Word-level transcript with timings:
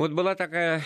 Вот 0.00 0.12
была 0.12 0.34
такая 0.34 0.82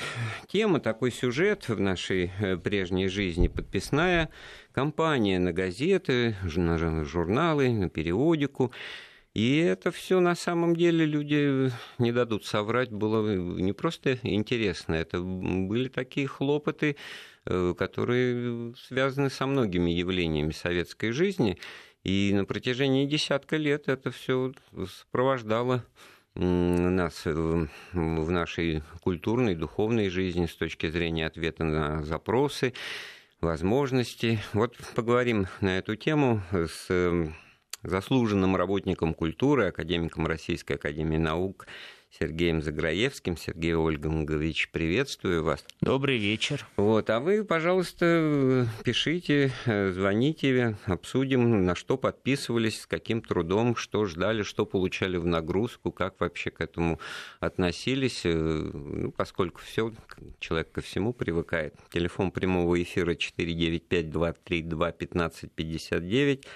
тема, 0.48 0.80
такой 0.80 1.12
сюжет 1.12 1.68
в 1.68 1.78
нашей 1.78 2.32
э, 2.40 2.56
прежней 2.56 3.06
жизни, 3.06 3.46
подписная 3.46 4.28
кампания 4.72 5.38
на 5.38 5.52
газеты, 5.52 6.34
на 6.42 7.04
журналы, 7.04 7.68
на 7.68 7.88
периодику. 7.88 8.72
И 9.32 9.58
это 9.58 9.92
все 9.92 10.18
на 10.18 10.34
самом 10.34 10.74
деле 10.74 11.06
люди 11.06 11.70
не 11.98 12.10
дадут 12.10 12.44
соврать, 12.44 12.90
было 12.90 13.36
не 13.36 13.72
просто 13.72 14.18
интересно, 14.24 14.94
это 14.94 15.20
были 15.20 15.86
такие 15.86 16.26
хлопоты, 16.26 16.96
э, 17.46 17.74
которые 17.78 18.74
связаны 18.74 19.30
со 19.30 19.46
многими 19.46 19.92
явлениями 19.92 20.50
советской 20.50 21.12
жизни. 21.12 21.56
И 22.02 22.32
на 22.34 22.46
протяжении 22.46 23.06
десятка 23.06 23.58
лет 23.58 23.86
это 23.86 24.10
все 24.10 24.52
сопровождало 24.88 25.84
нас 26.34 27.24
в 27.24 27.68
нашей 28.30 28.82
культурной, 29.02 29.54
духовной 29.54 30.08
жизни 30.08 30.46
с 30.46 30.54
точки 30.54 30.88
зрения 30.88 31.26
ответа 31.26 31.64
на 31.64 32.02
запросы, 32.02 32.74
возможности. 33.40 34.40
Вот 34.52 34.76
поговорим 34.94 35.46
на 35.60 35.78
эту 35.78 35.96
тему 35.96 36.42
с 36.52 37.30
заслуженным 37.82 38.56
работником 38.56 39.14
культуры, 39.14 39.68
академиком 39.68 40.26
Российской 40.26 40.72
Академии 40.72 41.18
Наук 41.18 41.66
Сергеем 42.20 42.62
Заграевским. 42.62 43.36
Сергей 43.36 43.74
Ольгович, 43.74 44.70
приветствую 44.70 45.42
вас. 45.42 45.64
Добрый 45.80 46.18
вечер. 46.18 46.64
Вот, 46.76 47.10
а 47.10 47.18
вы, 47.18 47.44
пожалуйста, 47.44 48.68
пишите, 48.84 49.50
звоните, 49.66 50.76
обсудим, 50.86 51.64
на 51.64 51.74
что 51.74 51.96
подписывались, 51.96 52.82
с 52.82 52.86
каким 52.86 53.20
трудом, 53.20 53.74
что 53.74 54.04
ждали, 54.04 54.44
что 54.44 54.64
получали 54.64 55.16
в 55.16 55.26
нагрузку, 55.26 55.90
как 55.90 56.20
вообще 56.20 56.50
к 56.50 56.60
этому 56.60 57.00
относились, 57.40 58.20
ну, 58.24 59.10
поскольку 59.10 59.60
все 59.62 59.92
человек 60.38 60.70
ко 60.70 60.80
всему 60.82 61.12
привыкает. 61.12 61.74
Телефон 61.92 62.30
прямого 62.30 62.80
эфира 62.80 63.16
495 63.16 64.10
232 64.10 64.86
1559 64.86 66.46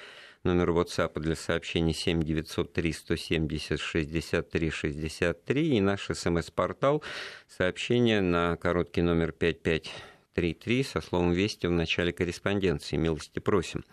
Номер 0.48 0.70
WhatsApp 0.70 1.20
для 1.20 1.36
сообщений 1.36 1.92
7 1.92 2.22
903 2.22 2.92
170 2.94 3.78
63 3.78 4.70
63 4.70 5.76
и 5.76 5.80
наш 5.82 6.06
смс-портал 6.06 7.02
сообщение 7.46 8.22
на 8.22 8.56
короткий 8.56 9.02
номер 9.02 9.32
5533 9.32 10.84
со 10.84 11.02
словом 11.02 11.32
«Вести» 11.32 11.66
в 11.66 11.70
начале 11.70 12.14
корреспонденции. 12.14 12.96
Милости 12.96 13.40
просим. 13.40 13.84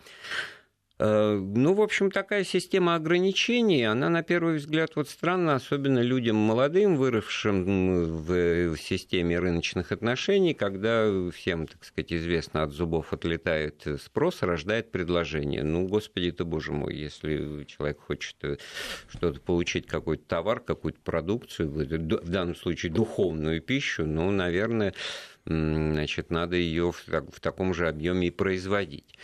Э, 0.98 1.34
ну, 1.34 1.74
в 1.74 1.82
общем, 1.82 2.10
такая 2.10 2.42
система 2.42 2.94
ограничений, 2.94 3.84
она, 3.84 4.08
на 4.08 4.22
первый 4.22 4.56
взгляд, 4.56 4.92
вот 4.96 5.10
странна, 5.10 5.54
особенно 5.54 5.98
людям 5.98 6.36
молодым, 6.36 6.96
выросшим 6.96 8.24
в 8.24 8.76
системе 8.78 9.38
рыночных 9.38 9.92
отношений, 9.92 10.54
когда 10.54 11.06
всем, 11.30 11.66
так 11.66 11.84
сказать, 11.84 12.14
известно, 12.14 12.62
от 12.62 12.72
зубов 12.72 13.12
отлетает 13.12 13.86
спрос, 14.02 14.42
рождает 14.42 14.90
предложение. 14.90 15.62
Ну, 15.62 15.86
господи 15.86 16.32
ты, 16.32 16.44
боже 16.44 16.72
мой, 16.72 16.94
если 16.94 17.64
человек 17.64 18.00
хочет 18.00 18.36
э, 18.42 18.56
что-то 19.08 19.38
получить, 19.40 19.86
какой-то 19.86 20.24
товар, 20.26 20.60
какую-то 20.60 21.00
продукцию, 21.00 21.68
в 21.70 22.30
данном 22.30 22.56
случае 22.56 22.90
духовную 22.90 23.60
пищу, 23.60 24.06
ну, 24.06 24.30
наверное, 24.30 24.94
значит, 25.44 26.30
надо 26.30 26.56
ее 26.56 26.92
в 26.92 27.40
таком 27.40 27.74
же 27.74 27.86
объеме 27.86 28.28
и 28.28 28.30
производить. 28.30 29.18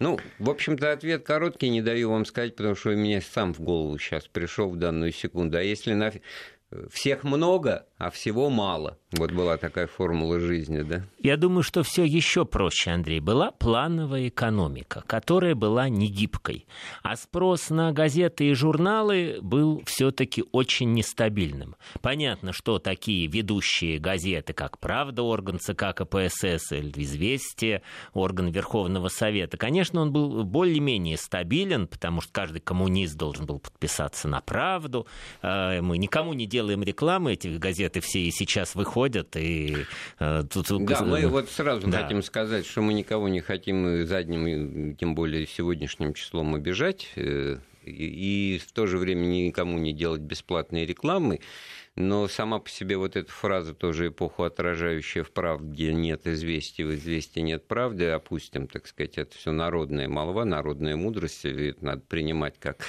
Ну, 0.00 0.18
в 0.38 0.50
общем-то, 0.50 0.92
ответ 0.92 1.24
короткий, 1.24 1.70
не 1.70 1.80
даю 1.80 2.10
вам 2.10 2.24
сказать, 2.24 2.56
потому 2.56 2.74
что 2.74 2.90
у 2.90 2.96
меня 2.96 3.20
сам 3.20 3.54
в 3.54 3.60
голову 3.60 3.98
сейчас 3.98 4.26
пришел 4.26 4.68
в 4.68 4.76
данную 4.76 5.12
секунду. 5.12 5.56
А 5.56 5.62
если 5.62 5.94
на 5.94 6.12
всех 6.90 7.22
много, 7.22 7.86
а 8.04 8.10
всего 8.10 8.50
мало. 8.50 8.98
Вот 9.12 9.32
была 9.32 9.56
такая 9.56 9.86
формула 9.86 10.38
жизни, 10.38 10.82
да? 10.82 11.04
Я 11.20 11.36
думаю, 11.36 11.62
что 11.62 11.82
все 11.82 12.04
еще 12.04 12.44
проще, 12.44 12.90
Андрей. 12.90 13.20
Была 13.20 13.50
плановая 13.50 14.28
экономика, 14.28 15.04
которая 15.06 15.54
была 15.54 15.88
не 15.88 16.08
гибкой. 16.08 16.66
А 17.02 17.16
спрос 17.16 17.70
на 17.70 17.92
газеты 17.92 18.50
и 18.50 18.54
журналы 18.54 19.38
был 19.40 19.82
все-таки 19.86 20.44
очень 20.52 20.92
нестабильным. 20.92 21.76
Понятно, 22.02 22.52
что 22.52 22.78
такие 22.78 23.26
ведущие 23.26 23.98
газеты, 23.98 24.52
как 24.52 24.78
«Правда», 24.78 25.22
орган 25.22 25.58
ЦК 25.58 25.94
КПСС, 25.94 26.72
или 26.72 26.92
«Известия», 27.02 27.82
орган 28.12 28.50
Верховного 28.50 29.08
Совета, 29.08 29.56
конечно, 29.56 30.02
он 30.02 30.12
был 30.12 30.44
более-менее 30.44 31.16
стабилен, 31.16 31.86
потому 31.86 32.20
что 32.20 32.32
каждый 32.32 32.60
коммунист 32.60 33.16
должен 33.16 33.46
был 33.46 33.60
подписаться 33.60 34.28
на 34.28 34.40
«Правду». 34.40 35.06
Э, 35.40 35.80
мы 35.80 35.96
никому 35.96 36.34
не 36.34 36.46
делаем 36.46 36.82
рекламы, 36.82 37.32
этих 37.32 37.58
газеты 37.94 38.00
все 38.00 38.20
и 38.20 38.30
сейчас 38.30 38.74
выходят. 38.74 39.36
И, 39.36 39.86
э, 40.18 40.44
тут... 40.50 40.66
Да, 40.86 41.02
мы 41.02 41.26
вот 41.26 41.50
сразу 41.50 41.86
да. 41.88 42.02
хотим 42.02 42.22
сказать, 42.22 42.66
что 42.66 42.82
мы 42.82 42.94
никого 42.94 43.28
не 43.28 43.40
хотим 43.40 44.06
задним, 44.06 44.96
тем 44.96 45.14
более 45.14 45.46
сегодняшним 45.46 46.14
числом 46.14 46.54
обижать, 46.54 47.10
э, 47.16 47.58
и 47.84 48.60
в 48.66 48.72
то 48.72 48.86
же 48.86 48.98
время 48.98 49.26
никому 49.26 49.78
не 49.78 49.92
делать 49.92 50.20
бесплатные 50.20 50.86
рекламы. 50.86 51.40
Но 51.96 52.26
сама 52.26 52.58
по 52.58 52.68
себе 52.68 52.96
вот 52.96 53.14
эта 53.14 53.30
фраза 53.30 53.72
тоже 53.72 54.08
эпоху 54.08 54.42
отражающая 54.42 55.22
в 55.22 55.30
правде 55.30 55.92
нет 55.92 56.26
известий, 56.26 56.82
в 56.82 56.92
известии 56.94 57.38
нет 57.38 57.68
правды, 57.68 58.08
опустим, 58.08 58.66
так 58.66 58.88
сказать, 58.88 59.16
это 59.16 59.36
все 59.36 59.52
народная 59.52 60.08
молва, 60.08 60.44
народная 60.44 60.96
мудрость, 60.96 61.44
это 61.44 61.84
надо 61.84 62.02
принимать 62.02 62.58
как 62.58 62.84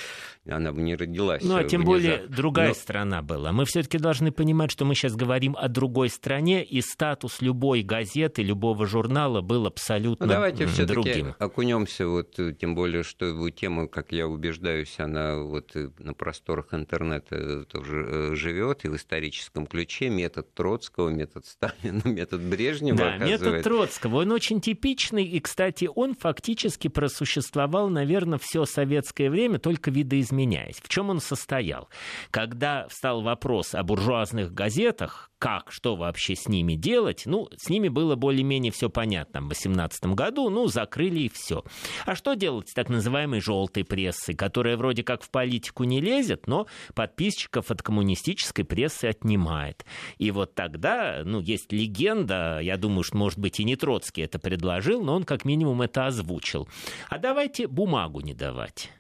она 0.48 0.72
бы 0.72 0.82
не 0.82 0.96
родилась. 0.96 1.44
Ну, 1.44 1.56
а 1.56 1.64
тем 1.64 1.82
внезапно. 1.82 1.86
более 1.86 2.28
другая 2.28 2.68
Но... 2.70 2.74
страна 2.74 3.22
была. 3.22 3.52
Мы 3.52 3.66
все-таки 3.66 4.00
должны 4.00 4.32
понимать, 4.32 4.72
что 4.72 4.86
мы 4.86 4.96
сейчас 4.96 5.16
говорим 5.16 5.56
о 5.56 5.68
другой 5.68 6.10
стране, 6.10 6.64
и 6.64 6.82
статус 6.82 7.42
любой 7.42 7.82
газеты, 7.84 8.42
любого 8.42 8.88
журнала 8.88 9.42
был 9.42 9.68
абсолютно 9.68 10.26
ну, 10.26 10.32
давайте 10.32 10.66
другим. 10.86 11.36
окунемся, 11.38 12.08
вот, 12.08 12.40
тем 12.60 12.74
более, 12.74 13.04
что 13.04 13.50
тема, 13.50 13.88
как 13.88 14.12
я 14.12 14.28
убеждаюсь, 14.28 15.00
она 15.00 15.38
вот 15.38 15.76
на 16.00 16.14
просторах 16.14 16.74
интернета 16.74 17.66
тоже 17.66 18.06
э, 18.08 18.36
живет, 18.36 18.86
и 18.86 18.95
в 18.96 19.02
историческом 19.02 19.68
ключе 19.68 20.10
метод 20.10 20.54
Троцкого, 20.54 21.10
метод 21.10 21.46
Сталина, 21.46 22.02
метод 22.06 22.42
Брежнева. 22.42 22.98
Да, 22.98 23.18
метод 23.18 23.64
Троцкого, 23.64 24.22
он 24.22 24.32
очень 24.32 24.62
типичный, 24.62 25.26
и, 25.26 25.40
кстати, 25.40 25.90
он 25.94 26.16
фактически 26.16 26.88
просуществовал, 26.88 27.90
наверное, 27.90 28.40
все 28.40 28.66
советское 28.66 29.30
время, 29.30 29.60
только 29.60 29.92
видоизменяя 29.92 30.46
изменяясь. 30.46 30.80
В 30.82 30.90
чем 30.90 31.10
он 31.10 31.20
состоял? 31.20 31.90
Когда 32.32 32.88
встал 32.88 33.22
вопрос 33.22 33.74
о 33.74 33.84
буржуазных 33.84 34.54
газетах, 34.54 35.32
как, 35.38 35.72
что 35.72 35.96
вообще 35.96 36.36
с 36.36 36.48
ними 36.48 36.74
делать, 36.74 37.24
ну, 37.26 37.50
с 37.56 37.70
ними 37.70 37.88
было 37.88 38.16
более-менее 38.16 38.72
все 38.72 38.90
понятно. 38.90 39.42
В 39.42 39.50
18 39.50 40.06
году, 40.08 40.50
ну, 40.50 40.68
закрыли 40.68 41.22
и 41.22 41.30
все. 41.30 41.64
А 42.06 42.16
что 42.16 42.34
делать 42.34 42.70
с 42.70 42.74
так 42.74 42.90
называемой 42.90 43.42
желтой 43.42 43.84
прессой, 43.84 44.34
которая 44.34 44.78
вроде 44.78 45.04
как 45.04 45.24
в 45.24 45.30
политику 45.30 45.84
не 45.84 46.02
лезет, 46.02 46.48
но 46.48 46.68
подписчиков 46.94 47.70
от 47.70 47.84
коммунистической 47.84 48.66
прессы 48.66 48.85
отнимает? 49.08 49.86
И 50.18 50.32
вот 50.32 50.56
тогда, 50.56 51.22
ну, 51.24 51.40
есть 51.42 51.72
легенда, 51.72 52.60
я 52.62 52.78
думаю, 52.78 53.04
что, 53.04 53.18
может 53.18 53.40
быть, 53.40 53.60
и 53.60 53.64
не 53.64 53.76
Троцкий 53.76 54.22
это 54.22 54.40
предложил, 54.40 55.04
но 55.04 55.16
он 55.16 55.24
как 55.24 55.46
минимум 55.46 55.82
это 55.82 56.08
озвучил. 56.08 56.68
А 57.10 57.18
давайте 57.18 57.68
бумагу 57.68 58.22
не 58.22 58.34
давать. 58.34 58.92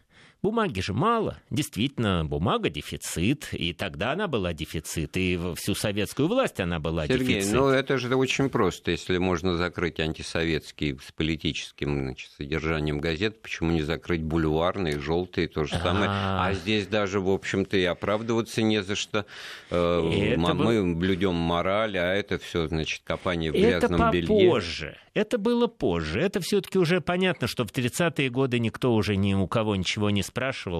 Бумаги 0.46 0.80
же 0.80 0.94
мало. 0.94 1.40
Действительно, 1.50 2.24
бумага 2.24 2.70
дефицит. 2.70 3.48
И 3.52 3.74
тогда 3.74 4.12
она 4.12 4.28
была 4.28 4.54
дефицит. 4.54 5.18
И 5.18 5.40
всю 5.56 5.74
советскую 5.74 6.28
власть 6.28 6.60
она 6.60 6.80
была 6.80 7.08
Сергей, 7.08 7.38
дефицит. 7.38 7.54
ну 7.54 7.70
это 7.70 7.98
же 7.98 8.16
очень 8.16 8.50
просто. 8.50 8.92
Если 8.92 9.18
можно 9.18 9.58
закрыть 9.58 10.00
антисоветский 10.00 11.00
с 11.04 11.12
политическим 11.14 12.00
значит, 12.00 12.30
содержанием 12.38 13.00
газет, 13.00 13.42
почему 13.42 13.72
не 13.72 13.82
закрыть 13.82 14.22
бульварные, 14.22 15.00
желтые, 15.00 15.48
то 15.48 15.64
же 15.64 15.74
самое. 15.80 16.12
А, 16.12 16.46
а 16.46 16.54
здесь 16.54 16.86
даже, 16.86 17.20
в 17.20 17.32
общем-то, 17.32 17.76
и 17.78 17.84
оправдываться 17.86 18.62
не 18.62 18.84
за 18.84 18.94
что. 18.94 19.26
Э, 19.72 20.36
мы 20.38 20.94
блюдем 20.94 21.34
мораль, 21.34 21.98
а 21.98 22.14
это 22.14 22.38
все, 22.38 22.68
значит, 22.68 23.02
копание 23.03 23.52
в 23.52 23.56
грязном 23.56 24.00
это 24.00 24.12
белье. 24.12 24.26
Это 24.26 24.46
попозже. 24.46 24.98
Это 25.16 25.38
было 25.38 25.68
позже. 25.68 26.20
Это 26.20 26.41
все-таки 26.41 26.78
уже 26.78 27.00
понятно, 27.00 27.48
что 27.48 27.66
в 27.66 27.72
30-е 27.72 28.30
годы 28.30 28.59
никто 28.59 28.94
уже 28.94 29.16
ни 29.16 29.34
у 29.34 29.48
кого 29.48 29.78
ничего 29.78 30.09
не 30.09 30.22
спрашивал. 30.22 30.34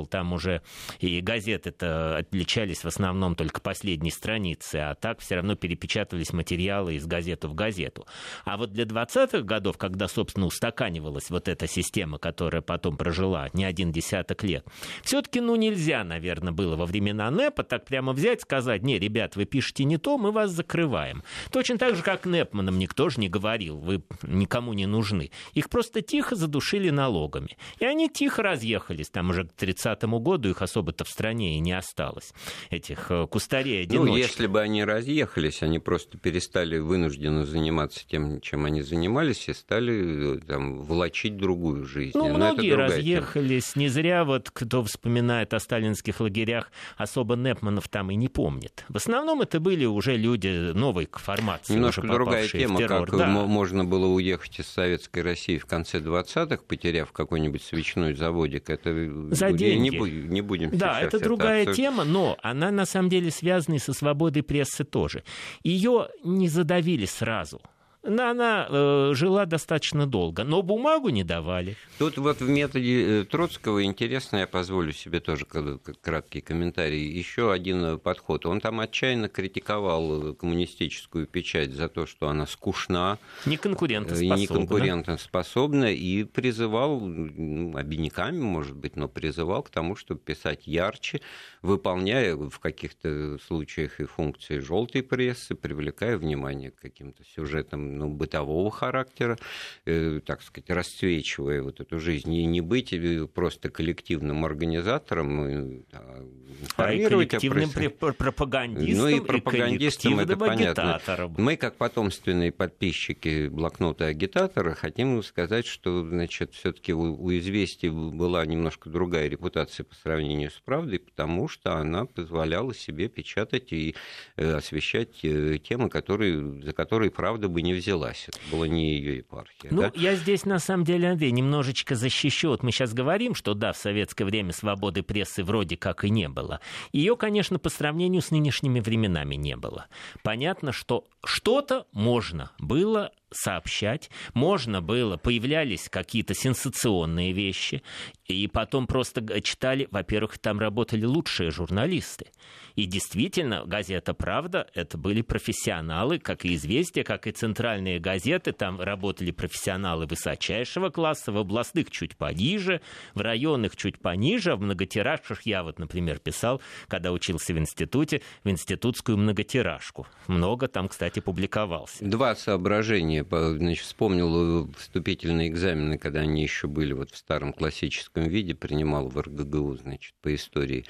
Там 0.06 0.34
уже 0.34 0.62
и 1.00 1.22
газеты-то 1.22 2.18
отличались 2.18 2.84
в 2.84 2.88
основном 2.88 3.36
только 3.36 3.62
последней 3.62 4.12
страницы, 4.12 4.76
а 4.76 4.96
так 4.96 5.20
все 5.20 5.36
равно 5.36 5.56
перепечатывались 5.56 6.34
материалы 6.34 6.96
из 6.96 7.06
газеты 7.06 7.48
в 7.48 7.56
газету. 7.56 8.06
А 8.44 8.58
вот 8.58 8.72
для 8.72 8.84
20-х 8.84 9.42
годов, 9.42 9.78
когда, 9.78 10.08
собственно, 10.08 10.46
устаканивалась 10.46 11.30
вот 11.30 11.48
эта 11.48 11.68
система, 11.68 12.18
которая 12.18 12.62
потом 12.62 12.98
прожила 12.98 13.50
не 13.54 13.66
один 13.66 13.92
десяток 13.92 14.44
лет, 14.44 14.66
все-таки, 15.04 15.40
ну, 15.40 15.56
нельзя, 15.56 16.04
наверное, 16.04 16.52
было 16.52 16.76
во 16.76 16.86
времена 16.86 17.32
НЭПа 17.32 17.64
так 17.64 17.86
прямо 17.86 18.14
взять, 18.14 18.42
сказать, 18.42 18.84
не, 18.84 19.00
ребят, 19.00 19.36
вы 19.36 19.46
пишете 19.46 19.86
не 19.86 19.98
то, 19.98 20.18
мы 20.18 20.32
вас 20.32 20.52
закрываем. 20.52 21.24
Точно 21.52 21.78
так 21.78 21.96
же, 21.96 22.04
как 22.04 22.26
НЭПманам 22.26 22.78
никто 22.78 23.10
же 23.10 23.20
не 23.20 23.30
говорил, 23.30 23.78
вы 23.78 24.04
никому 24.24 24.74
не 24.74 24.86
нужны. 24.86 25.32
Их 25.54 25.70
просто 25.70 26.02
тихо 26.02 26.36
задушили 26.36 26.90
налогами. 26.90 27.58
И 27.80 27.86
они 27.86 28.10
тихо 28.10 28.44
разъехались. 28.44 29.10
Там 29.10 29.30
уже 29.30 29.45
к 29.46 29.54
30 29.54 30.04
году 30.04 30.50
их 30.50 30.62
особо-то 30.62 31.04
в 31.04 31.10
стране 31.10 31.58
и 31.58 31.60
не 31.60 31.74
осталось, 31.74 32.34
этих 32.70 33.12
э, 33.12 33.28
кустарей-одиночек. 33.28 34.12
Ну, 34.12 34.18
если 34.18 34.48
бы 34.48 34.62
они 34.62 34.84
разъехались, 34.84 35.64
они 35.64 35.80
просто 35.80 36.18
перестали 36.18 36.78
вынужденно 36.78 37.46
заниматься 37.46 38.06
тем, 38.08 38.42
чем 38.42 38.66
они 38.66 38.82
занимались, 38.82 39.48
и 39.50 39.54
стали 39.54 40.40
там, 40.40 40.82
волочить 40.82 41.38
другую 41.38 41.86
жизнь. 41.86 42.18
Ну, 42.18 42.30
Но 42.30 42.36
многие 42.36 42.76
разъехались. 42.76 43.74
Тема. 43.74 43.84
Не 43.84 43.90
зря 43.90 44.24
вот 44.24 44.50
кто 44.52 44.84
вспоминает 44.84 45.54
о 45.54 45.60
сталинских 45.60 46.20
лагерях, 46.20 46.72
особо 46.98 47.36
Непманов 47.36 47.88
там 47.90 48.12
и 48.12 48.16
не 48.16 48.28
помнит. 48.28 48.86
В 48.90 48.98
основном 48.98 49.42
это 49.42 49.60
были 49.60 49.86
уже 49.86 50.16
люди 50.16 50.72
новой 50.74 51.08
формации. 51.12 51.74
Немножко 51.74 52.02
другая 52.02 52.48
тема, 52.48 52.82
как 52.82 53.12
да. 53.12 53.28
можно 53.28 53.86
было 53.86 54.08
уехать 54.08 54.60
из 54.60 54.68
Советской 54.68 55.22
России 55.22 55.58
в 55.58 55.66
конце 55.66 56.00
20-х, 56.00 56.64
потеряв 56.68 57.12
какой-нибудь 57.12 57.64
свечной 57.64 58.14
заводик. 58.14 58.70
Это 58.70 58.90
За 59.32 59.52
деньги. 59.52 59.90
Не, 59.90 60.28
не 60.28 60.42
будем 60.42 60.70
Да, 60.72 61.02
это 61.02 61.20
другая 61.20 61.64
это... 61.64 61.74
тема, 61.74 62.04
но 62.04 62.38
она 62.42 62.72
на 62.72 62.86
самом 62.86 63.10
деле 63.10 63.32
связана 63.32 63.76
и 63.76 63.80
со 63.80 63.94
свободой 63.94 64.44
прессы 64.44 64.84
тоже. 64.84 65.24
Ее 65.64 66.10
не 66.24 66.48
задавили 66.48 67.06
сразу 67.06 67.62
она 68.06 68.68
э, 68.70 69.12
жила 69.14 69.46
достаточно 69.46 70.06
долго, 70.06 70.44
но 70.44 70.62
бумагу 70.62 71.10
не 71.10 71.24
давали. 71.24 71.76
Тут 71.98 72.18
вот 72.18 72.40
в 72.40 72.50
методе 72.50 73.22
э, 73.22 73.24
Троцкого 73.26 73.84
интересно, 73.84 74.38
я 74.38 74.48
позволю 74.48 74.92
себе 74.92 75.20
тоже 75.20 75.46
краткий 75.46 76.42
комментарий, 76.42 77.12
еще 77.12 77.52
один 77.52 77.84
э, 77.84 77.98
подход. 77.98 78.46
Он 78.46 78.62
там 78.62 78.80
отчаянно 78.80 79.30
критиковал 79.30 80.32
э, 80.32 80.34
коммунистическую 80.34 81.26
печать 81.26 81.72
за 81.72 81.90
то, 81.90 82.06
что 82.06 82.30
она 82.30 82.46
скучна, 82.46 83.18
неконкурентоспособна, 83.46 84.36
и 84.36 84.42
неконкурентоспособна, 84.42 85.94
и 85.94 86.24
призывал, 86.24 87.00
ну, 87.00 87.76
обиняками, 87.76 88.40
может 88.40 88.76
быть, 88.76 88.96
но 88.96 89.08
призывал 89.08 89.64
к 89.64 89.70
тому, 89.70 89.96
чтобы 89.96 90.20
писать 90.20 90.68
ярче, 90.68 91.22
выполняя 91.62 92.36
в 92.36 92.60
каких-то 92.60 93.38
случаях 93.46 94.00
и 94.00 94.06
функции 94.06 94.60
желтой 94.60 95.02
прессы, 95.02 95.56
привлекая 95.56 96.18
внимание 96.18 96.72
к 96.72 96.80
каким-то 96.80 97.24
сюжетам 97.24 97.95
ну, 97.96 98.10
бытового 98.10 98.72
характера, 98.72 99.38
э, 99.86 100.20
так 100.26 100.42
сказать, 100.42 100.70
расцвечивая 100.70 101.62
вот 101.62 101.80
эту 101.80 102.00
жизнь, 102.00 102.34
и 102.34 102.46
не 102.46 102.62
быть 102.62 102.94
э, 102.94 103.28
просто 103.28 103.70
коллективным 103.70 104.46
организатором, 104.46 105.46
э, 105.46 105.82
а, 105.94 106.26
информировать 106.62 107.34
а 107.34 107.38
и 107.38 107.40
коллективным 107.40 107.94
о 108.02 108.14
пропагандистом, 108.14 108.98
ну 108.98 109.08
и 109.08 109.20
пропагандистом, 109.20 110.20
это 110.20 110.38
понятно. 110.38 111.02
Мы, 111.38 111.58
как 111.58 111.76
потомственные 111.76 112.52
подписчики 112.52 113.48
блокнота 113.48 114.06
агитатора, 114.06 114.74
хотим 114.74 115.22
сказать, 115.24 115.66
что, 115.66 116.06
значит, 116.06 116.54
все-таки 116.54 116.94
у, 116.94 117.16
у 117.16 117.32
известий 117.38 117.90
была 117.90 118.46
немножко 118.46 118.90
другая 118.90 119.28
репутация 119.28 119.84
по 119.84 119.96
сравнению 119.96 120.52
с 120.52 120.60
правдой, 120.64 121.00
потому 121.00 121.48
что 121.48 121.76
она 121.76 122.06
позволяла 122.06 122.74
себе 122.74 123.08
печатать 123.08 123.72
и 123.74 123.96
э, 124.36 124.56
освещать 124.56 125.14
темы, 125.22 125.90
которые, 125.90 126.62
за 126.64 126.74
которые 126.74 127.12
правда 127.12 127.48
бы 127.48 127.62
не 127.62 127.74
взяла 127.74 127.85
взялась. 127.86 128.26
Это 128.28 128.40
была 128.52 128.68
не 128.68 128.96
ее 128.96 129.18
епархия. 129.18 129.70
Ну, 129.72 129.84
да? 129.84 129.92
я 129.96 130.16
здесь, 130.16 130.46
на 130.46 130.60
самом 130.60 130.84
деле, 130.84 131.12
Андрей, 131.12 131.32
немножечко 131.32 131.96
защищу. 131.96 132.50
Вот 132.50 132.64
мы 132.64 132.72
сейчас 132.72 132.94
говорим, 132.94 133.36
что 133.36 133.54
да, 133.54 133.74
в 133.74 133.78
советское 133.78 134.26
время 134.26 134.52
свободы 134.52 135.04
прессы 135.04 135.44
вроде 135.44 135.78
как 135.78 136.04
и 136.04 136.10
не 136.10 136.28
было. 136.28 136.60
Ее, 136.92 137.16
конечно, 137.16 137.60
по 137.60 137.70
сравнению 137.70 138.22
с 138.22 138.32
нынешними 138.32 138.80
временами 138.80 139.36
не 139.36 139.56
было. 139.56 139.88
Понятно, 140.24 140.72
что 140.72 141.06
что-то 141.24 141.86
можно 141.92 142.52
было 142.60 143.12
сообщать, 143.36 144.10
можно 144.34 144.82
было, 144.82 145.18
появлялись 145.18 145.90
какие-то 145.90 146.34
сенсационные 146.34 147.32
вещи, 147.32 147.84
и 148.26 148.48
потом 148.48 148.88
просто 148.88 149.42
читали, 149.42 149.88
во-первых, 149.92 150.38
там 150.40 150.60
работали 150.60 151.06
лучшие 151.06 151.52
журналисты. 151.52 152.28
И 152.76 152.86
действительно, 152.86 153.64
газета 153.66 154.14
«Правда»— 154.14 154.68
это 154.74 154.98
были 154.98 155.22
профессионалы, 155.22 156.20
как 156.20 156.44
и 156.46 156.56
«Известия», 156.56 157.04
как 157.04 157.28
и 157.28 157.32
центральные 157.32 158.00
газеты. 158.00 158.52
Там 158.52 158.82
работали 158.82 159.32
профессионалы 159.32 160.06
высочайшего 160.08 160.90
класса, 160.90 161.32
в 161.32 161.38
областных 161.38 161.92
чуть 161.92 162.18
пониже, 162.18 162.82
в 163.14 163.22
районных 163.22 163.76
чуть 163.76 164.00
пониже, 164.00 164.52
а 164.52 164.56
в 164.56 164.62
многотиражках 164.62 165.44
я 165.44 165.64
вот, 165.64 165.80
например, 165.80 166.20
писал, 166.20 166.62
когда 166.88 167.12
учился 167.12 167.54
в 167.54 167.58
институте, 167.58 168.22
в 168.44 168.50
институтскую 168.50 169.18
многотиражку. 169.18 170.08
Много 170.28 170.68
там, 170.68 170.88
кстати, 170.88 171.20
публиковался. 171.20 172.04
Два 172.04 172.36
соображения. 172.36 173.24
Значит, 173.30 173.86
вспомнил 173.86 174.72
вступительные 174.78 175.50
экзамены, 175.50 175.98
когда 175.98 176.22
они 176.22 176.44
еще 176.44 176.68
были 176.68 176.94
вот 176.94 177.12
в 177.12 177.18
старом 177.18 177.54
классическом 177.54 178.24
виде, 178.24 178.56
принимал 178.56 179.08
в 179.08 179.20
РГГУ, 179.20 179.78
значит, 179.78 180.14
по 180.22 180.34
истории 180.34 180.86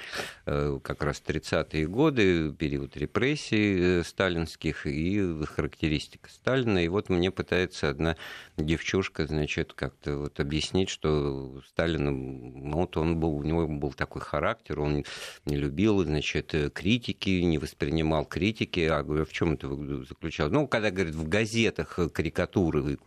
э, 0.45 0.79
как 0.83 1.03
раз 1.03 1.19
30 1.21 1.45
30-е 1.55 1.87
годы, 1.87 2.53
период 2.53 2.97
репрессий 2.97 3.99
э, 3.99 4.03
сталинских 4.03 4.85
и 4.87 5.43
характеристика 5.45 6.29
Сталина. 6.29 6.83
И 6.83 6.87
вот 6.87 7.09
мне 7.09 7.31
пытается 7.31 7.89
одна 7.89 8.15
девчушка, 8.57 9.27
значит, 9.27 9.73
как-то 9.73 10.17
вот 10.17 10.39
объяснить, 10.39 10.89
что 10.89 11.61
Сталин, 11.67 12.71
вот 12.71 12.97
он 12.97 13.19
был, 13.19 13.35
у 13.35 13.43
него 13.43 13.67
был 13.67 13.93
такой 13.93 14.21
характер, 14.21 14.79
он 14.79 15.05
не 15.45 15.57
любил, 15.57 16.03
значит, 16.03 16.53
критики, 16.73 17.29
не 17.29 17.57
воспринимал 17.57 18.25
критики. 18.25 18.81
А 18.81 19.03
говорю, 19.03 19.25
в 19.25 19.33
чем 19.33 19.53
это 19.53 19.67
заключалось? 20.05 20.53
Ну, 20.53 20.67
когда, 20.67 20.91
говорит, 20.91 21.15
в 21.15 21.27
газетах 21.27 21.99
карикатуры 22.15 22.97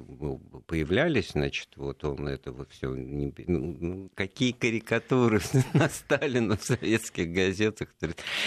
появлялись, 0.66 1.30
значит, 1.30 1.68
вот 1.76 2.04
он 2.04 2.28
это 2.28 2.52
вот 2.52 2.70
все... 2.70 2.88
Ну, 2.88 3.32
ну, 3.46 4.10
какие 4.14 4.52
карикатуры 4.52 5.40
на 5.72 5.88
Сталина 5.88 6.58
в 6.58 6.62
советских 6.62 7.32
газетах? 7.32 7.88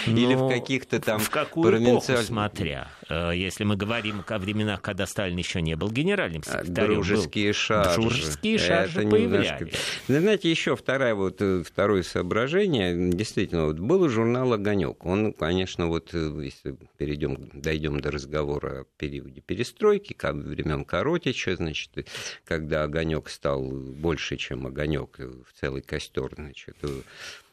Или 0.06 0.34
в 0.36 0.48
каких-то 0.48 1.00
там 1.00 1.18
в 1.18 1.30
какую 1.30 1.68
провинциальных... 1.68 2.26
смотря. 2.26 2.88
Э, 3.08 3.32
если 3.34 3.64
мы 3.64 3.76
говорим 3.76 4.22
о 4.24 4.38
временах, 4.38 4.80
когда 4.82 5.06
Сталин 5.06 5.36
еще 5.36 5.60
не 5.60 5.74
был 5.74 5.90
генеральным 5.90 6.42
а, 6.46 6.62
секретарем. 6.62 6.94
Дружеские 6.94 7.48
был... 7.48 7.54
шаржи. 7.54 8.00
Дружеские 8.00 8.58
шаржи 8.58 9.00
Это 9.00 9.10
появлялись. 9.10 9.50
Немножко... 9.60 9.78
Знаете, 10.06 10.50
еще 10.50 10.76
второе, 10.76 11.16
вот, 11.16 11.42
э, 11.42 11.64
второе 11.66 12.04
соображение. 12.04 13.10
Действительно, 13.10 13.66
вот 13.66 13.80
был 13.80 14.08
журнал 14.08 14.52
«Огонек». 14.52 15.04
Он, 15.04 15.32
конечно, 15.32 15.88
вот 15.88 16.10
э, 16.12 16.40
если 16.44 16.76
перейдем, 16.98 17.50
дойдем 17.52 18.00
до 18.00 18.12
разговора 18.12 18.82
о 18.82 18.84
периоде 18.96 19.40
перестройки, 19.40 20.12
как 20.12 20.36
времен 20.52 20.84
Коротича, 20.84 21.56
значит, 21.56 22.08
когда 22.44 22.84
огонек 22.84 23.28
стал 23.28 23.62
больше, 23.62 24.36
чем 24.36 24.66
огонек 24.66 25.18
в 25.18 25.60
целый 25.60 25.82
костер, 25.82 26.32
значит, 26.34 26.76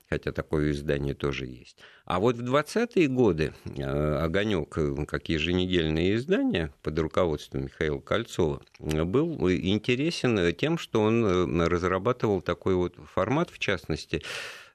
хотя 0.09 0.31
такое 0.31 0.71
издание 0.71 1.13
тоже 1.13 1.45
есть. 1.45 1.77
А 2.05 2.19
вот 2.19 2.37
в 2.37 2.43
20-е 2.43 3.07
годы 3.07 3.53
э, 3.65 4.15
«Огонек», 4.17 4.77
как 5.07 5.29
еженедельное 5.29 6.15
издание 6.15 6.73
под 6.81 6.97
руководством 6.97 7.65
Михаила 7.65 7.99
Кольцова, 7.99 8.61
был 8.79 9.49
интересен 9.51 10.53
тем, 10.55 10.77
что 10.77 11.01
он 11.01 11.23
э, 11.23 11.67
разрабатывал 11.67 12.41
такой 12.41 12.73
вот 12.73 12.95
формат, 13.13 13.51
в 13.51 13.59
частности, 13.59 14.23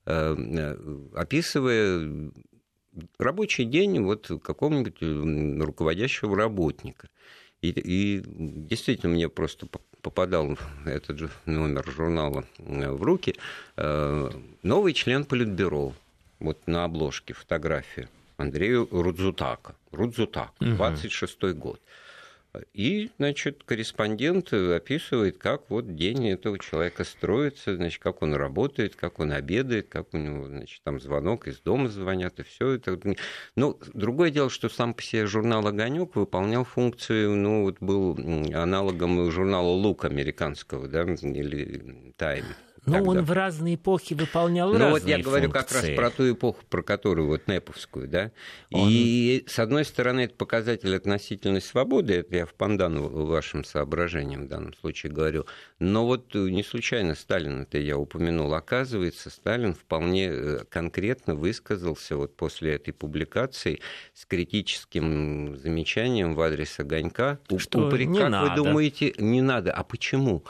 э, 0.07 0.77
описывая 1.15 2.31
рабочий 3.19 3.65
день 3.65 4.01
вот 4.03 4.31
какого-нибудь 4.43 5.63
руководящего 5.67 6.37
работника. 6.37 7.09
И, 7.65 7.71
и 7.71 8.23
действительно 8.27 9.15
мне 9.15 9.29
просто 9.29 9.67
попадал 10.03 10.59
этот 10.85 11.19
же 11.19 11.31
номер 11.47 11.91
журнала 11.91 12.45
э, 12.59 12.91
в 12.91 13.03
руки, 13.03 13.35
э, 13.77 14.31
новый 14.63 14.93
член 14.93 15.25
Политбюро, 15.25 15.95
вот 16.41 16.67
на 16.67 16.85
обложке 16.85 17.33
фотография 17.33 18.09
Андрею 18.37 18.87
Рудзутака. 18.91 19.75
Рудзутак, 19.93 20.53
26-й 20.61 21.55
год. 21.55 21.81
И, 22.73 23.11
значит, 23.19 23.63
корреспондент 23.65 24.53
описывает, 24.53 25.39
как 25.39 25.71
вот 25.71 25.97
день 25.97 26.29
этого 26.31 26.59
человека 26.59 27.05
строится, 27.05 27.77
значит, 27.77 28.03
как 28.03 28.23
он 28.23 28.35
работает, 28.35 28.97
как 28.97 29.19
он 29.21 29.33
обедает, 29.33 29.89
как 29.89 30.13
у 30.15 30.19
него, 30.19 30.47
значит, 30.47 30.81
там 30.85 31.01
звонок 31.01 31.49
из 31.49 31.59
дома 31.61 31.89
звонят, 31.89 32.39
и 32.41 32.43
все 32.43 32.73
это. 32.73 32.99
Ну, 33.57 33.79
другое 33.93 34.31
дело, 34.31 34.51
что 34.51 34.69
сам 34.69 34.95
по 34.95 35.03
себе 35.03 35.27
журнал 35.27 35.67
«Огонек» 35.67 36.17
выполнял 36.17 36.65
функцию, 36.65 37.35
ну, 37.35 37.63
вот 37.63 37.79
был 37.81 38.19
аналогом 38.55 39.31
журнала 39.31 39.69
«Лук» 39.69 40.05
американского, 40.05 40.89
да, 40.89 41.03
или 41.03 42.13
«Тайм». 42.17 42.45
Ну, 42.87 42.95
тогда. 42.95 43.11
он 43.11 43.23
в 43.23 43.33
разные 43.33 43.77
эпохи 43.77 44.15
выполнял 44.15 44.73
ну, 44.73 44.79
разные 44.79 44.93
вот 44.93 45.05
я 45.05 45.19
говорю 45.19 45.51
функции. 45.51 45.77
как 45.77 45.83
раз 45.83 45.97
про 45.97 46.11
ту 46.11 46.33
эпоху, 46.33 46.61
про 46.69 46.83
которую 46.83 47.29
вот 47.29 47.49
Неповскую, 47.49 48.09
да. 48.09 48.31
Он... 48.71 48.89
И 48.91 49.45
с 49.47 49.59
одной 49.59 49.85
стороны 49.85 50.21
это 50.23 50.35
показатель 50.35 50.95
относительной 50.95 51.61
свободы, 51.61 52.15
это 52.15 52.37
я 52.37 52.47
в 52.47 52.55
пандану 52.55 53.27
вашим 53.27 53.65
соображениям 53.65 54.45
в 54.45 54.49
данном 54.49 54.75
случае 54.75 55.13
говорю. 55.13 55.47
Но 55.79 56.07
вот 56.07 56.35
не 56.35 56.63
случайно 56.63 57.15
Сталин 57.15 57.63
это 57.63 57.79
я 57.79 57.97
упомянул. 57.97 58.53
Оказывается, 58.55 59.31
Сталин 59.31 59.75
вполне 59.75 60.29
э, 60.31 60.65
конкретно 60.69 61.35
высказался 61.35 62.17
вот 62.17 62.37
после 62.37 62.75
этой 62.75 62.93
публикации 62.93 63.81
с 64.13 64.27
критическим 64.27 65.57
замечанием 65.57 66.35
в 66.35 66.41
адрес 66.41 66.79
огонька. 66.79 67.39
Что 67.57 67.87
Упрек, 67.87 68.09
не 68.09 68.19
как 68.19 68.31
надо. 68.31 68.51
вы 68.51 68.57
думаете, 68.57 69.15
не 69.19 69.41
надо? 69.41 69.73
А 69.73 69.85
почему? 69.85 70.45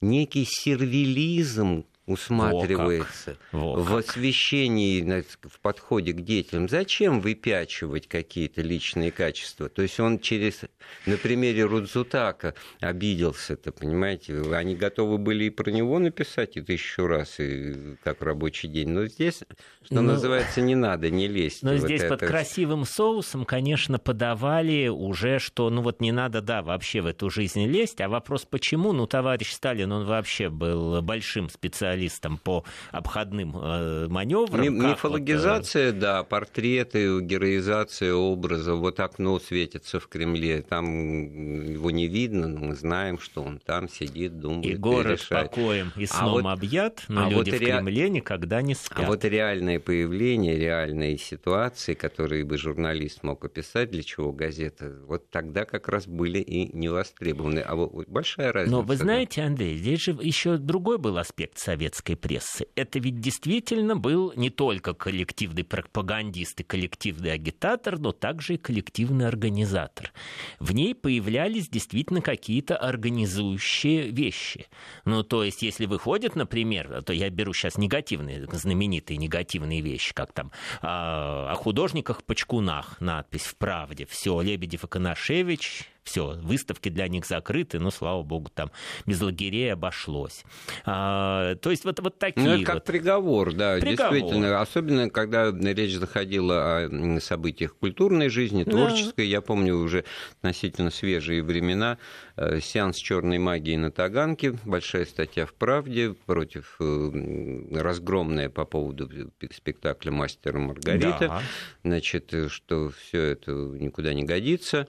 Некий 0.00 0.44
сервилизм 0.44 1.84
усматривается 2.08 3.36
Во 3.52 3.76
Во 3.76 3.82
в 3.82 3.96
освещении, 3.96 5.24
в 5.42 5.60
подходе 5.60 6.12
к 6.12 6.20
деятелям. 6.20 6.68
Зачем 6.68 7.20
выпячивать 7.20 8.08
какие-то 8.08 8.62
личные 8.62 9.10
качества? 9.10 9.68
То 9.68 9.82
есть 9.82 10.00
он 10.00 10.18
через, 10.18 10.62
на 11.06 11.16
примере 11.16 11.64
Рудзутака 11.64 12.54
обиделся-то, 12.80 13.72
понимаете? 13.72 14.42
Они 14.54 14.74
готовы 14.74 15.18
были 15.18 15.44
и 15.44 15.50
про 15.50 15.70
него 15.70 15.98
написать 15.98 16.56
это 16.56 16.72
еще 16.72 17.06
раз, 17.06 17.38
и 17.38 17.96
как 18.02 18.22
рабочий 18.22 18.68
день. 18.68 18.90
Но 18.90 19.06
здесь, 19.06 19.42
что 19.84 19.94
но, 19.94 20.02
ну, 20.02 20.12
называется, 20.12 20.60
не 20.60 20.74
надо, 20.74 21.10
не 21.10 21.28
лезть. 21.28 21.62
Но 21.62 21.76
здесь 21.76 22.02
это. 22.02 22.16
под 22.16 22.28
красивым 22.28 22.84
соусом, 22.84 23.44
конечно, 23.44 23.98
подавали 23.98 24.88
уже, 24.88 25.38
что 25.38 25.70
ну 25.70 25.82
вот 25.82 26.00
не 26.00 26.12
надо, 26.12 26.40
да, 26.40 26.62
вообще 26.62 27.00
в 27.00 27.06
эту 27.06 27.30
жизнь 27.30 27.66
лезть. 27.66 28.00
А 28.00 28.08
вопрос 28.08 28.44
почему? 28.44 28.92
Ну, 28.92 29.06
товарищ 29.06 29.52
Сталин, 29.52 29.92
он 29.92 30.06
вообще 30.06 30.48
был 30.48 31.02
большим 31.02 31.48
специалистом 31.50 31.97
специалистом 31.98 32.38
по 32.38 32.64
обходным 32.92 33.56
э, 33.56 34.08
маневрам. 34.08 34.62
Мифологизация, 34.62 35.88
вот, 35.88 35.96
э, 35.96 36.00
да, 36.00 36.22
портреты, 36.22 37.20
героизация 37.20 38.14
образа. 38.14 38.74
Вот 38.74 39.00
окно 39.00 39.38
светится 39.38 40.00
в 40.00 40.06
Кремле, 40.08 40.62
там 40.62 41.64
его 41.64 41.90
не 41.90 42.06
видно, 42.06 42.48
но 42.48 42.60
мы 42.60 42.74
знаем, 42.74 43.18
что 43.18 43.42
он 43.42 43.58
там 43.58 43.88
сидит, 43.88 44.38
думает 44.38 44.66
и 44.66 44.76
город 44.76 45.20
решает. 45.20 45.50
покоем 45.50 45.92
и 45.96 46.04
а 46.04 46.06
сном 46.06 46.46
а 46.46 46.54
вот, 46.54 46.58
объят, 46.58 47.04
но 47.08 47.26
а 47.26 47.30
люди 47.30 47.50
вот 47.50 47.60
в 47.60 47.64
Кремле 47.64 48.10
никогда 48.10 48.62
не 48.62 48.74
спят. 48.74 48.98
А 48.98 49.06
вот 49.06 49.24
реальное 49.24 49.80
появление, 49.80 50.56
реальные 50.56 51.18
ситуации, 51.18 51.94
которые 51.94 52.44
бы 52.44 52.56
журналист 52.56 53.22
мог 53.22 53.44
описать, 53.44 53.90
для 53.90 54.02
чего 54.02 54.32
газета, 54.32 54.94
вот 55.06 55.30
тогда 55.30 55.64
как 55.64 55.88
раз 55.88 56.06
были 56.06 56.38
и 56.38 56.74
не 56.76 56.88
востребованы. 56.88 57.60
А 57.60 57.74
вот 57.74 58.08
большая 58.08 58.52
разница. 58.52 58.76
Но 58.76 58.82
вы 58.82 58.96
знаете, 58.96 59.42
Андрей, 59.42 59.76
здесь 59.76 60.00
же 60.02 60.16
еще 60.20 60.58
другой 60.58 60.98
был 60.98 61.18
аспект 61.18 61.58
совета 61.58 61.87
советской 61.88 62.16
прессы. 62.16 62.66
Это 62.74 62.98
ведь 62.98 63.20
действительно 63.20 63.96
был 63.96 64.32
не 64.36 64.50
только 64.50 64.94
коллективный 64.94 65.64
пропагандист 65.64 66.60
и 66.60 66.64
коллективный 66.64 67.32
агитатор, 67.32 67.98
но 67.98 68.12
также 68.12 68.54
и 68.54 68.56
коллективный 68.58 69.26
организатор. 69.26 70.12
В 70.60 70.72
ней 70.72 70.94
появлялись 70.94 71.68
действительно 71.68 72.20
какие-то 72.20 72.76
организующие 72.76 74.10
вещи. 74.10 74.66
Ну, 75.04 75.22
то 75.22 75.44
есть, 75.44 75.62
если 75.62 75.86
выходит, 75.86 76.36
например, 76.36 77.02
то 77.02 77.12
я 77.12 77.30
беру 77.30 77.54
сейчас 77.54 77.78
негативные, 77.78 78.46
знаменитые 78.52 79.16
негативные 79.16 79.80
вещи, 79.80 80.12
как 80.12 80.32
там 80.32 80.52
а, 80.82 81.50
о 81.50 81.54
художниках-почкунах, 81.54 83.00
надпись 83.00 83.44
в 83.44 83.56
«Правде», 83.56 84.04
все, 84.06 84.40
Лебедев 84.40 84.84
и 84.84 84.88
Коношевич, 84.88 85.88
все, 86.08 86.38
выставки 86.42 86.88
для 86.88 87.06
них 87.08 87.26
закрыты, 87.26 87.78
но, 87.78 87.90
слава 87.90 88.22
богу, 88.22 88.50
там 88.54 88.70
без 89.04 89.20
лагерей 89.20 89.72
обошлось. 89.72 90.42
А, 90.86 91.54
то 91.56 91.70
есть 91.70 91.84
вот, 91.84 92.00
вот 92.00 92.18
такие 92.18 92.46
Ну, 92.46 92.54
это 92.54 92.64
как 92.64 92.74
вот... 92.76 92.84
приговор, 92.84 93.52
да, 93.52 93.78
приговор. 93.78 94.14
действительно. 94.14 94.60
Особенно, 94.60 95.10
когда 95.10 95.50
речь 95.52 95.94
заходила 95.94 96.86
о 96.86 97.20
событиях 97.20 97.76
культурной 97.76 98.30
жизни, 98.30 98.64
творческой. 98.64 99.24
Да. 99.26 99.30
Я 99.30 99.40
помню 99.40 99.76
уже 99.76 100.04
относительно 100.40 100.90
свежие 100.90 101.42
времена. 101.42 101.98
Э, 102.36 102.60
сеанс 102.60 102.96
черной 102.96 103.38
магии 103.38 103.76
на 103.76 103.90
Таганке, 103.90 104.56
большая 104.64 105.04
статья 105.04 105.44
в 105.44 105.54
«Правде» 105.54 106.14
против 106.26 106.76
э, 106.78 107.60
разгромная 107.72 108.48
по 108.48 108.64
поводу 108.64 109.10
спектакля 109.50 110.12
«Мастера 110.12 110.58
Маргарита». 110.58 111.18
Да. 111.18 111.42
Значит, 111.82 112.32
э, 112.32 112.48
что 112.48 112.90
все 112.90 113.22
это 113.22 113.50
никуда 113.50 114.14
не 114.14 114.22
годится. 114.22 114.86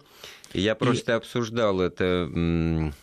Я 0.53 0.75
просто 0.75 1.13
и... 1.13 1.15
обсуждал 1.15 1.81
это 1.81 2.29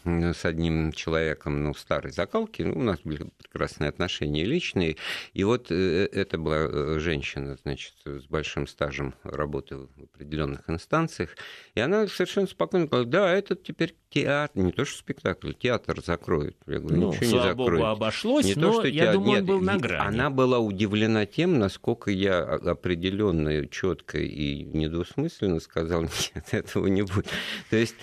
с 0.05 0.45
одним 0.45 0.93
человеком, 0.93 1.63
ну, 1.63 1.75
старой 1.75 2.13
закалки, 2.13 2.63
ну, 2.63 2.79
у 2.79 2.83
нас 2.83 3.01
были 3.05 3.29
прекрасные 3.39 3.89
отношения 3.89 4.45
личные, 4.45 4.97
и 5.33 5.45
вот 5.45 5.71
э, 5.71 6.09
это 6.13 6.39
была 6.39 6.69
э, 6.69 6.99
женщина, 6.99 7.57
значит, 7.63 7.95
с 8.05 8.27
большим 8.27 8.67
стажем 8.67 9.15
работы 9.23 9.77
в 9.77 9.89
определенных 10.03 10.69
инстанциях, 10.69 11.37
и 11.75 11.81
она 11.81 12.07
совершенно 12.09 12.47
спокойно 12.47 12.87
говорила, 12.87 13.11
да, 13.11 13.33
это 13.33 13.55
теперь 13.55 13.95
театр, 14.23 14.63
не 14.63 14.73
то 14.73 14.85
что 14.85 14.99
спектакль, 14.99 15.53
театр 15.53 16.03
закроют. 16.05 16.57
Я 16.67 16.79
говорю, 16.79 16.97
ну, 16.97 17.13
ничего 17.13 17.31
слава 17.31 17.45
не 17.45 17.51
закроют. 17.51 17.81
Богу, 17.81 17.85
обошлось, 17.85 18.45
не 18.47 18.55
но 18.55 18.73
то, 18.73 18.81
что 18.81 18.89
я 18.89 19.05
театр... 19.05 19.15
думаю, 19.15 19.41
Нет, 19.41 19.41
он 19.41 19.47
был 19.47 19.61
на 19.61 19.79
грани. 19.79 20.09
Она 20.09 20.31
была 20.31 20.59
удивлена 20.59 21.27
тем, 21.27 21.59
насколько 21.59 22.11
я 22.11 22.41
определенно, 22.43 23.67
четко 23.69 24.19
и 24.19 24.63
недвусмысленно 24.63 25.61
сказал, 25.61 26.03
нет, 26.35 26.45
этого 26.53 26.87
не 26.87 27.03
будет. 27.03 27.29
То 27.71 27.77
есть 27.77 27.97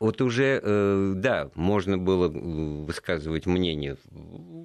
вот 0.00 0.20
уже, 0.20 0.60
э, 0.62 1.12
да, 1.16 1.50
можно 1.56 1.98
было 1.98 2.28
высказывать 2.28 3.46
мнение. 3.46 3.96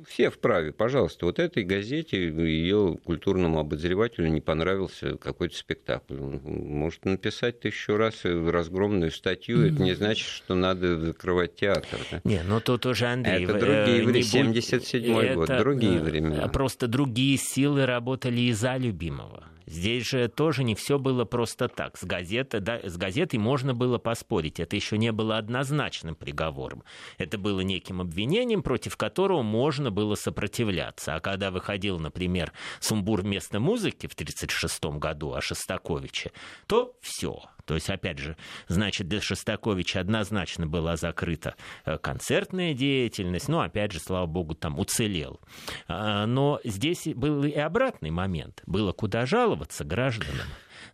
Все 0.07 0.29
вправе, 0.29 0.71
пожалуйста. 0.71 1.25
Вот 1.25 1.39
этой 1.39 1.63
газете, 1.63 2.27
ее 2.27 2.99
культурному 3.03 3.59
обозревателю 3.59 4.27
не 4.27 4.41
понравился 4.41 5.17
какой-то 5.17 5.55
спектакль. 5.55 6.19
Он 6.19 6.41
может 6.43 7.05
написать 7.05 7.61
тысячу 7.61 7.97
раз 7.97 8.21
разгромную 8.23 9.11
статью. 9.11 9.65
Mm-hmm. 9.65 9.73
Это 9.73 9.81
не 9.81 9.93
значит, 9.93 10.27
что 10.27 10.53
надо 10.53 10.99
закрывать 10.99 11.55
театр. 11.55 11.99
Да? 12.11 12.21
Не, 12.23 12.43
ну 12.43 12.59
тут 12.59 12.85
уже, 12.85 13.07
Андрей... 13.07 13.45
Это 13.45 13.53
другие 13.53 14.01
э, 14.01 14.05
времена. 14.05 14.51
77-й 14.51 15.33
год, 15.33 15.47
другие 15.47 15.97
э, 15.97 16.03
времена. 16.03 16.47
Просто 16.49 16.87
другие 16.87 17.37
силы 17.37 17.87
работали 17.87 18.41
и 18.41 18.53
за 18.53 18.77
любимого. 18.77 19.45
Здесь 19.65 20.07
же 20.07 20.27
тоже 20.27 20.63
не 20.63 20.75
все 20.75 20.99
было 20.99 21.25
просто 21.25 21.67
так. 21.67 21.97
С, 21.97 22.03
газеты, 22.03 22.59
да, 22.59 22.79
с 22.83 22.97
газетой 22.97 23.39
можно 23.39 23.73
было 23.73 23.97
поспорить. 23.97 24.59
Это 24.59 24.75
еще 24.75 24.97
не 24.97 25.11
было 25.11 25.37
однозначным 25.37 26.15
приговором. 26.15 26.83
Это 27.17 27.37
было 27.37 27.61
неким 27.61 28.01
обвинением, 28.01 28.63
против 28.63 28.97
которого 28.97 29.41
можно 29.41 29.91
было 29.91 30.15
сопротивляться. 30.15 31.15
А 31.15 31.19
когда 31.19 31.51
выходил, 31.51 31.99
например, 31.99 32.51
сумбур 32.79 33.23
местной 33.23 33.59
музыки 33.59 34.07
в 34.07 34.13
1936 34.13 34.83
году 34.99 35.33
о 35.33 35.41
Шостаковиче, 35.41 36.31
то 36.67 36.95
все. 37.01 37.43
То 37.65 37.75
есть, 37.75 37.89
опять 37.89 38.19
же, 38.19 38.35
значит, 38.67 39.07
для 39.07 39.21
Шостаковича 39.21 39.99
однозначно 39.99 40.67
была 40.67 40.97
закрыта 40.97 41.55
э, 41.85 41.97
концертная 41.97 42.73
деятельность, 42.73 43.47
но, 43.47 43.61
опять 43.61 43.91
же, 43.91 43.99
слава 43.99 44.25
богу, 44.25 44.53
там 44.53 44.79
уцелел. 44.79 45.39
А, 45.87 46.25
но 46.25 46.59
здесь 46.63 47.07
был 47.15 47.43
и 47.43 47.53
обратный 47.53 48.11
момент. 48.11 48.61
Было 48.65 48.91
куда 48.91 49.25
жаловаться 49.25 49.85
гражданам 49.85 50.47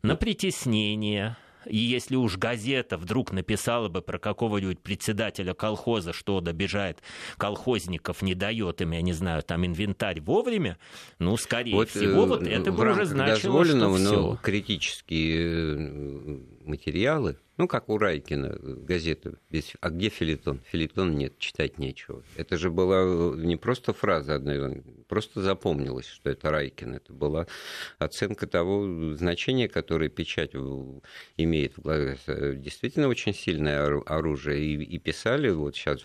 на 0.03 0.15
притеснение, 0.15 1.37
и 1.65 1.77
если 1.77 2.15
уж 2.15 2.37
газета 2.37 2.97
вдруг 2.97 3.31
написала 3.31 3.89
бы 3.89 4.01
про 4.01 4.19
какого-нибудь 4.19 4.79
председателя 4.79 5.53
колхоза, 5.53 6.13
что 6.13 6.41
добежает 6.41 7.01
колхозников, 7.37 8.21
не 8.21 8.35
дает 8.35 8.81
им, 8.81 8.91
я 8.91 9.01
не 9.01 9.13
знаю, 9.13 9.43
там 9.43 9.65
инвентарь 9.65 10.21
вовремя, 10.21 10.77
ну, 11.19 11.37
скорее 11.37 11.75
вот, 11.75 11.89
всего, 11.89 12.25
вот 12.25 12.43
э, 12.43 12.51
это 12.51 12.71
бы 12.71 12.89
уже 12.89 13.05
значило, 13.05 13.65
что 13.65 13.95
все. 13.95 14.09
Но 14.09 14.39
критические 14.41 15.77
э, 15.77 16.39
материалы, 16.65 17.37
ну, 17.59 17.67
как 17.67 17.89
у 17.89 17.97
Райкина 17.97 18.57
газета. 18.57 19.33
А 19.81 19.89
где 19.89 20.07
филитон? 20.07 20.61
Филитон 20.71 21.17
нет, 21.17 21.37
читать 21.39 21.77
нечего. 21.77 22.23
Это 22.37 22.57
же 22.57 22.71
была 22.71 23.01
э, 23.01 23.33
не 23.35 23.57
просто 23.57 23.91
фраза 23.91 24.35
одна, 24.35 24.71
просто 25.09 25.41
запомнилось, 25.41 26.07
что 26.07 26.29
это 26.29 26.51
Райкин. 26.51 26.95
Это 26.95 27.11
была 27.11 27.47
оценка 27.97 28.47
того 28.47 29.13
значения, 29.15 29.67
которое 29.67 30.07
печать 30.09 30.51
имеет 31.35 31.77
в 31.77 31.81
глазах. 31.81 32.19
Действительно 32.55 33.09
очень 33.09 33.33
сильное 33.33 34.01
оружие. 34.05 34.63
И, 34.63 34.81
и 34.81 34.97
писали, 34.97 35.49
вот 35.49 35.75
сейчас 35.75 36.01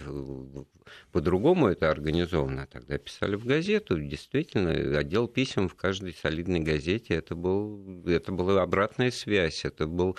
по-другому 1.12 1.68
это 1.68 1.88
организовано. 1.88 2.66
Тогда 2.66 2.98
писали 2.98 3.36
в 3.36 3.46
газету. 3.46 4.00
Действительно, 4.00 4.98
отдел 4.98 5.28
писем 5.28 5.68
в 5.68 5.76
каждой 5.76 6.14
солидной 6.14 6.60
газете. 6.60 7.14
Это, 7.14 7.36
был, 7.36 8.04
это 8.06 8.32
была 8.32 8.60
обратная 8.60 9.12
связь. 9.12 9.64
Это 9.64 9.86
был 9.86 10.16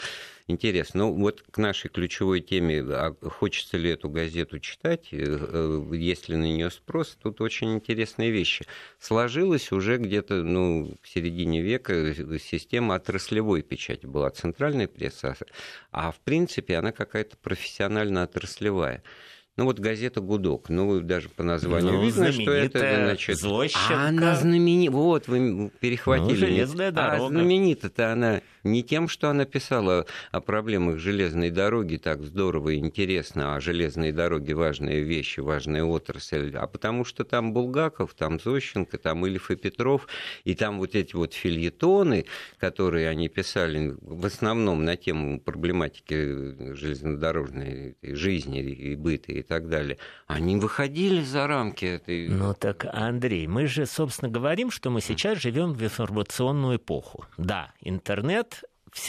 интересно. 0.48 1.06
Ну, 1.06 1.14
вот 1.14 1.44
к 1.50 1.58
нашей 1.58 1.90
ключевой 1.90 2.42
теме, 2.42 2.82
а 2.82 3.16
хочется 3.22 3.78
ли 3.78 3.90
эту 3.90 4.10
газету 4.10 4.60
читать, 4.60 5.10
э, 5.12 5.18
э, 5.18 5.96
есть 5.96 6.30
ли 6.30 6.36
на 6.36 6.44
нее 6.44 6.72
спрос, 6.72 7.18
тут 7.22 7.42
очень 7.42 7.74
интересные 7.74 8.32
вещи. 8.32 8.66
Сложилась 9.00 9.72
уже 9.72 9.98
где-то 9.98 10.44
ну, 10.44 10.96
в 11.02 11.08
середине 11.08 11.62
века 11.62 12.14
система 12.40 12.96
отраслевой 12.96 13.62
печати. 13.62 14.06
Была 14.06 14.30
центральная 14.30 14.88
пресса, 14.88 15.36
а 15.92 16.12
в 16.12 16.20
принципе 16.20 16.78
она 16.78 16.92
какая-то 16.92 17.38
профессионально-отраслевая. 17.38 19.04
Ну 19.58 19.64
вот 19.64 19.80
газета 19.80 20.20
«Гудок», 20.20 20.68
ну 20.68 21.00
даже 21.00 21.30
по 21.30 21.42
названию 21.42 21.94
ну, 21.94 22.06
видно, 22.06 22.34
что 22.34 22.52
это, 22.52 22.80
значит... 22.80 23.38
Злощенка. 23.38 23.96
А 23.96 24.08
она 24.10 24.36
знаменита, 24.36 24.92
вот 24.92 25.30
вы 25.30 25.72
перехватили. 25.80 26.32
Ну, 26.32 26.36
железная 26.36 26.92
дорога. 26.92 27.26
А 27.26 27.30
знаменита-то 27.30 28.12
она 28.12 28.42
не 28.66 28.84
тем, 28.84 29.08
что 29.08 29.30
она 29.30 29.46
писала 29.46 30.06
о 30.32 30.42
проблемах 30.42 30.98
железной 30.98 31.52
дороги 31.52 31.98
так 31.98 32.24
здорово 32.24 32.70
и 32.70 32.78
интересно, 32.78 33.56
а 33.56 33.62
железные 33.62 34.12
дороги 34.12 34.54
важные 34.54 35.04
вещи, 35.04 35.40
важная 35.40 35.84
отрасль, 35.84 36.56
а 36.56 36.68
потому 36.68 37.06
что 37.06 37.24
там 37.24 37.54
Булгаков, 37.54 38.14
там 38.16 38.40
Зощенко, 38.40 38.98
там 38.98 39.26
Ильф 39.26 39.52
и 39.52 39.56
Петров, 39.56 40.08
и 40.44 40.56
там 40.56 40.80
вот 40.80 40.96
эти 40.96 41.16
вот 41.16 41.34
фильетоны, 41.34 42.26
которые 42.58 43.08
они 43.10 43.30
писали 43.30 43.96
в 44.02 44.26
основном 44.26 44.84
на 44.84 44.98
тему 44.98 45.40
проблематики 45.40 46.74
железнодорожной 46.74 47.98
жизни 48.02 48.62
и 48.62 48.96
быта 48.96 49.32
и 49.32 49.44
так 49.44 49.70
далее, 49.70 49.98
они 50.28 50.58
выходили 50.58 51.22
за 51.22 51.48
рамки 51.48 51.86
этой... 51.86 52.28
Ну 52.30 52.54
так, 52.54 52.86
Андрей, 52.92 53.48
мы 53.48 53.68
же, 53.68 53.86
собственно, 53.86 54.32
говорим, 54.32 54.72
что 54.72 54.90
мы 54.90 55.02
сейчас 55.02 55.40
живем 55.40 55.74
в 55.74 55.84
информационную 55.84 56.78
эпоху. 56.78 57.26
Да, 57.38 57.72
интернет 57.82 58.55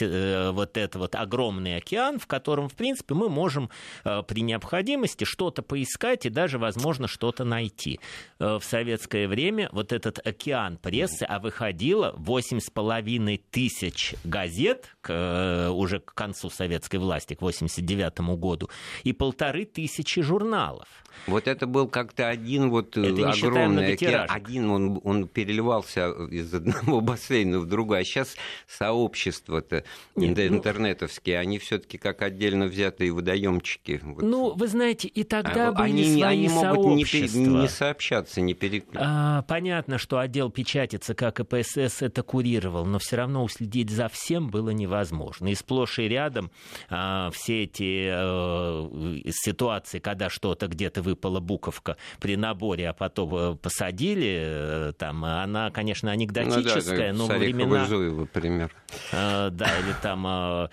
Э, 0.01 0.51
вот 0.51 0.77
этот 0.77 0.95
вот 0.95 1.15
огромный 1.15 1.77
океан, 1.77 2.19
в 2.19 2.27
котором, 2.27 2.69
в 2.69 2.75
принципе, 2.75 3.13
мы 3.13 3.29
можем 3.29 3.69
э, 4.03 4.21
при 4.27 4.41
необходимости 4.41 5.23
что-то 5.23 5.61
поискать 5.61 6.25
и 6.25 6.29
даже, 6.29 6.57
возможно, 6.57 7.07
что-то 7.07 7.43
найти. 7.43 7.99
Э, 8.39 8.57
в 8.59 8.63
советское 8.63 9.27
время 9.27 9.69
вот 9.71 9.93
этот 9.93 10.25
океан 10.25 10.77
прессы, 10.77 11.23
а 11.23 11.39
выходило 11.39 12.13
8,5 12.17 13.41
тысяч 13.49 14.15
газет 14.23 14.95
к, 15.01 15.69
уже 15.71 15.99
к 15.99 16.13
концу 16.13 16.49
советской 16.49 16.97
власти, 16.97 17.33
к 17.33 17.41
89 17.41 18.19
году, 18.37 18.69
и 19.03 19.13
полторы 19.13 19.65
тысячи 19.65 20.21
журналов. 20.21 20.87
Вот 21.25 21.47
это 21.47 21.65
был 21.65 21.87
как-то 21.87 22.27
один 22.29 22.69
вот 22.69 22.95
это 22.95 23.29
огромный 23.31 23.93
океан. 23.93 24.27
Один 24.29 24.69
он, 24.69 25.01
он 25.03 25.27
переливался 25.27 26.11
из 26.29 26.53
одного 26.53 27.01
бассейна 27.01 27.59
в 27.59 27.65
другой. 27.65 28.01
А 28.01 28.03
сейчас 28.03 28.35
сообщество-то 28.67 29.76
Нет, 30.15 30.37
ну 30.37 30.57
интернетовские, 30.57 31.37
ну... 31.37 31.41
они 31.41 31.59
все-таки 31.59 31.97
как 31.97 32.21
отдельно 32.21 32.65
взятые 32.65 33.11
водоемчики. 33.11 33.99
Вот. 34.03 34.21
Ну, 34.21 34.53
вы 34.53 34.67
знаете, 34.67 35.07
и 35.07 35.23
тогда 35.23 35.69
а, 35.69 35.71
были 35.71 35.89
они, 35.89 36.03
свои 36.03 36.21
они 36.21 36.49
могут 36.49 36.85
сообщества. 36.85 37.37
Не, 37.39 37.47
не 37.47 37.67
сообщаться, 37.67 38.41
не 38.41 38.53
перекликаться. 38.53 39.09
А, 39.09 39.41
понятно, 39.43 39.97
что 39.97 40.19
отдел 40.19 40.49
печати 40.49 40.97
ЦК 40.97 41.33
КПСС 41.33 42.01
это 42.01 42.23
курировал, 42.23 42.85
но 42.85 42.99
все 42.99 43.17
равно 43.17 43.43
уследить 43.43 43.89
за 43.89 44.09
всем 44.09 44.49
было 44.49 44.69
невозможно. 44.69 45.47
И 45.47 45.55
сплошь 45.55 45.99
и 45.99 46.07
рядом 46.07 46.51
а, 46.89 47.29
все 47.31 47.63
эти 47.63 48.09
а, 48.11 48.89
ситуации, 49.31 49.99
когда 49.99 50.29
что-то 50.29 50.67
где-то 50.67 51.01
выпала 51.01 51.39
буковка 51.39 51.97
при 52.19 52.35
наборе, 52.35 52.89
а 52.89 52.93
потом 52.93 53.35
э, 53.35 53.55
посадили, 53.55 54.39
э, 54.41 54.93
там, 54.97 55.23
она, 55.25 55.71
конечно, 55.71 56.11
анекдотическая, 56.11 57.13
ну, 57.13 57.27
да, 57.27 57.33
но 57.33 57.39
времена... 57.39 57.85
Зуева, 57.85 58.25
пример. 58.25 58.71
Э, 59.11 59.49
да, 59.57 59.67
или 59.79 59.93
там, 60.01 60.69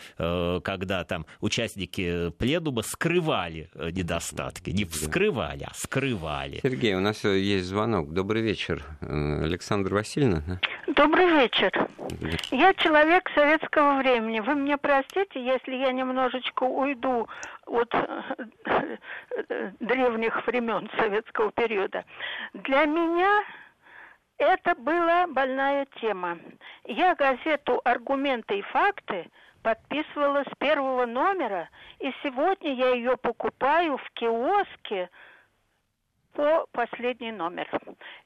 когда 0.63 1.05
там 1.05 1.27
участники 1.41 2.31
пледуба 2.39 2.83
скрывали 2.83 3.69
недостатки. 3.75 4.71
Не 4.71 4.85
вскрывали, 4.85 5.65
а 5.69 5.75
скрывали. 5.75 6.61
Сергей, 6.63 6.95
у 6.95 7.01
нас 7.01 7.25
есть 7.25 7.67
звонок. 7.67 8.13
Добрый 8.13 8.43
вечер. 8.43 8.85
Александр 9.01 9.95
Васильевна. 9.95 10.61
Добрый 10.95 11.27
вечер. 11.27 11.73
Я 12.51 12.75
человек 12.75 13.31
советского 13.35 13.99
времени. 13.99 14.41
Вы 14.41 14.55
мне 14.55 14.77
простите, 14.77 15.45
если 15.45 15.75
я 15.75 15.93
немножечко 15.93 16.65
уйду 16.65 17.27
от 17.67 17.91
древних 19.81 20.47
времен 20.47 20.91
советского 20.99 21.51
периода. 21.53 22.05
Для 22.53 22.85
меня 22.85 23.43
это 24.39 24.75
была 24.75 25.27
больная 25.27 25.87
тема. 26.01 26.39
Я 26.85 27.15
газету 27.15 27.81
«Аргументы 27.85 28.59
и 28.59 28.63
факты» 28.63 29.31
подписывала 29.63 30.45
с 30.45 30.57
первого 30.59 31.07
номера, 31.07 31.71
и 31.99 32.13
сегодня 32.23 32.75
я 32.75 32.91
ее 32.91 33.17
покупаю 33.17 33.97
в 33.97 34.11
киоске 34.11 35.09
по 36.35 36.67
последний 36.73 37.33
номер. 37.33 37.69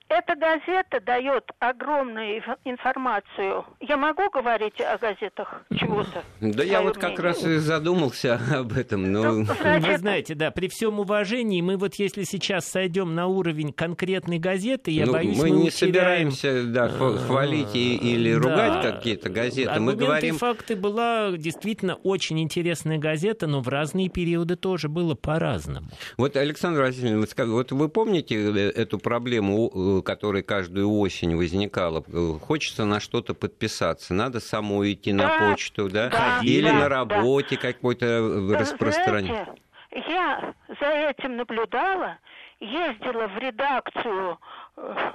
Эта 0.09 0.35
газета 0.37 1.01
дает 1.05 1.45
огромную 1.59 2.43
информацию. 2.65 3.67
Я 3.81 3.99
могу 3.99 4.31
говорить 4.31 4.81
о 4.81 4.97
газетах 4.97 5.63
чего-то? 5.79 6.23
Да 6.41 6.65
я 6.65 6.81
вот 6.83 6.97
мнение? 6.97 7.17
как 7.17 7.25
раз 7.25 7.45
и 7.45 7.59
задумался 7.59 8.41
об 8.55 8.73
этом. 8.73 9.13
Но... 9.13 9.33
Ну, 9.33 9.45
значит... 9.61 9.87
Вы 9.87 9.99
знаете, 9.99 10.35
да, 10.35 10.51
при 10.51 10.69
всем 10.69 10.99
уважении, 10.99 11.61
мы 11.61 11.77
вот 11.77 11.97
если 11.97 12.23
сейчас 12.23 12.67
сойдем 12.67 13.15
на 13.15 13.27
уровень 13.27 13.73
конкретной 13.73 14.39
газеты, 14.39 14.93
я 14.93 15.05
ну, 15.05 15.13
боюсь, 15.13 15.37
мы, 15.37 15.49
мы 15.49 15.51
не 15.51 15.71
собираемся 15.71 16.65
да, 16.65 16.89
хвалить 16.89 17.75
или 17.75 18.33
ругать 18.33 18.83
да. 18.83 18.93
какие-то 18.93 19.29
газеты. 19.29 19.79
Мы 19.79 19.95
говорим... 19.95 20.39
факты 20.39 20.75
была 20.75 21.33
действительно 21.33 21.97
очень 21.97 22.41
интересная 22.41 22.99
газета, 22.99 23.47
но 23.47 23.61
в 23.61 23.69
разные 23.69 24.09
периоды 24.09 24.57
тоже 24.57 24.89
было 24.89 25.15
по-разному. 25.15 25.89
Вот, 26.17 26.37
Александр 26.37 26.81
Васильевич, 26.81 27.31
вот 27.37 27.73
вы 27.73 27.89
помните 27.89 28.37
э, 28.37 28.71
эту 28.71 28.99
проблему 28.99 29.98
которая 30.03 30.43
каждую 30.43 30.91
осень 30.91 31.37
возникала, 31.37 32.03
хочется 32.41 32.85
на 32.85 33.01
что-то 33.01 33.35
подписаться, 33.35 34.15
надо 34.15 34.41
самой 34.41 34.93
идти 34.93 35.13
да, 35.13 35.29
на 35.29 35.51
почту, 35.51 35.89
да, 35.89 36.09
да 36.09 36.41
или 36.43 36.69
да, 36.69 36.75
на 36.75 36.89
работе 36.89 37.57
да. 37.57 37.73
какой-то 37.73 38.57
распространять. 38.59 39.49
Я 39.91 40.55
за 40.81 40.87
этим 40.87 41.37
наблюдала, 41.37 42.19
ездила 42.61 43.27
в 43.29 43.39
редакцию 43.39 44.39
э, 44.77 45.13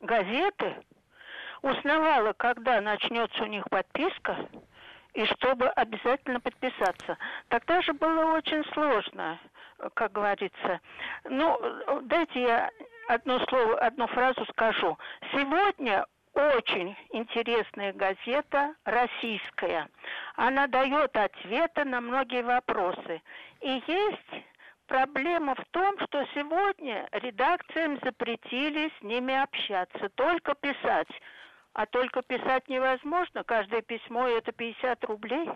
газеты, 0.00 0.76
узнавала, 1.62 2.32
когда 2.34 2.80
начнется 2.80 3.42
у 3.42 3.46
них 3.46 3.64
подписка, 3.70 4.36
и 5.14 5.24
чтобы 5.26 5.66
обязательно 5.68 6.40
подписаться. 6.40 7.16
Тогда 7.48 7.80
же 7.80 7.94
было 7.94 8.36
очень 8.36 8.62
сложно, 8.74 9.38
как 9.94 10.12
говорится. 10.12 10.80
Ну, 11.24 11.58
дайте 12.02 12.42
я 12.42 12.70
одно 13.08 13.44
слово, 13.48 13.78
одну 13.78 14.06
фразу 14.08 14.44
скажу. 14.46 14.98
Сегодня 15.32 16.04
очень 16.34 16.94
интересная 17.12 17.92
газета 17.92 18.74
российская. 18.84 19.88
Она 20.36 20.66
дает 20.66 21.16
ответы 21.16 21.84
на 21.84 22.00
многие 22.00 22.42
вопросы. 22.42 23.22
И 23.62 23.82
есть 23.86 24.44
проблема 24.86 25.54
в 25.54 25.64
том, 25.70 25.96
что 26.06 26.24
сегодня 26.34 27.08
редакциям 27.12 27.98
запретили 28.02 28.92
с 28.98 29.02
ними 29.02 29.34
общаться, 29.34 30.08
только 30.14 30.54
писать. 30.54 31.08
А 31.72 31.84
только 31.86 32.22
писать 32.22 32.68
невозможно. 32.68 33.44
Каждое 33.44 33.82
письмо 33.82 34.28
это 34.28 34.52
50 34.52 35.04
рублей. 35.04 35.50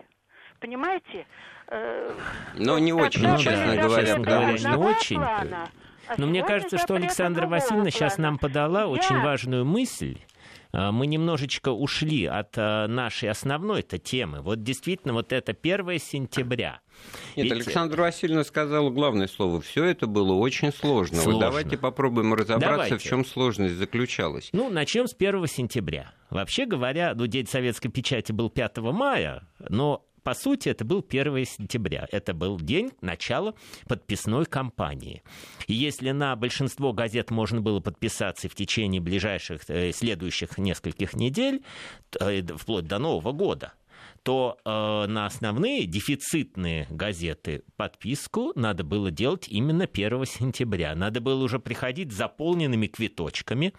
Понимаете? 0.59 1.25
Э, 1.67 2.13
Но 2.55 2.77
не 2.77 2.93
очень, 2.93 3.37
честно 3.37 3.75
говоря. 3.75 4.17
Не 4.17 4.77
очень. 4.77 5.15
Плана. 5.15 5.67
А 6.07 6.15
Но 6.17 6.27
мне 6.27 6.43
кажется, 6.43 6.77
что 6.77 6.95
Александра 6.95 7.47
Васильевна 7.47 7.91
сейчас 7.91 8.17
нам 8.17 8.37
подала 8.37 8.87
очень 8.87 9.19
важную 9.21 9.65
мысль. 9.65 10.17
А, 10.73 10.91
мы 10.91 11.07
немножечко 11.07 11.69
ушли 11.69 12.25
от 12.25 12.57
а, 12.57 12.87
нашей 12.87 13.29
основной 13.29 13.81
-то 13.81 13.97
темы. 13.97 14.41
Вот 14.41 14.63
действительно, 14.63 15.13
вот 15.13 15.33
это 15.33 15.55
1 15.59 15.99
сентября. 15.99 16.79
Нет, 17.35 17.45
Ведь... 17.45 17.51
Александра 17.51 18.01
Васильевна 18.01 18.43
сказала 18.43 18.89
главное 18.89 19.27
слово. 19.27 19.61
Все 19.61 19.85
это 19.85 20.07
было 20.07 20.33
очень 20.33 20.71
сложно. 20.71 21.17
сложно. 21.17 21.33
Вот 21.33 21.39
давайте 21.41 21.77
попробуем 21.77 22.33
разобраться, 22.33 22.69
давайте. 22.69 22.97
в 22.97 23.03
чем 23.03 23.25
сложность 23.25 23.75
заключалась. 23.75 24.49
Ну, 24.53 24.69
начнем 24.69 25.07
с 25.07 25.15
1 25.17 25.47
сентября. 25.47 26.13
Вообще 26.29 26.65
говоря, 26.65 27.13
ну, 27.15 27.27
день 27.27 27.47
советской 27.47 27.89
печати 27.89 28.31
был 28.31 28.49
5 28.49 28.77
мая, 28.77 29.43
но 29.67 30.05
по 30.23 30.33
сути, 30.33 30.69
это 30.69 30.85
был 30.85 31.05
1 31.07 31.45
сентября. 31.45 32.07
Это 32.11 32.33
был 32.33 32.59
день 32.59 32.91
начала 33.01 33.53
подписной 33.87 34.45
кампании. 34.45 35.23
И 35.67 35.73
если 35.73 36.11
на 36.11 36.35
большинство 36.35 36.93
газет 36.93 37.31
можно 37.31 37.61
было 37.61 37.79
подписаться 37.79 38.47
в 38.49 38.55
течение 38.55 39.01
ближайших, 39.01 39.61
э, 39.67 39.91
следующих 39.91 40.57
нескольких 40.57 41.15
недель, 41.15 41.63
э, 42.19 42.43
вплоть 42.55 42.85
до 42.85 42.99
Нового 42.99 43.31
года, 43.31 43.73
то 44.23 44.57
э, 44.63 44.69
на 45.07 45.25
основные 45.25 45.85
дефицитные 45.85 46.87
газеты 46.89 47.63
подписку 47.75 48.51
надо 48.55 48.83
было 48.83 49.11
делать 49.11 49.47
именно 49.47 49.85
1 49.85 50.25
сентября. 50.25 50.95
Надо 50.95 51.21
было 51.21 51.43
уже 51.43 51.59
приходить 51.59 52.11
с 52.11 52.15
заполненными 52.15 52.87
квиточками 52.87 53.73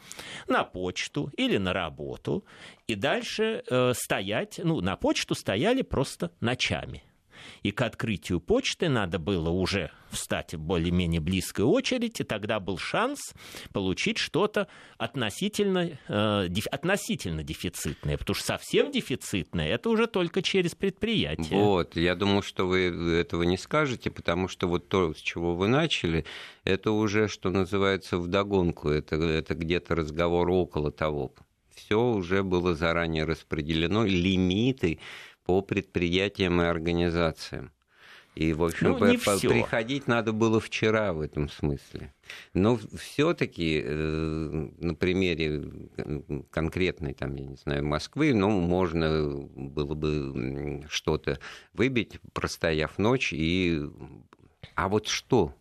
на 0.49 0.65
почту 0.65 1.31
или 1.37 1.59
на 1.59 1.73
работу 1.73 2.45
и 2.87 2.95
дальше 2.95 3.63
э, 3.69 3.93
стоять, 3.95 4.61
ну, 4.63 4.81
на 4.81 4.97
почту 4.97 5.35
стояли 5.35 5.83
просто 5.83 6.33
ночами 6.41 7.03
и 7.63 7.71
к 7.71 7.83
открытию 7.83 8.41
почты 8.41 8.89
надо 8.89 9.19
было 9.19 9.51
уже 9.51 9.91
встать 10.11 10.55
в 10.55 10.61
более-менее 10.61 11.21
близкой 11.21 11.65
очередь, 11.65 12.21
и 12.21 12.25
тогда 12.25 12.61
был 12.61 12.79
шанс 12.79 13.35
получить 13.73 14.19
что-то 14.19 14.69
относительно, 14.99 15.99
э, 16.09 16.47
деф, 16.49 16.67
относительно 16.67 17.43
дефицитное, 17.43 18.19
потому 18.19 18.35
что 18.35 18.45
совсем 18.45 18.91
дефицитное 18.91 19.69
это 19.69 19.89
уже 19.91 20.07
только 20.07 20.43
через 20.43 20.75
предприятие. 20.75 21.59
Вот, 21.59 21.97
я 21.97 22.15
думал, 22.15 22.43
что 22.43 22.67
вы 22.67 23.17
этого 23.19 23.43
не 23.43 23.57
скажете, 23.57 24.11
потому 24.11 24.49
что 24.49 24.69
вот 24.69 24.89
то, 24.89 25.15
с 25.15 25.19
чего 25.19 25.55
вы 25.55 25.69
начали, 25.69 26.25
это 26.65 26.91
уже, 26.93 27.29
что 27.29 27.51
называется, 27.51 28.19
вдогонку, 28.19 28.91
это, 28.91 29.17
это 29.17 29.55
где-то 29.55 29.95
разговор 29.95 30.51
около 30.51 30.93
того 30.93 31.33
все 31.75 32.01
уже 32.01 32.43
было 32.43 32.75
заранее 32.75 33.25
распределено, 33.25 34.05
лимиты 34.05 34.99
по 35.45 35.61
предприятиям 35.63 36.61
и 36.61 36.65
организациям. 36.65 37.73
И, 38.35 38.55
в 38.55 38.65
общем, 38.65 38.93
ну, 38.93 38.99
по- 38.99 39.39
приходить 39.39 40.07
надо 40.07 40.33
было 40.33 40.59
вчера 40.59 41.13
в 41.13 41.21
этом 41.21 41.51
смысле. 41.51 42.15
Но 42.55 42.79
все-таки 42.97 43.83
э, 43.85 44.69
на 44.79 44.95
примере 44.95 45.63
конкретной, 46.51 47.13
там, 47.13 47.37
я 47.37 47.45
не 47.45 47.57
знаю, 47.57 47.85
Москвы, 47.85 48.33
ну, 48.33 48.49
можно 48.49 49.29
было 49.55 49.95
бы 49.95 50.83
что-то 50.89 51.39
выбить, 51.75 52.21
простояв 52.33 52.99
ночь. 52.99 53.35
И... 53.35 53.83
А 54.77 54.89
вот 54.89 55.09
что? 55.09 55.55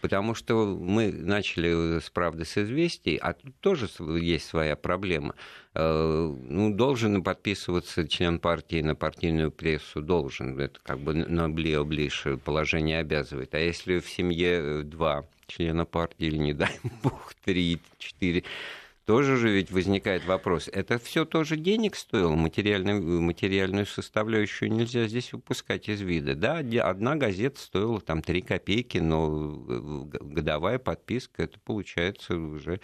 Потому 0.00 0.34
что 0.34 0.66
мы 0.66 1.12
начали 1.12 2.00
с 2.00 2.10
правды 2.10 2.44
с 2.44 2.58
известий, 2.58 3.16
а 3.16 3.32
тут 3.32 3.54
тоже 3.60 3.88
есть 4.20 4.46
своя 4.46 4.76
проблема. 4.76 5.34
Э, 5.74 6.34
ну, 6.48 6.74
должен 6.74 7.22
подписываться 7.22 8.06
член 8.06 8.38
партии 8.38 8.82
на 8.82 8.94
партийную 8.94 9.50
прессу, 9.50 10.02
должен. 10.02 10.58
Это 10.58 10.80
как 10.82 10.98
бы 10.98 11.14
на 11.14 11.48
ближе 11.48 12.36
положение 12.36 12.98
обязывает. 12.98 13.54
А 13.54 13.58
если 13.58 14.00
в 14.00 14.08
семье 14.08 14.82
два 14.82 15.24
члена 15.46 15.84
партии, 15.84 16.26
или 16.26 16.36
не 16.36 16.52
дай 16.52 16.78
бог, 17.02 17.34
три, 17.44 17.78
четыре, 17.98 18.44
тоже 19.04 19.36
же 19.36 19.50
ведь 19.50 19.70
возникает 19.70 20.24
вопрос. 20.26 20.68
Это 20.72 20.98
все 20.98 21.24
тоже 21.24 21.56
денег 21.56 21.96
стоило, 21.96 22.34
материальную, 22.34 23.20
материальную 23.20 23.86
составляющую 23.86 24.72
нельзя 24.72 25.08
здесь 25.08 25.32
выпускать 25.32 25.88
из 25.88 26.00
вида. 26.00 26.34
Да, 26.34 26.58
одна 26.58 27.16
газета 27.16 27.58
стоила 27.60 28.00
там 28.00 28.22
3 28.22 28.42
копейки, 28.42 28.98
но 28.98 29.56
э, 29.68 30.18
годовая 30.20 30.78
подписка, 30.78 31.42
это 31.42 31.58
получается 31.60 32.36
уже 32.36 32.80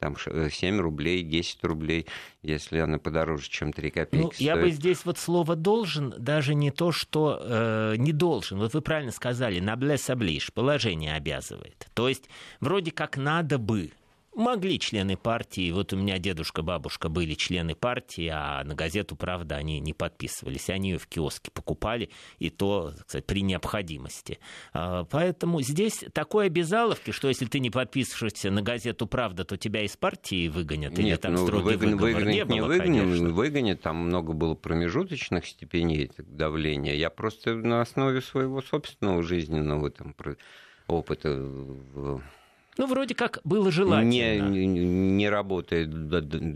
там 0.00 0.16
7 0.16 0.76
э, 0.76 0.80
рублей, 0.80 1.22
10 1.22 1.64
рублей, 1.64 2.06
если 2.42 2.78
она 2.78 2.98
подороже, 2.98 3.48
чем 3.48 3.72
3 3.72 3.90
копейки. 3.90 4.24
Ну, 4.24 4.32
стоит. 4.32 4.40
я 4.40 4.56
бы 4.56 4.70
здесь 4.70 5.04
вот 5.04 5.18
слово 5.18 5.54
«должен» 5.54 6.14
даже 6.18 6.54
не 6.54 6.70
то, 6.70 6.90
что 6.90 7.38
э, 7.40 7.94
не 7.96 8.12
должен. 8.12 8.58
Вот 8.58 8.74
вы 8.74 8.80
правильно 8.80 9.12
сказали, 9.12 9.60
на 9.60 9.74
оближ, 9.74 10.52
положение 10.52 11.14
обязывает. 11.14 11.86
То 11.94 12.08
есть 12.08 12.28
вроде 12.60 12.90
как 12.90 13.16
надо 13.16 13.58
бы, 13.58 13.92
Могли 14.34 14.78
члены 14.78 15.16
партии, 15.16 15.72
вот 15.72 15.92
у 15.92 15.96
меня 15.96 16.18
дедушка, 16.18 16.62
бабушка 16.62 17.08
были 17.08 17.34
члены 17.34 17.74
партии, 17.74 18.30
а 18.32 18.62
на 18.62 18.76
газету 18.76 19.16
«Правда» 19.16 19.56
они 19.56 19.80
не 19.80 19.92
подписывались, 19.92 20.70
они 20.70 20.90
ее 20.90 20.98
в 20.98 21.08
киоске 21.08 21.50
покупали, 21.50 22.10
и 22.38 22.48
то, 22.48 22.92
кстати, 23.04 23.24
при 23.24 23.42
необходимости. 23.42 24.38
А, 24.72 25.02
поэтому 25.04 25.60
здесь 25.62 26.04
такой 26.12 26.46
обязаловки, 26.46 27.10
что 27.10 27.26
если 27.26 27.46
ты 27.46 27.58
не 27.58 27.70
подписываешься 27.70 28.52
на 28.52 28.62
газету 28.62 29.08
«Правда», 29.08 29.44
то 29.44 29.56
тебя 29.56 29.82
из 29.82 29.96
партии 29.96 30.48
выгонят, 30.48 30.92
Нет, 30.92 31.00
или 31.00 31.16
там 31.16 31.34
ну, 31.34 31.46
строгий 31.46 31.76
выгон, 31.76 31.90
выговор 31.96 32.14
выгонят, 32.14 32.34
не, 32.34 32.44
было, 32.44 32.54
не 32.54 32.60
выгонят, 32.60 33.32
выгонят, 33.32 33.82
там 33.82 33.96
много 33.96 34.32
было 34.32 34.54
промежуточных 34.54 35.44
степеней 35.44 36.08
давления. 36.18 36.94
Я 36.94 37.10
просто 37.10 37.56
на 37.56 37.80
основе 37.80 38.20
своего 38.20 38.62
собственного 38.62 39.24
жизненного 39.24 39.90
там, 39.90 40.14
опыта 40.86 42.20
ну, 42.76 42.86
вроде 42.86 43.14
как 43.14 43.40
было 43.44 43.70
желательно. 43.70 44.40
Не, 44.40 44.66
не, 44.66 45.28
работает 45.28 45.88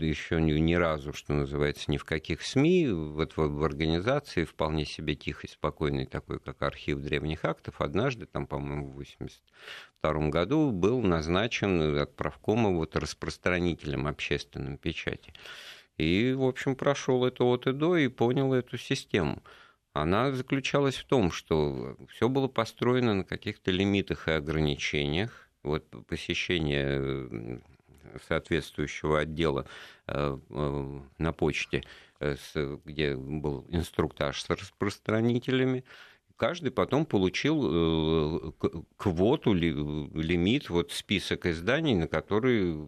еще 0.01 0.41
ни, 0.41 0.73
разу, 0.73 1.13
что 1.13 1.33
называется, 1.33 1.91
ни 1.91 1.97
в 1.97 2.05
каких 2.05 2.41
СМИ. 2.41 2.87
Вот 2.89 3.35
в, 3.35 3.47
в 3.47 3.63
организации 3.63 4.45
вполне 4.45 4.85
себе 4.85 5.15
тихой, 5.15 5.49
спокойной, 5.49 6.05
такой, 6.05 6.39
как 6.39 6.61
архив 6.61 6.99
древних 6.99 7.43
актов, 7.43 7.81
однажды, 7.81 8.25
там, 8.25 8.47
по-моему, 8.47 8.87
в 8.87 8.91
1982 8.91 10.29
году 10.29 10.71
был 10.71 11.01
назначен 11.01 11.97
от 11.97 12.15
правкома 12.15 12.69
вот 12.71 12.95
распространителем 12.95 14.07
общественной 14.07 14.77
печати. 14.77 15.33
И, 15.97 16.33
в 16.33 16.43
общем, 16.43 16.75
прошел 16.75 17.25
это 17.25 17.43
от 17.43 17.67
и 17.67 17.71
до 17.71 17.97
и 17.97 18.07
понял 18.07 18.53
эту 18.53 18.77
систему 18.77 19.43
она 19.95 20.33
заключалась 20.33 20.97
в 20.97 21.05
том, 21.05 21.31
что 21.31 21.95
все 22.09 22.27
было 22.27 22.49
построено 22.49 23.13
на 23.13 23.23
каких-то 23.23 23.71
лимитах 23.71 24.27
и 24.27 24.31
ограничениях, 24.31 25.44
вот 25.65 25.85
посещение 26.07 27.61
соответствующего 28.27 29.19
отдела 29.19 29.65
э, 30.07 30.37
э, 30.49 31.01
на 31.17 31.33
почте, 31.33 31.83
э, 32.19 32.35
где 32.85 33.15
был 33.15 33.65
инструктаж 33.69 34.41
с 34.41 34.49
распространителями, 34.49 35.83
каждый 36.37 36.71
потом 36.71 37.05
получил 37.05 38.53
квоту, 38.97 39.53
лимит, 39.53 40.69
вот 40.69 40.91
список 40.91 41.45
изданий, 41.45 41.95
на 41.95 42.07
которые 42.07 42.87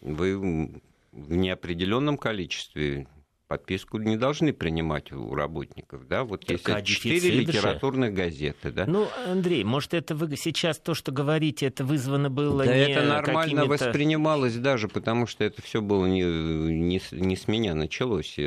вы 0.00 0.80
в 1.12 1.32
неопределенном 1.32 2.18
количестве 2.18 3.06
подписку 3.48 3.98
не 3.98 4.16
должны 4.16 4.52
принимать 4.52 5.10
у 5.10 5.34
работников, 5.34 6.06
да? 6.06 6.22
Вот 6.22 6.44
так, 6.44 6.86
есть 6.86 6.86
четыре 6.86 7.30
литературных 7.30 8.14
газеты, 8.14 8.70
да? 8.70 8.86
Ну, 8.86 9.08
Андрей, 9.26 9.64
может, 9.64 9.94
это 9.94 10.14
вы 10.14 10.36
сейчас 10.36 10.78
то, 10.78 10.94
что 10.94 11.10
говорите, 11.10 11.66
это 11.66 11.84
вызвано 11.84 12.30
было 12.30 12.64
да 12.64 12.74
не 12.74 12.92
это 12.92 13.04
нормально 13.04 13.64
воспринималось 13.64 14.54
даже, 14.54 14.88
потому 14.88 15.26
что 15.26 15.44
это 15.44 15.62
все 15.62 15.80
было 15.80 16.06
не, 16.06 16.22
не, 16.22 17.00
не 17.12 17.36
с 17.36 17.48
меня 17.48 17.74
началось. 17.74 18.38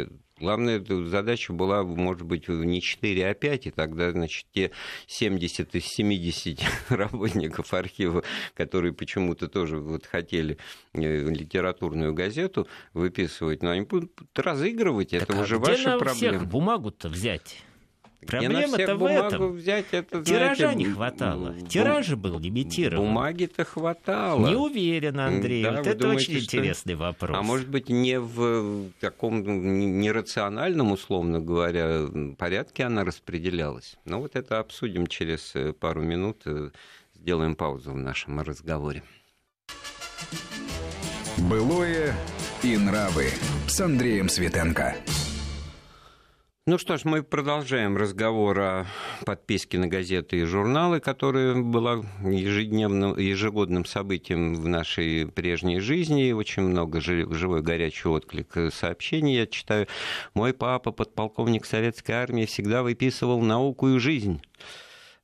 Главная 0.42 0.84
задача 1.06 1.54
была, 1.54 1.84
может 1.84 2.24
быть, 2.24 2.48
не 2.48 2.82
4, 2.82 3.30
а 3.30 3.34
5, 3.36 3.68
и 3.68 3.72
тогда, 3.72 4.12
значит, 4.12 4.48
те 4.52 4.72
70 5.06 5.76
из 5.76 5.86
70 5.86 6.60
работников 6.90 7.74
архива, 7.74 8.24
которые 8.56 8.92
почему-то 8.94 9.48
тоже 9.48 9.78
вот 9.78 10.08
хотели 10.08 10.58
э, 10.94 11.00
литературную 11.00 12.14
газету 12.16 12.68
выписывать, 12.94 13.62
но 13.62 13.70
они 13.70 13.82
будут 13.82 14.12
разыгрывать, 14.36 15.12
так 15.12 15.24
это 15.24 15.38
а 15.38 15.42
уже 15.42 15.60
ваша 15.60 16.00
проблема. 16.00 16.16
всех 16.16 16.48
бумагу-то 16.48 17.08
взять? 17.08 17.64
Проблема-то 18.26 18.96
в 18.96 19.06
этом. 19.06 19.52
Взять, 19.54 19.86
это, 19.92 20.24
Тиража 20.24 20.56
знаете, 20.56 20.78
не 20.78 20.86
хватало. 20.86 21.56
Тираж 21.68 22.10
был 22.16 22.40
лимитирован. 22.40 23.06
Бумаги-то 23.06 23.66
хватало. 23.66 24.48
Не 24.48 24.56
уверен, 24.56 25.20
Андрей. 25.20 25.64
Да, 25.64 25.78
вот 25.78 25.88
это 25.88 26.00
думаете, 26.00 26.32
очень 26.32 26.42
что... 26.42 26.58
интересный 26.58 26.96
вопрос. 26.96 27.38
А 27.38 27.42
может 27.42 27.68
быть, 27.68 27.90
не 27.90 28.20
в 28.20 28.92
таком 29.00 29.42
нерациональном, 30.00 30.92
условно 30.92 31.40
говоря, 31.40 32.06
порядке 32.38 32.84
она 32.84 33.04
распределялась. 33.04 33.98
Но 34.06 34.22
вот 34.22 34.36
это 34.36 34.60
обсудим 34.60 35.08
через 35.08 35.56
э, 35.56 35.74
пару 35.74 36.02
минут. 36.02 36.44
Э, 36.46 36.70
сделаем 37.16 37.56
паузу 37.56 37.92
в 37.92 37.98
нашем 37.98 38.40
разговоре. 38.42 39.04
Былое 41.38 42.16
и 42.62 42.78
нравы 42.78 43.30
с 43.68 43.80
Андреем 43.82 44.30
Светенко. 44.30 44.96
Ну 46.72 46.78
что 46.78 46.96
ж, 46.96 47.04
мы 47.04 47.22
продолжаем 47.22 47.98
разговор 47.98 48.58
о 48.62 48.86
подписке 49.26 49.78
на 49.78 49.88
газеты 49.88 50.38
и 50.38 50.46
журналы, 50.46 51.02
которая 51.02 51.54
была 51.62 52.02
ежедневным, 52.24 53.18
ежегодным 53.18 53.84
событием 53.84 54.56
в 54.56 54.70
нашей 54.70 55.28
прежней 55.28 55.82
жизни. 55.82 56.32
Очень 56.32 56.64
много 56.64 57.02
живой 57.02 57.62
горячий 57.62 58.08
отклик 58.08 58.72
сообщений 58.74 59.36
я 59.36 59.48
читаю. 59.48 59.88
Мой 60.34 60.54
папа, 60.54 60.94
подполковник 60.94 61.66
советской 61.66 62.14
армии, 62.14 62.46
всегда 62.46 62.84
выписывал 62.84 63.42
науку 63.42 63.90
и 63.90 64.00
жизнь. 64.00 64.42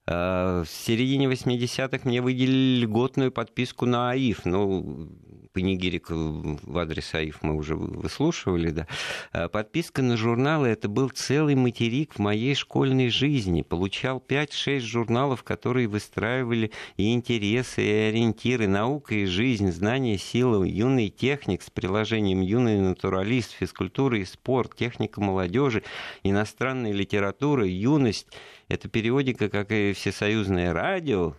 А, 0.06 0.66
в 0.66 0.70
середине 0.70 1.28
80-х 1.28 2.02
мне 2.04 2.22
выделили 2.22 2.82
льготную 2.82 3.32
подписку 3.32 3.86
на 3.86 4.12
АИФ. 4.12 4.44
Ну, 4.44 5.10
панигирик 5.58 6.12
в 6.12 6.78
адрес 6.78 7.16
АИФ 7.16 7.42
мы 7.42 7.56
уже 7.56 7.76
выслушивали, 7.76 8.70
да. 8.70 8.88
А 9.32 9.50
подписка 9.50 10.04
на 10.04 10.16
журналы– 10.16 10.68
это 10.70 10.88
был 10.88 11.10
целый 11.10 11.56
материк 11.56 12.14
в 12.14 12.20
моей 12.20 12.54
школьной 12.54 13.10
жизни. 13.10 13.64
Получал 13.64 14.24
5-6 14.26 14.82
журналов, 14.82 15.42
которые 15.42 15.88
выстраивали 15.88 16.72
и 16.96 17.12
интересы, 17.12 17.82
и 17.82 17.92
ориентиры, 18.10 18.68
наука 18.68 19.16
и 19.16 19.26
жизнь, 19.26 19.72
знания, 19.72 20.20
силы, 20.20 20.68
юный 20.70 21.10
техник 21.10 21.64
с 21.64 21.72
приложением 21.72 22.42
юный 22.42 22.80
натуралист, 22.80 23.52
физкультура 23.54 24.20
и 24.20 24.26
спорт, 24.26 24.76
техника 24.76 25.22
молодежи, 25.22 25.82
иностранная 26.22 26.92
литература, 26.92 27.66
юность. 27.66 28.28
Это 28.68 28.90
периодика, 28.90 29.50
как 29.50 29.72
и 29.72 29.94
всесоюзное 29.94 30.72
радио, 30.72 31.34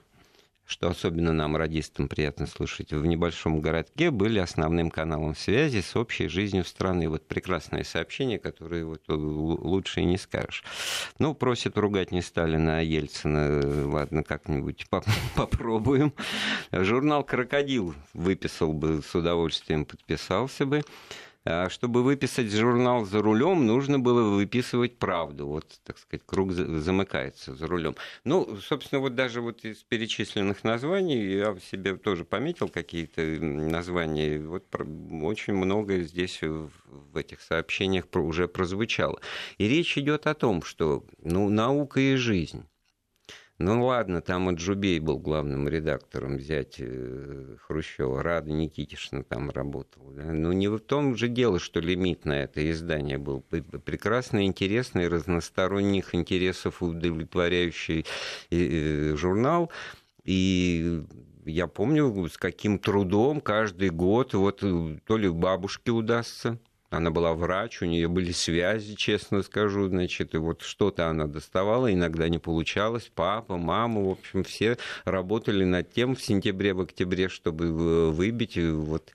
что 0.69 0.89
особенно 0.89 1.33
нам, 1.33 1.57
радистам, 1.57 2.09
приятно 2.09 2.47
слушать, 2.47 2.93
в 2.93 3.07
небольшом 3.07 3.63
городке 3.63 4.11
были 4.11 4.39
основным 4.39 4.91
каналом 4.91 5.35
связи 5.35 5.81
с 5.81 5.97
общей 5.97 6.29
жизнью 6.29 6.63
страны. 6.65 7.09
Вот 7.09 7.27
прекрасное 7.27 7.85
сообщение, 7.85 8.39
которое 8.39 8.85
вот 8.85 9.03
лучше 9.09 10.03
и 10.03 10.05
не 10.05 10.19
скажешь. 10.19 10.63
Ну, 11.19 11.35
просят 11.35 11.79
ругать 11.79 12.13
не 12.13 12.21
Сталина, 12.21 12.79
а 12.79 12.83
Ельцина. 12.83 13.89
Ладно, 13.89 14.23
как-нибудь 14.23 14.87
попробуем. 15.35 16.13
Журнал 16.71 17.25
«Крокодил» 17.25 17.95
выписал 18.13 18.75
бы 18.75 19.03
с 19.03 19.15
удовольствием, 19.15 19.87
подписался 19.87 20.67
бы. 20.67 20.83
А 21.45 21.71
чтобы 21.71 22.03
выписать 22.03 22.53
журнал 22.53 23.05
за 23.05 23.23
рулем, 23.23 23.67
нужно 23.67 23.99
было 23.99 24.23
выписывать 24.23 24.99
правду. 24.99 25.47
Вот, 25.47 25.81
так 25.85 25.99
сказать, 25.99 26.23
круг 26.27 26.53
замыкается 26.53 27.55
за 27.55 27.67
рулем. 27.67 27.97
Ну, 28.25 28.59
собственно, 28.61 29.01
вот 29.01 29.15
даже 29.15 29.41
вот 29.41 29.65
из 29.65 29.83
перечисленных 29.83 30.65
названий 30.65 31.25
я 31.25 31.57
себе 31.71 31.97
тоже 31.97 32.25
пометил 32.25 32.69
какие-то 32.69 33.23
названия. 33.23 34.41
Вот 34.41 34.67
очень 35.23 35.55
много 35.55 36.01
здесь 36.01 36.41
в 36.43 37.17
этих 37.17 37.41
сообщениях 37.41 38.07
уже 38.15 38.49
прозвучало. 38.49 39.21
И 39.59 39.69
речь 39.69 39.97
идет 39.97 40.27
о 40.27 40.35
том, 40.35 40.63
что 40.63 41.05
ну, 41.23 41.49
наука 41.49 42.01
и 42.01 42.17
жизнь 42.17 42.67
ну 43.59 43.87
ладно, 43.87 44.23
там 44.23 44.51
и 44.51 44.55
Джубей 44.55 45.01
был 45.01 45.19
главным 45.19 45.69
редактором, 45.69 46.37
взять 46.37 46.77
э, 46.79 47.57
Хрущева, 47.67 48.23
Рада 48.23 48.53
Никитишна 48.53 49.25
там 49.25 49.51
работала. 49.51 50.13
Да? 50.13 50.33
Но 50.33 50.53
не 50.53 50.69
в 50.69 50.79
том 50.79 51.17
же 51.17 51.27
дело, 51.29 51.59
что 51.59 51.81
лимит 51.81 52.25
на 52.25 52.43
это 52.45 52.71
издание 52.71 53.19
был. 53.19 53.41
Прекрасно 53.41 54.47
интересный, 54.47 55.09
разносторонних 55.09 56.15
интересов 56.15 56.83
удовлетворяющий 56.83 58.07
э, 58.51 59.17
журнал. 59.17 59.73
И 60.25 61.03
я 61.45 61.67
помню, 61.67 62.29
с 62.29 62.37
каким 62.37 62.79
трудом 62.79 63.41
каждый 63.41 63.91
год, 63.91 64.35
вот 64.35 64.63
э, 64.63 64.99
то 65.05 65.17
ли 65.17 65.29
бабушке 65.29 65.91
удастся, 65.91 66.61
она 66.91 67.11
была 67.11 67.35
врач, 67.35 67.83
у 67.83 67.85
нее 67.85 68.09
были 68.09 68.33
связи, 68.33 68.95
честно 68.95 69.43
скажу, 69.43 69.89
значит, 69.89 70.35
и 70.35 70.39
вот 70.39 70.63
что-то 70.63 71.09
она 71.09 71.27
доставала, 71.27 71.93
иногда 71.93 72.29
не 72.29 72.39
получалось. 72.39 73.11
Папа, 73.15 73.57
мама, 73.59 74.03
в 74.03 74.11
общем, 74.11 74.43
все 74.43 74.79
работали 75.05 75.65
над 75.65 75.93
тем 75.93 76.17
в 76.17 76.23
сентябре, 76.23 76.73
в 76.73 76.81
октябре, 76.81 77.29
чтобы 77.29 78.11
выбить 78.11 78.57
вот 78.57 79.13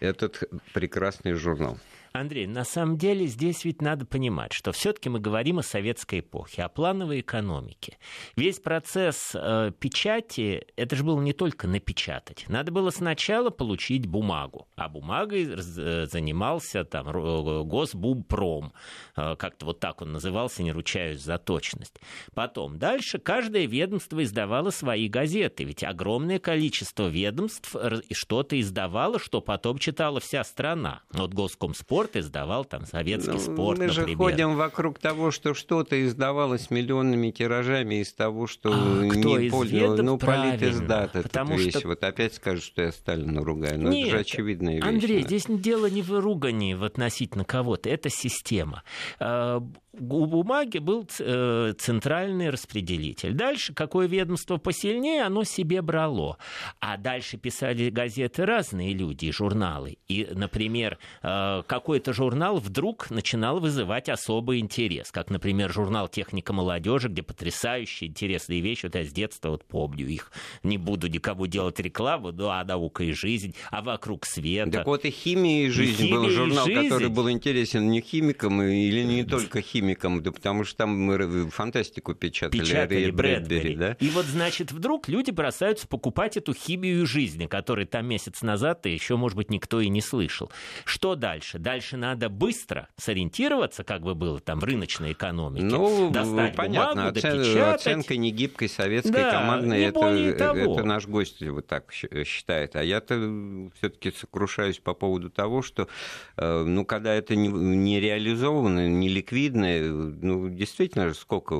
этот 0.00 0.42
прекрасный 0.74 1.34
журнал. 1.34 1.78
Андрей, 2.12 2.46
на 2.46 2.64
самом 2.64 2.98
деле 2.98 3.26
здесь 3.26 3.64
ведь 3.64 3.80
надо 3.80 4.04
понимать, 4.04 4.52
что 4.52 4.72
все-таки 4.72 5.08
мы 5.08 5.18
говорим 5.18 5.58
о 5.58 5.62
советской 5.62 6.20
эпохе, 6.20 6.62
о 6.62 6.68
плановой 6.68 7.20
экономике. 7.20 7.96
Весь 8.36 8.60
процесс 8.60 9.32
э, 9.34 9.72
печати, 9.78 10.66
это 10.76 10.94
же 10.94 11.04
было 11.04 11.20
не 11.22 11.32
только 11.32 11.66
напечатать. 11.66 12.44
Надо 12.48 12.70
было 12.70 12.90
сначала 12.90 13.48
получить 13.48 14.06
бумагу, 14.06 14.68
а 14.76 14.90
бумагой 14.90 15.48
э, 15.48 16.06
занимался 16.06 16.84
там 16.84 17.08
э, 17.08 17.62
Госбумпром, 17.64 18.74
э, 19.16 19.36
как-то 19.36 19.66
вот 19.66 19.80
так 19.80 20.02
он 20.02 20.12
назывался, 20.12 20.62
не 20.62 20.72
ручаюсь 20.72 21.22
за 21.22 21.38
точность. 21.38 21.98
Потом 22.34 22.78
дальше 22.78 23.20
каждое 23.20 23.66
ведомство 23.66 24.22
издавало 24.22 24.68
свои 24.68 25.08
газеты, 25.08 25.64
ведь 25.64 25.82
огромное 25.82 26.38
количество 26.38 27.08
ведомств 27.08 27.74
что-то 28.12 28.60
издавало, 28.60 29.18
что 29.18 29.40
потом 29.40 29.78
читала 29.78 30.20
вся 30.20 30.44
страна. 30.44 31.00
Вот 31.10 31.32
Госкомспорт 31.32 32.01
спорт 32.02 32.16
издавал 32.16 32.64
там 32.64 32.86
советский 32.86 33.32
ну, 33.32 33.38
спорт, 33.38 33.78
Мы 33.78 33.86
например. 33.86 34.08
же 34.08 34.16
ходим 34.16 34.56
вокруг 34.56 34.98
того, 34.98 35.30
что 35.30 35.54
что-то 35.54 36.04
издавалось 36.04 36.70
миллионными 36.70 37.30
тиражами 37.30 37.96
из 37.96 38.12
того, 38.12 38.46
что 38.46 38.72
а, 38.72 39.04
не 39.04 39.50
пользовалось. 39.50 40.00
Ну, 40.02 40.18
политиздат 40.18 41.12
потому 41.12 41.56
весь. 41.56 41.76
Что... 41.76 41.88
Вот 41.88 42.02
опять 42.04 42.34
скажут, 42.34 42.64
что 42.64 42.82
я 42.82 42.92
Сталина 42.92 43.42
ругаю. 43.44 43.80
Но 43.80 43.90
Нет, 43.90 44.08
это 44.08 44.16
же 44.16 44.20
очевидная 44.20 44.74
вещь. 44.76 44.84
Андрей, 44.84 45.22
да. 45.22 45.26
здесь 45.26 45.44
дело 45.48 45.86
не 45.86 46.02
в 46.02 46.18
ругании 46.20 46.74
в 46.74 46.84
относительно 46.84 47.44
кого-то. 47.44 47.88
Это 47.88 48.08
система. 48.10 48.82
А, 49.18 49.62
у 49.98 50.26
бумаги 50.26 50.78
был 50.78 51.06
э, 51.18 51.74
центральный 51.78 52.48
распределитель. 52.48 53.34
Дальше, 53.34 53.74
какое 53.74 54.06
ведомство 54.06 54.56
посильнее, 54.56 55.22
оно 55.22 55.44
себе 55.44 55.82
брало. 55.82 56.38
А 56.80 56.96
дальше 56.96 57.36
писали 57.36 57.90
газеты 57.90 58.46
разные 58.46 58.94
люди, 58.94 59.30
журналы. 59.30 59.98
И, 60.08 60.26
например, 60.32 60.98
э, 61.22 61.62
какой-то 61.92 62.14
журнал 62.14 62.56
вдруг 62.56 63.10
начинал 63.10 63.60
вызывать 63.60 64.08
особый 64.08 64.60
интерес. 64.60 65.10
Как, 65.10 65.28
например, 65.28 65.70
журнал 65.70 66.08
«Техника 66.08 66.54
молодежи», 66.54 67.08
где 67.08 67.22
потрясающие 67.22 68.08
интересные 68.08 68.62
вещи. 68.62 68.86
Вот 68.86 68.94
я 68.94 69.04
с 69.04 69.12
детства 69.12 69.50
вот 69.50 69.66
помню 69.66 70.06
их. 70.06 70.32
Не 70.62 70.78
буду 70.78 71.08
никому 71.08 71.46
делать 71.46 71.78
рекламу, 71.80 72.32
ну, 72.32 72.48
а 72.48 72.64
наука 72.64 73.04
и 73.04 73.12
жизнь, 73.12 73.54
а 73.70 73.82
вокруг 73.82 74.24
света. 74.24 74.70
Так 74.70 74.86
вот 74.86 75.04
и 75.04 75.10
«Химия 75.10 75.66
и 75.66 75.68
жизнь» 75.68 76.06
и 76.06 76.10
был 76.10 76.30
журнал, 76.30 76.64
жизнь. 76.64 76.88
который 76.88 77.10
был 77.10 77.30
интересен 77.30 77.90
не 77.90 78.00
химикам 78.00 78.62
или 78.62 79.02
не 79.02 79.24
только 79.24 79.60
химикам, 79.60 80.22
да 80.22 80.32
потому 80.32 80.64
что 80.64 80.78
там 80.78 80.98
мы 80.98 81.50
фантастику 81.50 82.14
печатали. 82.14 82.62
Печатали 82.62 83.10
Брэдбери. 83.10 83.74
Да? 83.74 83.96
И 84.00 84.08
вот, 84.08 84.24
значит, 84.24 84.72
вдруг 84.72 85.08
люди 85.08 85.30
бросаются 85.30 85.86
покупать 85.86 86.38
эту 86.38 86.54
химию 86.54 87.06
жизни, 87.06 87.44
которой 87.44 87.84
там 87.84 88.06
месяц 88.06 88.40
назад 88.40 88.86
еще, 88.86 89.16
может 89.16 89.36
быть, 89.36 89.50
никто 89.50 89.82
и 89.82 89.90
не 89.90 90.00
слышал. 90.00 90.50
Что 90.86 91.16
дальше? 91.16 91.58
Дальше 91.58 91.81
надо 91.90 92.28
быстро 92.28 92.88
сориентироваться, 92.96 93.84
как 93.84 94.02
бы 94.02 94.14
было 94.14 94.40
там 94.40 94.60
в 94.60 94.64
рыночной 94.64 95.12
экономике. 95.12 95.64
Ну, 95.64 96.10
Достать 96.10 96.56
понятно, 96.56 97.12
бумагу, 97.12 97.18
Оцен... 97.18 97.62
оценка 97.62 98.16
негибкой 98.16 98.68
советской 98.68 99.12
да, 99.12 99.32
командной, 99.32 99.82
это, 99.82 100.06
это 100.06 100.84
наш 100.84 101.06
гость 101.06 101.42
вот 101.42 101.66
так 101.66 101.92
считает. 101.92 102.76
А 102.76 102.82
я-то 102.82 103.70
все-таки 103.78 104.12
сокрушаюсь 104.12 104.78
по 104.78 104.94
поводу 104.94 105.30
того, 105.30 105.62
что 105.62 105.88
э, 106.36 106.64
ну, 106.64 106.84
когда 106.84 107.14
это 107.14 107.34
не 107.36 108.00
реализовано, 108.00 108.88
не 108.88 109.08
ликвидно, 109.08 109.78
ну, 109.82 110.48
действительно, 110.48 111.12
сколько 111.14 111.54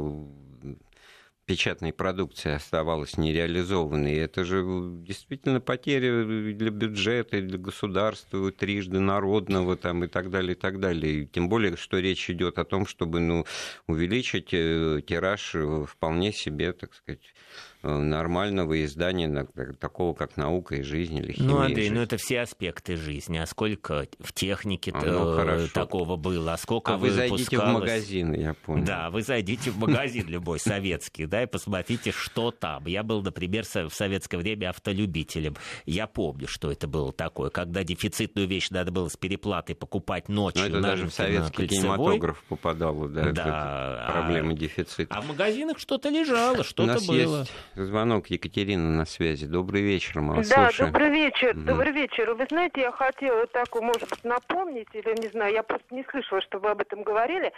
печатной 1.46 1.92
продукции 1.92 2.52
оставалось 2.52 3.16
нереализованной. 3.16 4.16
Это 4.16 4.44
же 4.44 4.62
действительно 5.06 5.60
потеря 5.60 6.24
для 6.52 6.70
бюджета, 6.70 7.40
для 7.40 7.58
государства, 7.58 8.52
трижды 8.52 9.00
народного 9.00 9.76
там, 9.76 10.04
и 10.04 10.08
так 10.08 10.30
далее, 10.30 10.52
и 10.52 10.58
так 10.58 10.80
далее. 10.80 11.22
И 11.22 11.26
тем 11.26 11.48
более, 11.48 11.76
что 11.76 11.98
речь 11.98 12.30
идет 12.30 12.58
о 12.58 12.64
том, 12.64 12.86
чтобы 12.86 13.20
ну, 13.20 13.44
увеличить 13.86 14.50
э, 14.52 15.00
тираж 15.06 15.54
вполне 15.86 16.32
себе, 16.32 16.72
так 16.72 16.94
сказать, 16.94 17.20
Э, 17.22 17.71
нормального 17.82 18.84
издания, 18.84 19.46
такого 19.78 20.14
как 20.14 20.36
«Наука 20.36 20.76
и 20.76 20.82
жизнь» 20.82 21.18
или 21.18 21.32
«Химия 21.32 21.50
Ну, 21.50 21.58
Андрей, 21.58 21.90
ну 21.90 22.00
это 22.00 22.16
все 22.16 22.40
аспекты 22.40 22.96
жизни. 22.96 23.38
А 23.38 23.46
сколько 23.46 24.06
в 24.20 24.32
технике 24.32 24.92
а, 24.94 25.04
ну, 25.04 25.68
такого 25.68 26.16
было? 26.16 26.52
А 26.52 26.56
сколько 26.56 26.94
а 26.94 26.96
вы 26.96 27.10
зайдите 27.10 27.58
в 27.58 27.64
магазин, 27.64 28.34
я 28.34 28.54
понял. 28.54 28.84
Да, 28.84 29.10
вы 29.10 29.22
зайдите 29.22 29.70
в 29.70 29.78
магазин 29.78 30.28
любой 30.28 30.60
советский, 30.60 31.26
да, 31.26 31.42
и 31.42 31.46
посмотрите, 31.46 32.12
что 32.12 32.50
там. 32.52 32.86
Я 32.86 33.02
был, 33.02 33.22
например, 33.22 33.64
в 33.64 33.94
советское 33.94 34.36
время 34.36 34.70
автолюбителем. 34.70 35.56
Я 35.84 36.06
помню, 36.06 36.46
что 36.46 36.70
это 36.70 36.86
было 36.86 37.12
такое, 37.12 37.50
когда 37.50 37.82
дефицитную 37.82 38.46
вещь 38.46 38.70
надо 38.70 38.92
было 38.92 39.08
с 39.08 39.16
переплатой 39.16 39.74
покупать 39.74 40.28
ночью. 40.28 40.62
Но 40.62 40.68
это 40.68 40.80
даже 40.80 41.06
в 41.06 41.12
советский 41.12 41.66
кинематограф 41.66 42.42
попадало, 42.48 43.08
да, 43.08 43.32
да. 43.32 44.08
проблема 44.12 44.54
дефицита. 44.54 45.12
А 45.14 45.20
в 45.20 45.26
магазинах 45.26 45.78
что-то 45.78 46.08
лежало, 46.10 46.62
что-то 46.62 47.04
было. 47.06 47.40
Есть 47.40 47.52
звонок. 47.74 48.26
Екатерина 48.28 48.90
на 48.90 49.04
связи. 49.04 49.46
Добрый 49.46 49.82
вечер, 49.82 50.20
мы 50.20 50.36
вас 50.36 50.48
Да, 50.48 50.68
слушаем. 50.68 50.92
добрый 50.92 51.10
вечер. 51.10 51.56
Угу. 51.56 51.60
Добрый 51.60 51.92
вечер. 51.92 52.34
Вы 52.34 52.46
знаете, 52.48 52.80
я 52.82 52.92
хотела 52.92 53.46
так, 53.46 53.74
может 53.80 54.08
быть, 54.08 54.24
напомнить, 54.24 54.88
или 54.92 55.20
не 55.20 55.28
знаю, 55.28 55.52
я 55.52 55.62
просто 55.62 55.94
не 55.94 56.04
слышала, 56.10 56.40
что 56.42 56.58
вы 56.58 56.70
об 56.70 56.80
этом 56.80 57.02
говорили. 57.02 57.52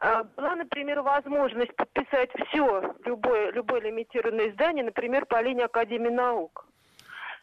А, 0.00 0.24
была, 0.36 0.56
например, 0.56 1.02
возможность 1.02 1.74
подписать 1.76 2.30
все, 2.48 2.94
любое, 3.04 3.52
любое 3.52 3.80
лимитированное 3.80 4.50
издание, 4.50 4.84
например, 4.84 5.26
по 5.26 5.40
линии 5.42 5.64
Академии 5.64 6.10
наук. 6.10 6.66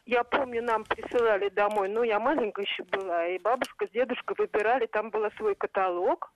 Я 0.05 0.23
помню, 0.23 0.63
нам 0.63 0.85
присылали 0.85 1.49
домой, 1.49 1.89
ну, 1.89 2.01
я 2.01 2.17
маленькая 2.17 2.65
еще 2.65 2.83
была, 2.85 3.27
и 3.27 3.39
бабушка 3.39 3.87
с 3.87 3.89
дедушкой 3.89 4.37
выбирали, 4.39 4.85
там 4.85 5.09
был 5.09 5.29
свой 5.35 5.53
каталог, 5.53 6.31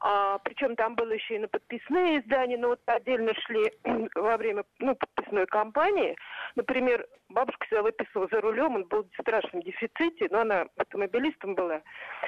а, 0.00 0.38
причем 0.38 0.76
там 0.76 0.94
было 0.94 1.12
еще 1.12 1.36
и 1.36 1.38
на 1.38 1.48
подписные 1.48 2.20
издания, 2.20 2.58
но 2.58 2.68
вот 2.68 2.80
отдельно 2.86 3.32
шли 3.46 3.72
во 4.14 4.36
время 4.36 4.64
ну, 4.78 4.94
подписной 4.94 5.46
кампании. 5.46 6.16
Например, 6.56 7.06
бабушка 7.28 7.66
всегда 7.66 7.82
выписывала 7.82 8.28
за 8.30 8.40
рулем, 8.40 8.76
он 8.76 8.84
был 8.84 9.04
в 9.04 9.20
страшном 9.20 9.62
дефиците, 9.62 10.28
но 10.30 10.40
она 10.40 10.66
автомобилистом 10.76 11.54
была. 11.54 11.82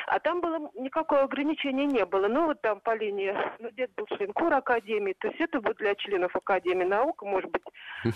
А 0.07 0.19
там 0.21 0.41
было 0.41 0.71
никакого 0.75 1.23
ограничения 1.23 1.87
не 1.87 2.05
было. 2.05 2.29
Ну, 2.29 2.47
вот 2.47 2.61
там 2.63 2.81
по 2.81 2.95
линии, 2.97 3.35
ну, 3.59 3.71
дед 3.71 3.91
был 3.97 4.07
член 4.17 4.33
кур 4.33 4.53
Академии, 4.53 5.15
то 5.19 5.29
есть 5.29 5.41
это 5.41 5.61
будет 5.61 5.77
для 5.77 5.95
членов 5.95 6.35
Академии 6.35 6.85
наук, 6.85 7.23
может 7.23 7.51
быть, 7.51 7.63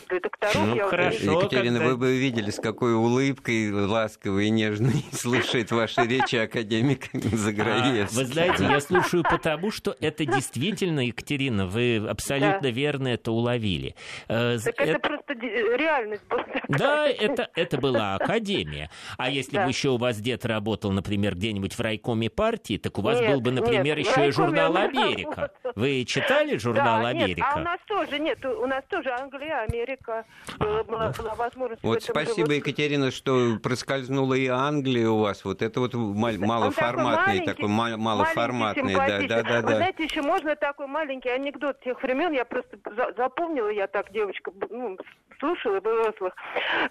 для 0.08 0.20
докторов. 0.20 0.56
Ну, 0.56 0.74
я 0.74 0.84
хорошо, 0.86 1.40
Екатерина, 1.40 1.80
вы 1.80 1.96
бы 1.96 2.18
видели, 2.18 2.50
с 2.50 2.60
какой 2.60 2.94
улыбкой 2.94 3.72
ласковой 3.72 4.46
и 4.46 4.50
нежной 4.50 5.04
слушает 5.12 5.70
ваши 5.70 6.02
речи 6.02 6.36
академик 6.36 7.10
Заграевский. 7.12 8.20
А, 8.20 8.24
вы 8.24 8.26
знаете, 8.26 8.64
я 8.64 8.80
слушаю 8.80 9.22
потому, 9.42 9.70
что 9.70 9.96
это 10.00 10.24
действительно, 10.26 11.00
Екатерина, 11.00 11.66
вы 11.66 11.96
абсолютно 12.08 12.66
верно 12.68 13.08
это 13.08 13.32
уловили. 13.32 13.94
Э, 14.28 14.58
так 14.62 14.74
это 14.78 14.98
просто 14.98 15.32
реально 15.34 16.16
специальность 16.16 16.24
была. 16.28 16.44
Да, 16.68 17.08
это, 17.08 17.48
это 17.54 17.78
была 17.78 18.14
академия. 18.20 18.90
А 19.18 19.30
если 19.30 19.56
Да. 19.56 19.64
бы 19.64 19.70
еще 19.70 19.90
у 19.90 19.96
вас 19.96 20.18
дед 20.20 20.44
работал, 20.44 20.92
например, 20.92 21.34
где-нибудь 21.34 21.74
в 21.74 21.80
райкоме 21.80 22.30
партии, 22.30 22.76
так 22.78 22.98
у 22.98 23.02
вас 23.02 23.20
Нет, 23.20 23.32
был 23.32 23.40
бы, 23.40 23.50
например, 23.50 23.96
нет, 23.98 24.06
еще 24.06 24.28
и 24.28 24.30
журнал 24.30 24.76
«Америка». 24.76 25.50
Вы 25.74 26.04
читали 26.04 26.56
журнал 26.58 27.02
да, 27.02 27.12
Нет, 27.12 27.22
«Америка»? 27.24 27.46
а 27.54 27.58
у 27.58 27.62
нас 27.62 27.80
тоже, 27.86 28.18
нет, 28.18 28.44
у 28.44 28.66
нас 28.66 28.84
тоже 28.88 29.10
Англия, 29.10 29.62
Америка. 29.62 30.24
Была, 30.58 30.82
была- 30.84 31.16
была 31.16 31.34
возможность 31.34 31.82
Вот 31.82 32.02
спасибо, 32.02 32.48
же- 32.50 32.56
Екатерина, 32.56 33.10
что 33.10 33.58
проскользнула 33.62 34.34
и 34.34 34.46
Англия 34.46 35.08
у 35.08 35.18
вас. 35.18 35.44
Вот 35.44 35.62
это 35.62 35.80
вот 35.80 35.94
мал- 35.94 36.36
малоформатный, 36.38 37.40
Он 37.40 37.44
такой 37.46 37.68
мал- 37.68 37.96
малоформатный. 37.98 38.94
Да, 38.94 39.20
да, 39.36 39.42
да, 39.42 39.60
Вы 39.62 39.68
да. 39.68 39.76
знаете, 39.76 40.04
еще 40.04 40.22
можно 40.22 40.56
такой 40.56 40.86
маленький 40.86 41.28
анекдот 41.30 41.80
тех 41.80 42.02
времен, 42.02 42.32
я 42.32 42.44
просто 42.44 42.78
за- 42.84 43.12
запомнила, 43.16 43.68
я 43.68 43.86
так, 43.86 44.10
девочка, 44.12 44.52
ну, 44.68 44.98
слушала 45.38 45.80
взрослых. 45.80 46.34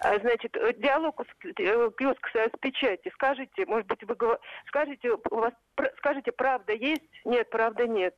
А, 0.00 0.18
Значит, 0.18 0.56
э, 0.56 0.72
диалог 0.74 1.20
с 1.20 1.46
э, 1.46 1.52
киоск 1.98 2.28
«Союз 2.32 2.50
печати». 2.60 3.10
Скажите, 3.14 3.66
может 3.66 3.86
быть, 3.86 4.02
вы 4.02 4.16
скажите, 4.66 5.12
у 5.12 5.36
вас, 5.36 5.52
скажите, 5.98 6.32
правда 6.32 6.72
есть? 6.72 7.02
Нет, 7.24 7.48
правда 7.50 7.86
нет. 7.86 8.14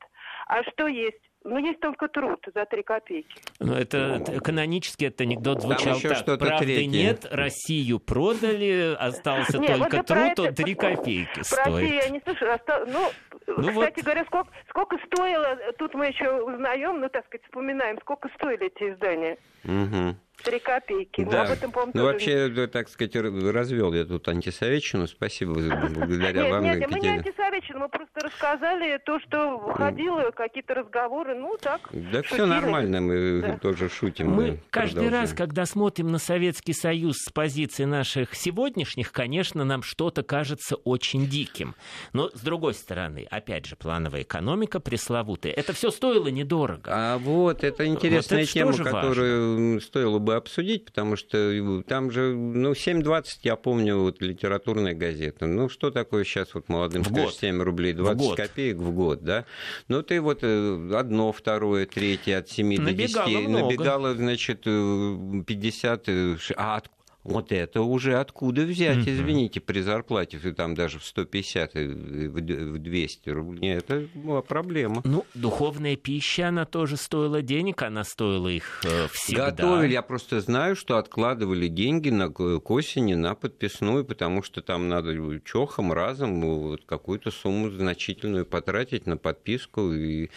А 0.47 0.63
что 0.63 0.87
есть? 0.87 1.21
Ну, 1.45 1.57
есть 1.57 1.79
только 1.81 2.07
труд 2.07 2.39
за 2.55 2.65
три 2.65 2.83
копейки. 2.83 3.27
Ну, 3.59 3.73
это 3.73 4.21
это 4.21 4.39
канонически 4.39 5.05
этот 5.05 5.21
анекдот 5.21 5.59
Там 5.59 5.71
звучал 5.71 5.97
еще 5.97 6.09
так. 6.09 6.17
что-то 6.17 6.45
Правды 6.45 6.65
третье. 6.65 6.87
нет, 6.89 7.25
Россию 7.31 7.99
продали, 7.99 8.95
остался 8.97 9.57
Не, 9.59 9.67
вот 9.67 9.77
только 9.89 10.03
про 10.03 10.33
труд, 10.35 10.39
он 10.39 10.53
3 10.55 10.75
копейки 10.75 11.41
Про 11.49 11.65
Россию 11.65 11.93
я 11.95 12.01
стоит. 12.01 12.11
не 12.13 12.19
слышала. 12.21 12.53
Оста- 12.53 12.85
Ну, 12.87 13.11
Ну 13.47 13.55
кстати 13.71 13.95
вот. 13.97 14.03
говоря, 14.05 14.25
сколько, 14.25 14.49
сколько 14.69 14.97
стоило, 15.05 15.57
тут 15.77 15.93
мы 15.95 16.07
еще 16.07 16.31
узнаем, 16.43 17.01
ну, 17.01 17.09
так 17.09 17.25
сказать, 17.25 17.43
вспоминаем, 17.45 17.97
сколько 18.01 18.29
стоили 18.37 18.67
эти 18.67 18.93
издания. 18.93 19.37
Мгм. 19.63 20.17
Три 20.43 20.59
копейки. 20.59 21.21
Ну, 21.21 21.31
Да. 21.31 21.43
об 21.43 21.51
этом, 21.51 21.71
по-моему, 21.71 21.91
Ну, 21.93 22.03
вообще, 22.05 22.47
да, 22.49 22.67
так 22.67 22.89
сказать, 22.89 23.15
развел 23.15 23.93
я 23.93 24.03
тут 24.03 24.27
антисоветчину. 24.27 25.07
Спасибо 25.07 25.61
за- 25.61 25.75
благодаря 25.75 26.43
Нет, 26.43 26.51
вам, 26.51 26.63
нет, 26.63 26.73
мы 26.73 26.79
не 26.79 27.07
Екатерина. 27.07 27.13
антисоветчины, 27.17 27.79
мы 27.79 27.89
просто 27.89 28.19
рассказали 28.21 28.97
то, 29.05 29.19
что 29.21 29.57
выходило, 29.59 30.31
какие-то 30.31 30.73
разговоры, 30.73 31.32
ну 31.33 31.57
так. 31.59 31.81
Да 31.91 32.21
все 32.23 32.45
нормально, 32.45 33.01
мы 33.01 33.41
Да. 33.41 33.57
тоже 33.57 33.89
шутим. 33.89 34.29
Мы 34.31 34.59
каждый 34.69 34.95
продолжаем. 34.95 35.21
раз, 35.23 35.33
когда 35.33 35.65
смотрим 35.65 36.07
на 36.11 36.17
Советский 36.19 36.73
Союз 36.73 37.17
с 37.17 37.31
позиции 37.31 37.85
наших 37.85 38.33
сегодняшних, 38.35 39.11
конечно, 39.11 39.63
нам 39.63 39.83
что-то 39.83 40.23
кажется 40.23 40.75
очень 40.75 41.27
диким. 41.27 41.75
Но, 42.13 42.29
с 42.33 42.39
другой 42.41 42.73
стороны, 42.73 43.27
опять 43.29 43.65
же, 43.65 43.75
плановая 43.75 44.21
экономика 44.21 44.79
пресловутая. 44.79 45.53
Это 45.53 45.73
все 45.73 45.91
стоило 45.91 46.27
недорого. 46.27 46.83
А 46.85 47.17
вот, 47.17 47.63
это 47.63 47.85
интересная 47.85 48.39
это 48.41 48.49
что 48.49 48.59
тема, 48.59 48.73
которую 48.73 49.75
м, 49.75 49.81
стоило 49.81 50.19
бы 50.19 50.35
обсудить, 50.35 50.85
потому 50.85 51.15
что 51.15 51.37
э, 51.37 51.83
там 51.87 52.11
же, 52.11 52.33
ну, 52.33 52.71
7.20, 52.73 53.23
я 53.43 53.55
помню, 53.55 53.97
вот 53.99 54.21
литературная 54.21 54.93
газета. 54.93 55.45
Ну, 55.45 55.69
что 55.69 55.91
такое 55.91 56.23
сейчас 56.23 56.53
вот 56.53 56.69
молодым 56.69 57.03
В 57.03 57.07
скажешь, 57.07 57.23
год. 57.25 57.33
7 57.35 57.61
рублей 57.61 57.93
20 57.93 58.17
год. 58.17 58.37
копеек 58.37 58.77
в 58.77 58.91
год, 58.91 59.23
да? 59.23 59.45
Ну, 59.87 60.01
ты 60.03 60.21
вот 60.21 60.39
э, 60.41 60.89
одно, 61.23 61.31
второе, 61.31 61.85
третье 61.85 62.37
от 62.39 62.49
7 62.49 62.75
до 62.77 62.81
Набегало 62.83 63.27
10. 63.29 63.47
много. 63.47 63.65
Набегало, 63.65 64.15
значит, 64.15 64.61
э, 64.65 65.43
50. 65.47 66.03
э, 66.09 66.37
ш- 66.39 66.53
А 66.57 66.77
от- 66.77 66.89
вот 67.23 67.53
это 67.53 67.81
уже 67.83 68.19
откуда 68.19 68.63
взять, 68.63 68.97
Мгм. 68.97 69.09
извините, 69.09 69.61
при 69.61 69.79
зарплате, 69.79 70.37
там 70.51 70.75
даже 70.75 70.99
в 70.99 71.05
150, 71.05 71.73
и 71.77 71.87
в 72.27 72.41
д- 72.41 72.65
в 72.65 72.79
200 72.79 73.29
рублей, 73.29 73.75
это 73.75 74.07
была 74.13 74.41
проблема. 74.41 75.01
Ну, 75.05 75.23
духовная 75.33 75.95
пища, 75.95 76.49
она 76.49 76.65
тоже 76.65 76.97
стоила 76.97 77.41
денег, 77.41 77.81
она 77.81 78.03
стоила 78.03 78.49
их 78.49 78.81
э, 78.83 79.07
всегда. 79.13 79.51
Готовили, 79.51 79.93
я 79.93 80.01
просто 80.01 80.41
знаю, 80.41 80.75
что 80.75 80.97
откладывали 80.97 81.69
деньги 81.69 82.09
на, 82.09 82.29
к 82.29 82.69
осени 82.69 83.13
на 83.13 83.35
подписную, 83.35 84.03
потому 84.03 84.43
что 84.43 84.61
там 84.61 84.89
надо 84.89 85.13
чохом 85.45 85.93
разом 85.93 86.41
ну, 86.41 86.55
вот, 86.59 86.83
какую-то 86.85 87.31
сумму 87.31 87.69
значительную 87.71 88.45
потратить 88.45 89.07
на 89.07 89.15
подписку 89.15 89.93
и 89.93 90.29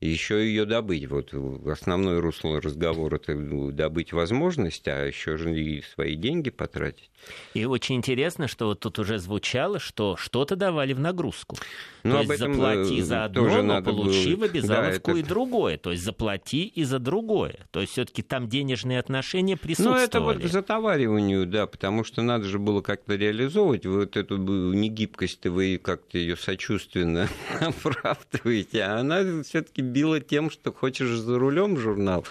еще 0.00 0.46
ее 0.46 0.64
добыть. 0.64 1.06
Вот 1.08 1.32
основное 1.66 2.20
русло 2.20 2.60
разговора 2.60 3.16
это 3.16 3.34
ну, 3.34 3.70
добыть 3.70 4.12
возможность, 4.12 4.86
а 4.88 5.06
еще 5.06 5.36
же 5.36 5.58
и 5.58 5.82
свои 5.82 6.14
деньги 6.16 6.50
потратить. 6.50 7.10
И 7.54 7.64
очень 7.64 7.96
интересно, 7.96 8.48
что 8.48 8.66
вот 8.66 8.80
тут 8.80 8.98
уже 8.98 9.18
звучало, 9.18 9.78
что 9.78 10.16
что-то 10.16 10.56
давали 10.56 10.92
в 10.92 11.00
нагрузку. 11.00 11.56
Ну, 12.02 12.12
То 12.12 12.18
об 12.18 12.24
есть 12.26 12.34
этом, 12.42 12.54
заплати 12.54 12.98
э, 13.00 13.02
за 13.02 13.24
одно, 13.24 13.42
тоже 13.44 13.62
но 13.62 13.82
получи 13.82 14.34
было- 14.34 14.40
в 14.40 14.42
обязаловку 14.50 15.10
Да, 15.12 15.16
и 15.16 15.20
это- 15.20 15.28
другое. 15.28 15.78
То 15.78 15.92
есть 15.92 16.04
заплати 16.04 16.64
и 16.66 16.84
за 16.84 16.98
другое. 16.98 17.66
То 17.70 17.80
есть 17.80 17.92
все-таки 17.92 18.22
там 18.22 18.48
денежные 18.50 18.98
отношения 18.98 19.54
Ну, 19.54 19.58
присутствовали. 19.58 20.04
это 20.04 20.20
вот 20.20 20.42
за 20.42 20.60
товариванию, 20.62 21.46
да, 21.46 21.66
потому 21.66 22.04
что 22.04 22.20
надо 22.20 22.44
же 22.44 22.58
было 22.58 22.82
как-то 22.82 23.14
реализовывать 23.14 23.86
вот 23.86 24.18
эту 24.18 24.36
негибкость, 24.74 25.46
вы 25.46 25.80
как-то 25.82 26.18
ее 26.18 26.36
сочувственно 26.36 27.28
оправдываете, 27.60 28.82
а 28.82 28.98
она 28.98 29.42
все-таки 29.42 29.80
била 29.92 30.20
тем, 30.20 30.50
что 30.50 30.72
хочешь 30.72 31.10
за 31.10 31.38
рулем 31.38 31.76
журнал. 31.78 32.24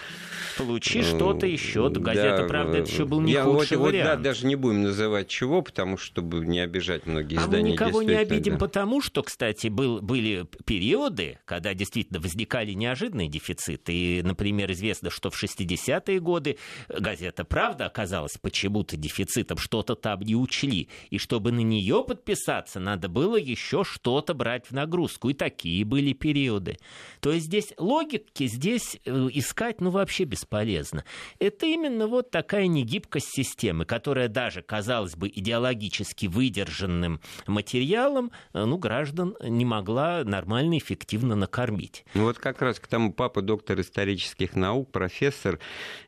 Получи 0.58 1.02
что-то 1.02 1.46
еще. 1.46 1.88
Газета, 1.88 2.42
Да, 2.42 2.48
правда, 2.48 2.78
это 2.78 2.90
еще 2.90 3.04
был 3.04 3.20
не 3.20 3.32
я 3.32 3.44
худший 3.44 3.76
вот, 3.76 3.86
вот, 3.86 3.92
да, 3.92 3.98
вариант. 4.04 4.22
даже 4.22 4.46
не 4.46 4.56
будем 4.56 4.82
называть 4.82 5.28
чего, 5.28 5.62
потому 5.62 5.96
что, 5.96 6.06
чтобы 6.06 6.44
не 6.46 6.60
обижать 6.60 7.06
многие 7.06 7.36
А 7.36 7.40
мы 7.40 7.46
издания. 7.46 7.72
никого 7.72 8.02
не 8.02 8.14
обидим, 8.14 8.54
да. 8.54 8.58
потому 8.60 9.00
что, 9.00 9.22
кстати, 9.22 9.68
был, 9.68 10.00
были 10.00 10.46
периоды, 10.64 11.38
когда 11.44 11.74
действительно 11.74 12.20
возникали 12.20 12.72
неожиданные 12.72 13.28
дефициты. 13.28 13.92
И, 13.92 14.22
например, 14.22 14.70
известно, 14.72 15.10
что 15.10 15.30
в 15.30 15.42
60-е 15.42 16.20
годы 16.20 16.58
газета 16.88 17.44
«Правда» 17.44 17.86
оказалась 17.86 18.36
почему-то 18.40 18.96
дефицитом, 18.96 19.58
что-то 19.58 19.94
там 19.94 20.20
не 20.20 20.36
учли. 20.36 20.88
И 21.10 21.18
чтобы 21.18 21.52
на 21.52 21.60
нее 21.60 22.04
подписаться, 22.06 22.80
надо 22.80 23.08
было 23.08 23.36
еще 23.36 23.82
что-то 23.84 24.34
брать 24.34 24.66
в 24.66 24.72
нагрузку. 24.72 25.30
И 25.30 25.34
такие 25.34 25.84
были 25.84 26.12
периоды. 26.12 26.78
То 27.20 27.32
есть 27.32 27.43
здесь 27.44 27.72
логики 27.78 28.46
здесь 28.46 28.98
э, 29.04 29.28
искать 29.32 29.80
ну 29.80 29.90
вообще 29.90 30.24
бесполезно. 30.24 31.04
Это 31.38 31.66
именно 31.66 32.06
вот 32.06 32.30
такая 32.30 32.66
негибкость 32.66 33.28
системы, 33.28 33.84
которая 33.84 34.28
даже, 34.28 34.62
казалось 34.62 35.14
бы, 35.14 35.28
идеологически 35.28 36.26
выдержанным 36.26 37.20
материалом, 37.46 38.30
э, 38.52 38.64
ну, 38.64 38.78
граждан 38.78 39.36
не 39.42 39.64
могла 39.64 40.24
нормально, 40.24 40.78
эффективно 40.78 41.36
накормить. 41.36 42.04
Ну 42.14 42.24
вот 42.24 42.38
как 42.38 42.62
раз 42.62 42.80
к 42.80 42.86
тому 42.86 43.12
папа 43.12 43.42
доктор 43.42 43.80
исторических 43.80 44.56
наук, 44.56 44.90
профессор, 44.90 45.58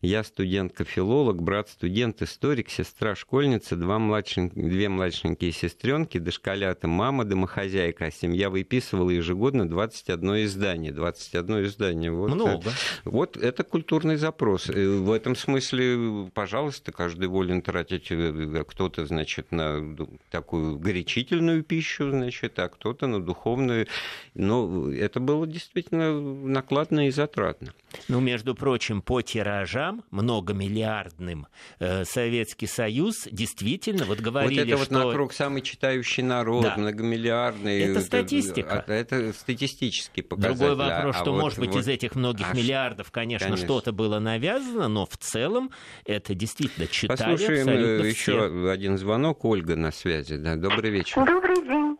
я 0.00 0.24
студентка-филолог, 0.24 1.42
брат 1.42 1.68
студент, 1.68 2.22
историк, 2.22 2.70
сестра 2.70 3.14
школьница, 3.14 3.76
два 3.76 3.98
младшен... 3.98 4.48
две 4.48 4.88
младшенькие 4.88 5.52
сестренки, 5.52 6.18
дошколята, 6.18 6.88
мама, 6.88 7.24
домохозяйка, 7.24 8.06
а 8.06 8.10
семья 8.10 8.50
выписывала 8.50 9.10
ежегодно 9.10 9.68
21 9.68 10.44
издание. 10.44 10.92
21 11.32 11.64
издание. 11.66 12.10
Вот, 12.10 12.30
Много. 12.30 12.72
Вот 13.04 13.36
это 13.36 13.64
культурный 13.64 14.16
запрос. 14.16 14.68
И 14.68 14.86
В 14.86 15.12
этом 15.12 15.36
смысле, 15.36 16.30
пожалуйста, 16.32 16.92
каждый 16.92 17.28
волен 17.28 17.62
тратить 17.62 18.08
э, 18.10 18.64
кто-то, 18.66 19.06
значит, 19.06 19.52
на 19.52 19.96
такую 20.30 20.78
горячительную 20.78 21.62
пищу, 21.62 22.10
значит, 22.10 22.58
а 22.58 22.68
кто-то 22.68 23.06
на 23.06 23.20
духовную. 23.20 23.86
Но 24.34 24.90
это 24.92 25.20
было 25.20 25.46
действительно 25.46 26.20
накладно 26.20 27.08
и 27.08 27.10
затратно. 27.10 27.72
Ну, 28.08 28.20
между 28.20 28.54
прочим, 28.54 29.02
по 29.02 29.22
тиражам 29.22 30.04
многомиллиардным 30.10 31.46
э, 31.78 32.04
Советский 32.04 32.66
Союз 32.66 33.28
действительно, 33.30 34.04
вот 34.04 34.20
говорили, 34.20 34.60
вот 34.60 34.68
это 34.68 34.84
что... 34.84 34.94
вот 34.94 35.04
на 35.06 35.12
круг 35.12 35.32
самый 35.32 35.62
читающий 35.62 36.22
народ, 36.22 36.62
Да. 36.62 36.76
многомиллиардный. 36.76 37.80
Это 37.80 38.00
э, 38.00 38.02
статистика. 38.02 38.84
Это, 38.86 38.92
это 38.92 39.32
статистический 39.32 40.22
показатель. 40.22 40.58
Другой 40.58 40.76
вопрос, 40.76 41.15
а 41.15 41.15
что, 41.16 41.32
вот- 41.32 41.40
может 41.40 41.58
быть, 41.58 41.70
вот- 41.70 41.80
из 41.80 41.88
этих 41.88 42.14
многих 42.14 42.46
а 42.50 42.54
миллиардов, 42.54 43.10
конечно, 43.10 43.46
конечно. 43.46 43.66
что-то 43.66 43.92
было 43.92 44.18
навязано, 44.18 44.88
но 44.88 45.06
в 45.06 45.16
целом 45.16 45.70
это 46.04 46.34
действительно 46.34 46.86
читали 46.86 47.16
Послушаем 47.32 47.68
абсолютно 47.68 48.06
э, 48.06 48.12
все. 48.12 48.32
еще 48.32 48.70
один 48.70 48.98
звонок. 48.98 49.44
Ольга 49.44 49.76
на 49.76 49.92
связи. 49.92 50.36
Да. 50.36 50.56
Добрый 50.56 50.90
вечер. 50.90 51.24
Добрый 51.24 51.62
день. 51.62 51.98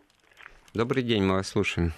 Добрый 0.75 1.03
день, 1.03 1.23
мы 1.23 1.35
вас 1.35 1.49
слушаем. 1.49 1.93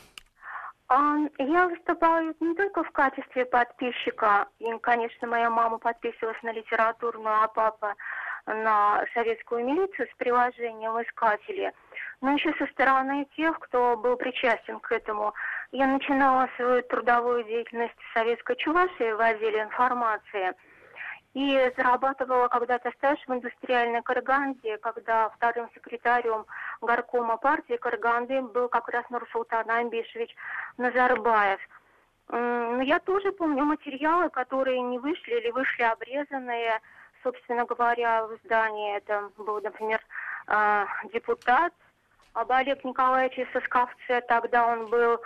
А, 0.89 1.17
Я 1.39 1.69
выступаю 1.69 2.35
не 2.41 2.55
только 2.55 2.83
в 2.83 2.91
качестве 2.93 3.45
подписчика, 3.45 4.47
и, 4.59 4.67
конечно, 4.81 5.29
моя 5.29 5.51
мама 5.51 5.79
подписывалась 5.79 6.43
на 6.43 6.53
литературную, 6.53 7.43
а 7.43 7.49
папа 7.49 7.95
на 8.47 9.05
советскую 9.13 9.67
милицию 9.67 10.09
с 10.11 10.17
приложением 10.17 10.93
искатели, 11.03 11.73
но 12.21 12.33
еще 12.33 12.53
со 12.55 12.67
стороны 12.73 13.27
тех, 13.37 13.59
кто 13.61 13.97
был 13.97 14.17
причастен 14.17 14.81
к 14.81 14.91
этому. 14.93 15.35
Я 15.71 15.87
начинала 15.87 16.49
свою 16.57 16.83
трудовую 16.83 17.45
деятельность 17.45 17.95
в 17.99 18.13
Советской 18.13 18.57
Чувашии 18.57 19.13
в 19.13 19.21
отделе 19.21 19.63
информации 19.63 20.53
и 21.35 21.73
зарабатывала 21.77 22.49
когда-то 22.49 22.91
стаж 22.93 23.19
в 23.27 23.33
индустриальной 23.33 24.03
Караганде, 24.03 24.79
когда 24.79 25.29
вторым 25.31 25.69
секретарем 25.75 26.47
горкома 26.81 27.37
партии 27.37 27.77
Караганды 27.77 28.43
был 28.43 28.69
как 28.69 28.89
раз 28.89 29.09
Нурсултан 29.11 29.71
Амбишевич 29.71 30.35
Назарбаев. 30.79 31.61
Но 32.31 32.83
я 32.83 32.99
тоже 32.99 33.33
помню 33.33 33.65
материалы, 33.65 34.31
которые 34.31 34.81
не 34.81 34.99
вышли 34.99 35.35
или 35.35 35.51
вышли 35.51 35.83
обрезанные 35.83 36.81
собственно 37.23 37.65
говоря, 37.65 38.27
в 38.27 38.39
здании. 38.45 38.97
Это 38.97 39.31
был, 39.37 39.61
например, 39.61 40.01
э, 40.47 40.85
депутат 41.13 41.73
об 42.39 42.53
Олег 42.53 42.85
Николаевич 42.85 43.49
Сосковце. 43.53 44.21
Тогда 44.29 44.67
он 44.67 44.87
был, 44.87 45.21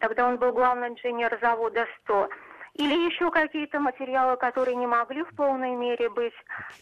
тогда 0.00 0.26
он 0.26 0.36
был 0.36 0.52
главный 0.52 0.88
инженер 0.88 1.38
завода 1.40 1.86
«100». 2.08 2.28
Или 2.74 3.06
еще 3.06 3.30
какие-то 3.30 3.80
материалы, 3.80 4.36
которые 4.36 4.76
не 4.76 4.86
могли 4.86 5.22
в 5.22 5.34
полной 5.34 5.70
мере 5.70 6.10
быть 6.10 6.34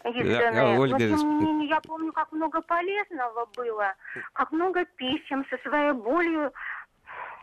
изданы. 0.03 0.77
Ольга... 0.79 0.95
Но, 0.95 0.99
тем 0.99 1.17
не 1.17 1.45
менее, 1.45 1.69
я 1.69 1.81
помню, 1.81 2.13
как 2.13 2.33
много 2.33 2.63
полезного 2.63 3.47
было, 3.57 3.95
как 4.33 4.51
много 4.51 4.85
писем 4.97 5.47
со 5.51 5.59
своей 5.59 5.93
болью, 5.93 6.53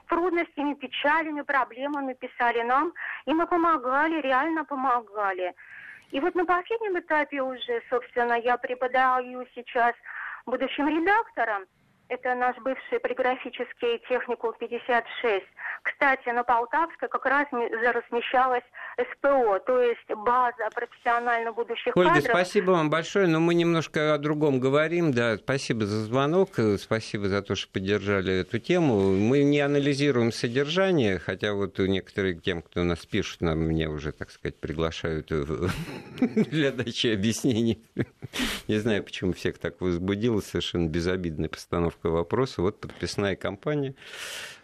трудностями, 0.09 0.73
печалями, 0.73 1.41
проблемами 1.43 2.13
писали 2.13 2.61
нам, 2.63 2.91
и 3.25 3.33
мы 3.33 3.47
помогали, 3.47 4.19
реально 4.19 4.65
помогали. 4.65 5.53
И 6.09 6.19
вот 6.19 6.35
на 6.35 6.43
последнем 6.43 6.99
этапе 6.99 7.41
уже, 7.41 7.81
собственно, 7.89 8.33
я 8.33 8.57
преподаю 8.57 9.45
сейчас 9.55 9.93
будущим 10.45 10.89
редакторам, 10.89 11.63
это 12.11 12.35
наш 12.35 12.57
бывший 12.57 12.99
полиграфический 12.99 14.01
техникум 14.09 14.53
56. 14.59 15.45
Кстати, 15.83 16.27
на 16.29 16.43
Полтавской 16.43 17.07
как 17.07 17.25
раз 17.25 17.47
размещалась 17.51 18.65
СПО, 18.99 19.59
то 19.65 19.81
есть 19.81 20.05
база 20.09 20.69
профессионально 20.75 21.53
будущих 21.53 21.95
Ольга, 21.95 22.15
кадров. 22.15 22.31
спасибо 22.31 22.71
вам 22.71 22.89
большое, 22.89 23.27
но 23.27 23.39
мы 23.39 23.55
немножко 23.55 24.13
о 24.13 24.17
другом 24.17 24.59
говорим. 24.59 25.13
Да, 25.13 25.37
спасибо 25.37 25.85
за 25.85 26.03
звонок, 26.03 26.49
спасибо 26.77 27.29
за 27.29 27.41
то, 27.41 27.55
что 27.55 27.71
поддержали 27.71 28.41
эту 28.41 28.59
тему. 28.59 29.13
Мы 29.13 29.43
не 29.43 29.61
анализируем 29.61 30.33
содержание, 30.33 31.17
хотя 31.17 31.53
вот 31.53 31.79
некоторые 31.79 32.35
тем, 32.35 32.61
кто 32.61 32.83
нас 32.83 33.05
пишет, 33.05 33.39
нам 33.39 33.59
меня 33.59 33.89
уже, 33.89 34.11
так 34.11 34.31
сказать, 34.31 34.59
приглашают 34.59 35.27
для 36.19 36.71
дачи 36.71 37.07
объяснений. 37.07 37.81
Не 38.67 38.77
знаю, 38.79 39.01
почему 39.03 39.31
всех 39.31 39.57
так 39.57 39.79
возбудило, 39.79 40.41
совершенно 40.41 40.87
безобидная 40.89 41.49
постановка 41.49 42.00
постановка 42.01 42.09
вопроса. 42.09 42.61
Вот 42.61 42.79
подписная 42.79 43.35
кампания. 43.35 43.95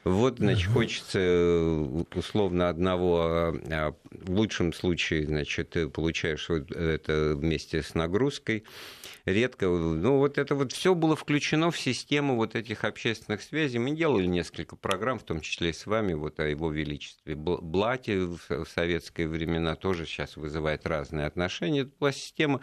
Вот, 0.03 0.37
значит, 0.37 0.71
хочется 0.71 1.19
э, 1.19 2.03
условно 2.15 2.69
одного, 2.69 3.21
а, 3.21 3.53
а 3.69 3.93
в 4.11 4.31
лучшем 4.31 4.71
случае, 4.71 5.25
значит, 5.25 5.71
ты 5.71 5.89
получаешь 5.89 6.47
вот 6.47 6.71
это 6.71 7.33
вместе 7.35 7.83
с 7.83 7.93
нагрузкой. 7.93 8.63
Редко, 9.25 9.67
ну 9.67 10.19
вот 10.19 10.37
это 10.37 10.55
вот 10.55 10.71
все 10.71 10.95
было 10.95 11.17
включено 11.17 11.71
в 11.71 11.77
систему 11.77 12.37
вот 12.37 12.55
этих 12.55 12.85
общественных 12.85 13.41
связей. 13.41 13.79
Мы 13.79 13.97
делали 13.97 14.25
несколько 14.25 14.77
программ, 14.77 15.19
в 15.19 15.23
том 15.23 15.41
числе 15.41 15.71
и 15.71 15.73
с 15.73 15.85
вами, 15.85 16.13
вот 16.13 16.39
о 16.39 16.47
его 16.47 16.71
величестве. 16.71 17.35
Блате 17.35 18.19
в 18.19 18.65
советские 18.73 19.27
времена 19.27 19.75
тоже 19.75 20.05
сейчас 20.05 20.37
вызывает 20.37 20.87
разные 20.87 21.25
отношения. 21.25 21.81
Это 21.81 21.91
была 21.99 22.13
система 22.13 22.61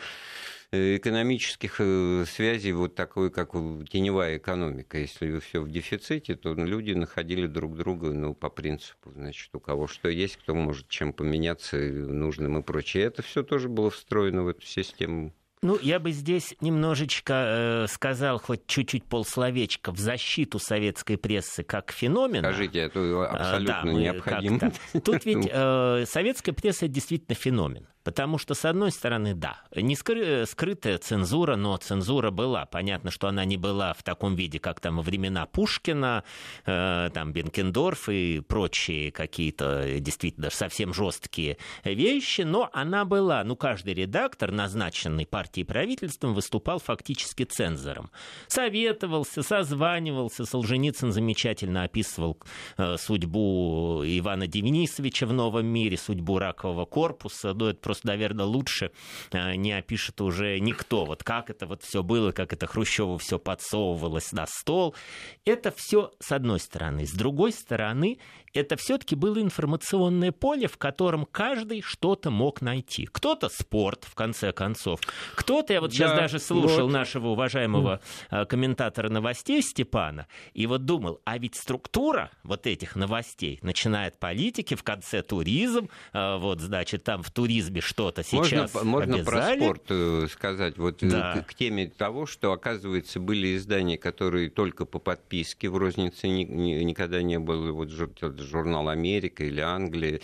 Э, 0.63 0.63
экономических 0.96 1.76
э, 1.78 2.24
связей 2.26 2.72
вот 2.72 2.94
такой, 2.94 3.30
как 3.30 3.52
теневая 3.52 4.38
экономика. 4.38 4.98
Если 4.98 5.38
все 5.38 5.60
в 5.60 5.70
дефиците, 5.70 6.34
то 6.34 6.54
люди 6.54 6.92
находили 6.92 7.46
друг 7.46 7.76
друга 7.76 8.12
ну, 8.12 8.34
по 8.34 8.50
принципу, 8.50 9.12
значит, 9.14 9.50
у 9.54 9.60
кого 9.60 9.86
что 9.86 10.08
есть, 10.08 10.36
кто 10.36 10.54
может 10.54 10.88
чем 10.88 11.12
поменяться 11.12 11.76
нужным 11.76 12.58
и 12.58 12.62
прочее. 12.62 13.04
Это 13.04 13.22
все 13.22 13.42
тоже 13.42 13.68
было 13.68 13.90
встроено 13.90 14.42
в 14.42 14.48
эту 14.48 14.66
систему 14.66 15.32
ну, 15.64 15.78
я 15.80 15.98
бы 15.98 16.12
здесь 16.12 16.54
немножечко 16.60 17.32
э, 17.32 17.86
сказал 17.88 18.38
хоть 18.38 18.66
чуть-чуть 18.66 19.04
полсловечка 19.04 19.92
в 19.92 19.98
защиту 19.98 20.58
советской 20.58 21.16
прессы 21.16 21.62
как 21.62 21.90
феномена. 21.90 22.50
Скажите, 22.50 22.80
это 22.80 23.26
абсолютно 23.30 23.82
да, 23.84 23.92
необходимо. 23.92 24.72
Тут 25.02 25.24
ведь 25.24 25.48
э, 25.50 26.04
советская 26.06 26.54
пресса 26.54 26.86
действительно 26.86 27.34
феномен. 27.34 27.86
Потому 28.04 28.36
что, 28.36 28.54
с 28.54 28.66
одной 28.66 28.92
стороны, 28.92 29.34
да, 29.34 29.62
не 29.74 29.94
скры- 29.94 30.44
скрытая 30.46 30.98
цензура, 30.98 31.56
но 31.56 31.74
цензура 31.78 32.30
была. 32.30 32.66
Понятно, 32.66 33.10
что 33.10 33.28
она 33.28 33.46
не 33.46 33.56
была 33.56 33.94
в 33.94 34.02
таком 34.02 34.34
виде, 34.34 34.58
как 34.58 34.80
там 34.80 35.00
времена 35.00 35.46
Пушкина, 35.46 36.22
э, 36.66 37.10
там 37.14 37.32
Бенкендорф 37.32 38.10
и 38.10 38.40
прочие 38.40 39.10
какие-то 39.10 39.98
действительно 40.00 40.50
совсем 40.50 40.92
жесткие 40.92 41.56
вещи, 41.82 42.42
но 42.42 42.68
она 42.74 43.06
была. 43.06 43.42
Ну, 43.42 43.56
каждый 43.56 43.94
редактор, 43.94 44.52
назначенный 44.52 45.24
партией 45.24 45.64
правительством, 45.64 46.34
выступал 46.34 46.80
фактически 46.80 47.44
цензором. 47.44 48.10
Советовался, 48.48 49.42
созванивался. 49.42 50.44
Солженицын 50.44 51.10
замечательно 51.10 51.84
описывал 51.84 52.38
э, 52.76 52.96
судьбу 52.98 54.02
Ивана 54.04 54.46
Денисовича 54.46 55.26
в 55.26 55.32
«Новом 55.32 55.66
мире», 55.66 55.96
судьбу 55.96 56.38
ракового 56.38 56.84
корпуса. 56.84 57.54
Ну, 57.54 57.66
это 57.68 57.80
просто 57.80 57.93
просто, 57.94 58.08
наверное, 58.08 58.44
лучше 58.44 58.90
э, 59.30 59.54
не 59.54 59.72
опишет 59.72 60.20
уже 60.20 60.58
никто. 60.58 61.04
Вот 61.04 61.22
как 61.22 61.48
это 61.48 61.66
вот 61.66 61.84
все 61.84 62.02
было, 62.02 62.32
как 62.32 62.52
это 62.52 62.66
Хрущеву 62.66 63.18
все 63.18 63.38
подсовывалось 63.38 64.32
на 64.32 64.46
стол. 64.46 64.96
Это 65.44 65.72
все 65.76 66.10
с 66.18 66.32
одной 66.32 66.58
стороны. 66.58 67.06
С 67.06 67.12
другой 67.12 67.52
стороны, 67.52 68.18
это 68.54 68.76
все-таки 68.76 69.16
было 69.16 69.40
информационное 69.40 70.32
поле, 70.32 70.68
в 70.68 70.78
котором 70.78 71.26
каждый 71.26 71.82
что-то 71.82 72.30
мог 72.30 72.62
найти. 72.62 73.06
Кто-то 73.06 73.48
спорт, 73.48 74.04
в 74.04 74.14
конце 74.14 74.52
концов. 74.52 75.00
Кто-то, 75.34 75.72
я 75.72 75.80
вот 75.80 75.92
сейчас 75.92 76.12
да, 76.12 76.18
даже 76.18 76.38
слушал 76.38 76.86
вот. 76.86 76.92
нашего 76.92 77.28
уважаемого 77.28 78.00
mm. 78.30 78.46
комментатора 78.46 79.08
новостей 79.08 79.60
Степана, 79.60 80.28
и 80.52 80.66
вот 80.66 80.84
думал, 80.84 81.20
а 81.24 81.38
ведь 81.38 81.56
структура 81.56 82.30
вот 82.44 82.66
этих 82.66 82.94
новостей, 82.94 83.58
начиная 83.62 84.08
от 84.08 84.18
политики, 84.18 84.74
в 84.74 84.84
конце 84.84 85.22
туризм, 85.22 85.88
э, 86.12 86.36
вот, 86.38 86.60
значит, 86.60 87.02
там 87.02 87.22
в 87.22 87.30
туризме 87.30 87.80
что-то 87.84 88.22
сейчас 88.22 88.74
Можно, 88.74 88.88
можно 88.88 89.24
про 89.24 89.54
спорт 89.54 89.82
э, 89.88 90.26
сказать, 90.30 90.78
вот 90.78 90.98
да. 91.00 91.42
к, 91.42 91.50
к 91.50 91.54
теме 91.54 91.86
того, 91.88 92.26
что, 92.26 92.52
оказывается, 92.52 93.20
были 93.20 93.56
издания, 93.56 93.98
которые 93.98 94.50
только 94.50 94.84
по 94.84 94.98
подписке 94.98 95.68
в 95.68 95.76
рознице 95.76 96.28
ни, 96.28 96.44
ни, 96.44 96.72
никогда 96.82 97.22
не 97.22 97.38
было, 97.38 97.72
вот 97.72 97.90
журнал 97.90 98.88
«Америка» 98.88 99.44
или 99.44 99.60
«Англия». 99.60 100.20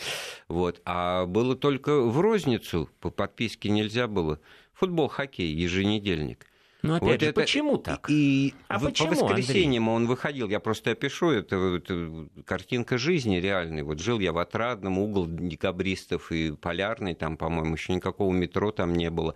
Вот. 0.48 0.80
А 0.84 1.26
было 1.26 1.54
только 1.56 2.00
в 2.00 2.20
розницу, 2.20 2.88
по 3.00 3.10
подписке 3.10 3.70
нельзя 3.70 4.08
было. 4.08 4.40
Футбол, 4.72 5.08
хоккей, 5.08 5.52
еженедельник. 5.52 6.46
Ну, 6.82 6.94
опять 6.94 7.10
вот 7.10 7.20
же, 7.20 7.26
это... 7.26 7.40
почему 7.40 7.78
так? 7.78 8.08
И 8.08 8.54
а 8.68 8.78
в... 8.78 8.84
почему, 8.84 9.14
по 9.14 9.26
воскресеньям 9.26 9.88
Андрей? 9.88 9.96
он 9.96 10.06
выходил, 10.06 10.48
я 10.48 10.60
просто 10.60 10.92
опишу, 10.92 11.30
это, 11.30 11.56
это 11.56 12.28
картинка 12.44 12.96
жизни 12.96 13.36
реальной. 13.36 13.82
Вот 13.82 14.00
жил 14.00 14.18
я 14.18 14.32
в 14.32 14.38
Отрадном, 14.38 14.98
угол 14.98 15.26
декабристов 15.28 16.32
и 16.32 16.52
Полярный, 16.52 17.14
там, 17.14 17.36
по-моему, 17.36 17.74
еще 17.74 17.94
никакого 17.94 18.32
метро 18.32 18.72
там 18.72 18.94
не 18.94 19.10
было. 19.10 19.34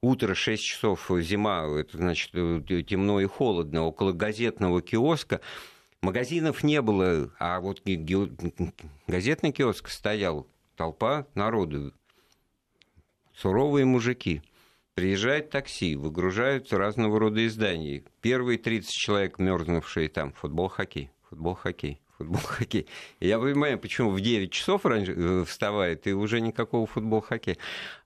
Утро 0.00 0.34
6 0.34 0.62
часов, 0.62 1.10
зима, 1.20 1.66
это 1.66 1.96
значит 1.96 2.30
темно 2.32 3.20
и 3.20 3.26
холодно, 3.26 3.82
около 3.82 4.12
газетного 4.12 4.80
киоска. 4.80 5.40
Магазинов 6.00 6.62
не 6.62 6.80
было, 6.80 7.32
а 7.40 7.58
вот 7.60 7.82
газетный 9.08 9.50
киоск 9.50 9.88
стоял, 9.88 10.46
толпа 10.76 11.26
народу, 11.34 11.92
суровые 13.34 13.84
мужики. 13.84 14.42
Приезжает 14.98 15.50
такси, 15.50 15.94
выгружают 15.94 16.72
разного 16.72 17.20
рода 17.20 17.46
издания. 17.46 18.02
Первые 18.20 18.58
30 18.58 18.90
человек, 18.90 19.38
мерзнувшие 19.38 20.08
там, 20.08 20.32
футбол, 20.32 20.66
хоккей, 20.68 21.12
футбол, 21.30 21.54
хоккей 21.54 22.00
футбол, 22.18 22.40
хоккей. 22.44 22.86
я 23.20 23.38
понимаю, 23.38 23.78
почему 23.78 24.10
в 24.10 24.20
9 24.20 24.50
часов 24.50 24.84
раньше 24.84 25.14
э, 25.16 25.44
вставает, 25.46 26.06
и 26.06 26.12
уже 26.12 26.40
никакого 26.40 26.86
футбол, 26.86 27.20
хоккея. 27.20 27.56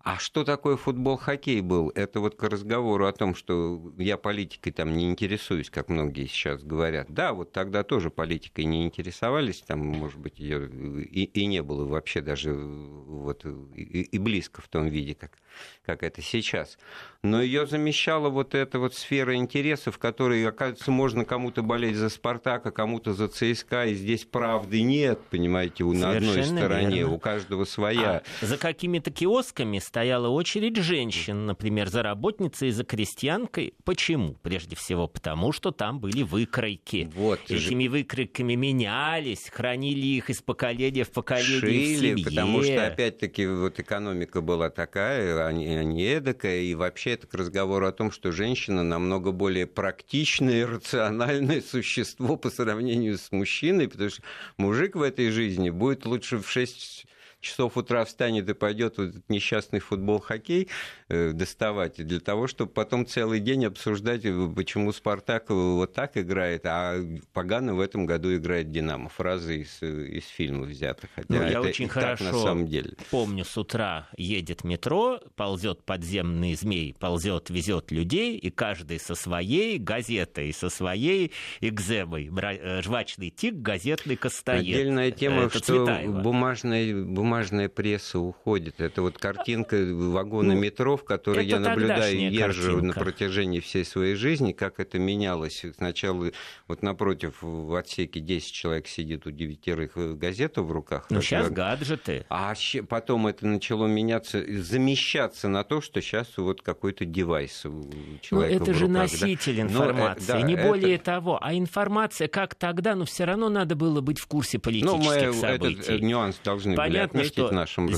А 0.05 0.18
что 0.18 0.42
такое 0.42 0.76
футбол, 0.76 1.16
хоккей 1.16 1.61
был? 1.61 1.92
Это 1.94 2.18
вот 2.18 2.34
к 2.34 2.42
разговору 2.42 3.07
о 3.07 3.12
том, 3.12 3.36
что 3.36 3.92
я 3.98 4.16
политикой 4.16 4.72
там 4.72 4.96
не 4.96 5.09
интересуюсь, 5.09 5.70
как 5.70 5.88
многие 5.88 6.26
сейчас 6.26 6.64
говорят. 6.64 7.07
Да, 7.09 7.32
вот 7.32 7.53
тогда 7.53 7.84
тоже 7.84 8.11
политикой 8.11 8.64
не 8.64 8.84
интересовались, 8.84 9.62
там, 9.62 9.78
может 9.78 10.18
быть, 10.18 10.40
ее 10.40 10.68
и, 10.68 11.24
и 11.24 11.46
не 11.46 11.62
было 11.62 11.84
вообще 11.84 12.20
даже 12.20 12.53
вот 12.53 13.44
и, 13.76 14.03
и 14.03 14.18
близко 14.18 14.61
в 14.61 14.68
том 14.68 14.88
виде, 14.88 15.14
как, 15.14 15.38
как 15.84 16.03
это 16.03 16.20
сейчас. 16.20 16.78
Но 17.22 17.40
ее 17.40 17.66
замещала 17.66 18.28
вот 18.28 18.57
эта 18.57 18.80
вот 18.80 18.94
сфера 18.94 19.36
интересов, 19.36 19.94
в 19.94 19.98
которой, 19.98 20.44
оказывается, 20.44 20.90
можно 20.90 21.24
кому-то 21.24 21.62
болеть 21.62 21.94
за 21.94 22.09
Спартак, 22.09 22.66
а 22.66 22.72
кому-то 22.72 23.12
за 23.12 23.28
ЦСКА, 23.28 23.86
и 23.86 23.94
здесь 23.94 24.24
правды 24.24 24.82
нет, 24.82 25.20
понимаете, 25.30 25.84
на 25.84 26.11
одной 26.11 26.42
стороне, 26.42 26.96
верно. 26.96 27.14
у 27.14 27.18
каждого 27.20 27.64
своя. 27.64 28.22
А 28.40 28.46
за 28.46 28.59
какими-то 28.59 29.12
киосками 29.12 29.78
стояла 29.93 30.28
очередь 30.28 30.78
женщин, 30.78 31.45
например, 31.45 31.90
за 31.90 32.03
работницей 32.03 32.68
и 32.68 32.70
за 32.70 32.82
крестьянкой. 32.82 33.74
Почему? 33.84 34.38
Прежде 34.40 34.74
всего, 34.74 35.07
потому 35.07 35.53
что 35.53 35.70
там 35.70 36.01
были 36.01 36.22
выкройки. 36.22 37.11
Вот. 37.14 37.40
Этими 37.51 37.88
выкройками 37.88 38.55
менялись, 38.55 39.51
хранили 39.53 40.07
их 40.07 40.30
из 40.30 40.40
поколения 40.40 41.05
в 41.05 41.11
поколение 41.11 41.61
Шили, 41.61 41.95
в 41.95 41.99
семье. 41.99 42.24
потому 42.24 42.62
что, 42.62 42.86
опять-таки, 42.86 43.47
вот 43.47 43.80
экономика 43.80 44.40
была 44.40 44.70
такая, 44.70 45.47
а 45.47 45.53
не, 45.53 45.66
а 45.76 45.84
не 45.84 46.05
эдакая, 46.05 46.62
и 46.62 46.74
вообще 46.74 47.11
это 47.11 47.26
к 47.26 47.34
разговору 47.34 47.86
о 47.86 47.93
том, 47.93 48.11
что 48.11 48.32
женщина 48.32 48.82
намного 48.82 49.30
более 49.30 49.66
практичное, 49.66 50.66
рациональное 50.66 51.61
существо 51.61 52.38
по 52.38 52.49
сравнению 52.49 53.18
с 53.18 53.30
мужчиной, 53.30 53.88
потому 53.88 54.09
что 54.09 54.22
мужик 54.57 54.97
в 54.97 55.03
этой 55.03 55.30
жизни 55.30 55.68
будет 55.68 56.07
лучше 56.07 56.38
в 56.38 56.49
6 56.49 57.05
часов 57.43 57.76
утра 57.76 58.05
встанет 58.05 58.49
и 58.49 58.55
пойдет 58.55 58.97
вот 58.97 59.11
этот 59.11 59.28
несчастный 59.28 59.80
футбол, 59.80 60.20
хоккей 60.20 60.68
э, 61.09 61.32
доставать, 61.32 61.97
для 61.97 62.20
того, 62.20 62.47
чтобы 62.47 62.70
потом 62.72 63.05
целый 63.05 63.40
день 63.40 63.66
обсуждать, 63.66 64.24
э, 64.24 64.49
почему 64.55 64.93
«Спартак» 64.93 65.51
вот 65.51 65.93
так 65.93 66.16
играет, 66.16 66.62
а 66.64 66.97
погано 67.32 67.74
в 67.74 67.80
этом 67.80 68.07
году 68.07 68.34
играет 68.34 68.70
«Динамо». 68.70 69.09
Фразы 69.11 69.62
из, 69.62 69.82
из 69.82 70.26
фильма 70.28 70.64
взяты. 70.64 71.09
Хотя 71.14 71.26
Ну, 71.28 71.36
это 71.36 71.53
я 71.53 71.61
очень 71.61 71.88
хорошо 71.88 72.24
так 72.24 72.32
на 72.32 72.40
самом 72.40 72.66
деле. 72.66 72.95
помню, 73.11 73.45
с 73.45 73.59
утра 73.59 74.09
едет 74.16 74.64
метро, 74.64 75.20
ползет 75.36 75.84
подземный 75.84 76.55
змей, 76.55 76.95
ползет, 76.99 77.51
везет 77.51 77.90
людей, 77.90 78.36
и 78.36 78.51
каждый 78.51 79.01
со 79.01 79.14
своей 79.14 79.78
газетой, 79.78 80.53
со 80.53 80.70
своей 80.70 81.32
экземой. 81.61 82.30
Э, 82.32 82.82
Жвачный 82.82 83.30
тик, 83.30 83.55
газетный 83.57 84.16
костоед. 84.16 84.61
Отдельная 84.62 85.11
тема, 85.11 85.43
Это 85.43 85.59
что 85.59 85.84
Цветаева. 85.84 86.20
бумажная, 86.20 87.05
бумажная 87.32 87.70
пресса 87.70 88.18
уходит. 88.18 88.80
Это 88.82 89.00
вот 89.00 89.16
картинка 89.16 89.76
вагона 89.76 90.52
Ну, 90.54 90.60
метро, 90.60 90.98
в 90.98 91.04
которой 91.04 91.46
это 91.46 91.54
я 91.56 91.60
наблюдаю 91.60 92.30
езжу 92.30 92.72
на 92.82 92.92
картинка. 92.92 93.00
протяжении 93.00 93.60
всей 93.60 93.86
своей 93.86 94.16
жизни, 94.16 94.52
как 94.52 94.78
это 94.80 94.98
менялось. 94.98 95.64
Сначала 95.78 96.30
вот 96.68 96.82
напротив 96.82 97.38
в 97.40 97.74
отсеке 97.74 98.20
10 98.20 98.52
человек 98.52 98.86
сидит 98.86 99.26
у 99.26 99.30
девятерых 99.30 99.92
э, 99.96 100.12
газету 100.12 100.62
в 100.62 100.72
руках. 100.72 101.06
Ну, 101.08 101.22
сейчас 101.22 101.46
я- 101.46 101.50
гаджеты. 101.50 102.26
А 102.28 102.52
потом 102.88 103.26
это 103.26 103.46
начало 103.46 103.86
меняться, 103.86 104.38
и 104.38 104.56
замещаться 104.58 105.48
на 105.48 105.64
то, 105.64 105.80
что 105.80 106.02
сейчас 106.02 106.36
вот 106.36 106.60
какой-то 106.60 107.06
девайс 107.06 107.64
у 107.64 107.70
Ну, 107.70 108.18
человека 108.20 108.62
это 108.64 108.72
в 108.72 108.76
же 108.76 108.86
руках, 108.86 108.94
да. 108.94 109.00
носитель 109.00 109.56
Но, 109.56 109.62
э, 109.62 109.72
информации, 109.72 110.26
да, 110.26 110.42
не 110.42 110.54
это- 110.54 110.68
более 110.68 110.98
того. 110.98 111.38
А 111.42 111.54
информация, 111.54 112.28
как 112.28 112.54
тогда, 112.56 112.94
ну, 112.94 113.06
все 113.06 113.24
равно 113.24 113.48
надо 113.48 113.74
было 113.74 114.02
быть 114.02 114.18
в 114.18 114.26
курсе 114.26 114.58
Ну, 114.58 114.62
политических 114.62 115.06
мы 115.06 115.14
этот 115.14 115.36
событий. 115.36 115.82
э, 115.88 115.98
нюанс 115.98 116.38
должны 116.44 116.76
были 116.76 116.98
Отметить 117.26 117.34
что 117.34 117.48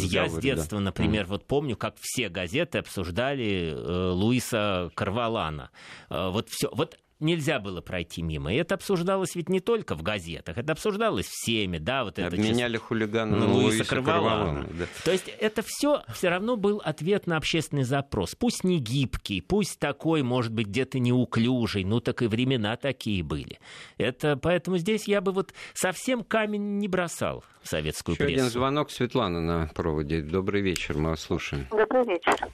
разговоре. 0.04 0.10
я 0.10 0.28
с 0.28 0.34
да. 0.34 0.40
детства, 0.40 0.78
например, 0.78 1.26
вот 1.26 1.46
помню, 1.46 1.76
как 1.76 1.96
все 2.00 2.28
газеты 2.28 2.78
обсуждали 2.78 3.72
э, 3.74 4.10
Луиса 4.10 4.90
Карвалана. 4.94 5.70
Э, 6.10 6.30
вот 6.30 6.48
все. 6.48 6.68
Вот 6.72 6.98
нельзя 7.24 7.58
было 7.58 7.80
пройти 7.80 8.22
мимо. 8.22 8.52
И 8.52 8.56
это 8.56 8.76
обсуждалось 8.76 9.34
ведь 9.34 9.48
не 9.48 9.60
только 9.60 9.96
в 9.96 10.02
газетах, 10.02 10.58
это 10.58 10.72
обсуждалось 10.72 11.26
всеми, 11.26 11.78
да, 11.78 12.04
вот 12.04 12.18
это 12.18 12.28
Обменяли 12.28 12.76
хулигана 12.76 13.36
на 13.36 13.46
на 13.46 13.52
Луиса 13.52 13.78
Луиса 13.78 13.84
Карвалана. 13.84 14.68
Да. 14.72 14.86
То 15.04 15.10
есть 15.10 15.28
это 15.40 15.62
все 15.62 16.02
все 16.12 16.28
равно 16.28 16.56
был 16.56 16.80
ответ 16.84 17.26
на 17.26 17.36
общественный 17.36 17.84
запрос. 17.84 18.34
Пусть 18.34 18.62
не 18.62 18.78
гибкий, 18.78 19.40
пусть 19.40 19.80
такой, 19.80 20.22
может 20.22 20.52
быть, 20.52 20.68
где-то 20.68 20.98
неуклюжий, 20.98 21.84
ну 21.84 22.00
так 22.00 22.22
и 22.22 22.26
времена 22.26 22.76
такие 22.76 23.22
были. 23.22 23.58
Это, 23.98 24.36
поэтому 24.36 24.78
здесь 24.78 25.08
я 25.08 25.20
бы 25.20 25.32
вот 25.32 25.52
совсем 25.72 26.22
камень 26.22 26.78
не 26.78 26.88
бросал 26.88 27.44
в 27.62 27.68
советскую 27.68 28.14
Еще 28.14 28.24
один 28.24 28.36
прессу. 28.36 28.50
звонок. 28.50 28.90
Светлана 28.90 29.40
на 29.40 29.70
проводе. 29.74 30.20
Добрый 30.20 30.60
вечер, 30.60 30.98
мы 30.98 31.10
вас 31.10 31.22
слушаем. 31.22 31.66
Добрый 31.70 32.04
вечер. 32.06 32.48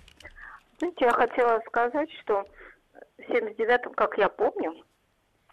Знаете, 0.79 1.05
я 1.05 1.13
хотела 1.13 1.61
сказать, 1.67 2.09
что 2.23 2.45
в 3.27 3.31
79-м, 3.31 3.95
как 3.95 4.17
я 4.19 4.29
помню, 4.29 4.75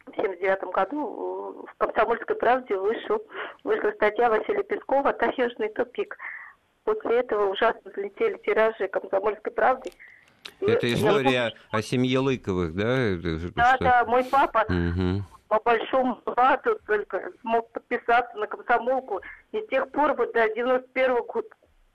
в 0.06 0.16
79 0.16 0.64
году 0.74 1.66
э, 1.66 1.72
в 1.72 1.76
«Комсомольской 1.78 2.36
правде» 2.36 2.78
вышел, 2.78 3.22
вышла 3.64 3.92
статья 3.92 4.30
Василия 4.30 4.64
Пескова 4.64 5.14
«Таежный 5.14 5.70
тупик». 5.70 6.18
После 6.84 7.20
этого 7.20 7.50
ужасно 7.52 7.92
взлетели 7.92 8.38
тиражи 8.38 8.88
«Комсомольской 8.88 9.52
правды». 9.52 9.92
Это 10.62 10.92
история 10.94 11.54
о 11.72 11.82
семье 11.82 12.20
Лыковых, 12.20 12.74
да? 12.74 12.98
Это 12.98 13.38
что- 13.40 13.54
Да, 13.56 13.78
да, 13.80 14.06
мой 14.06 14.24
папа 14.24 14.64
Мгм. 14.70 15.26
по 15.50 15.60
большому 15.60 16.22
блату 16.26 16.80
только 16.88 17.32
смог 17.42 17.70
подписаться 17.74 18.38
на 18.38 18.48
комсомолку. 18.48 19.22
И 19.52 19.60
с 19.60 19.68
тех 19.68 19.92
пор 19.92 20.14
вот 20.14 20.32
до 20.34 20.48
91 20.54 21.22
года, 21.24 21.50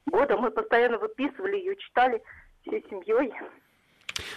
года 0.06 0.36
мы 0.36 0.50
постоянно 0.50 0.98
выписывали 0.98 1.56
ее, 1.56 1.76
читали 1.76 2.22
всей 2.66 2.84
семьей. 2.90 3.32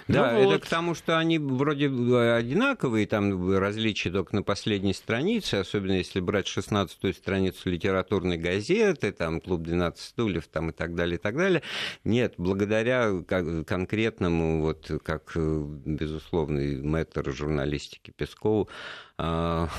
Да, 0.07 0.31
Ну 0.31 0.39
это 0.39 0.47
вот. 0.47 0.63
к 0.63 0.67
тому, 0.67 0.95
что 0.95 1.17
они 1.17 1.39
вроде 1.39 1.87
одинаковые, 1.87 3.07
там 3.07 3.57
различия 3.57 4.09
только 4.11 4.35
на 4.35 4.43
последней 4.43 4.93
странице, 4.93 5.55
особенно 5.55 5.93
если 5.93 6.19
брать 6.19 6.47
16-ю 6.47 7.13
страницу 7.13 7.69
литературной 7.69 8.37
газеты, 8.37 9.11
там 9.11 9.41
«Клуб 9.41 9.61
12 9.61 9.99
стульев» 9.99 10.47
там, 10.47 10.69
и 10.69 10.73
так 10.73 10.95
далее, 10.95 11.15
и 11.17 11.19
так 11.19 11.35
далее. 11.35 11.61
Нет, 12.03 12.35
благодаря 12.37 13.11
ко- 13.27 13.63
конкретному, 13.63 14.61
вот 14.61 14.91
как 15.03 15.31
э, 15.35 15.63
безусловный 15.85 16.81
мэтр 16.81 17.31
журналистики 17.31 18.11
Пескову, 18.11 18.69
а, 19.17 19.69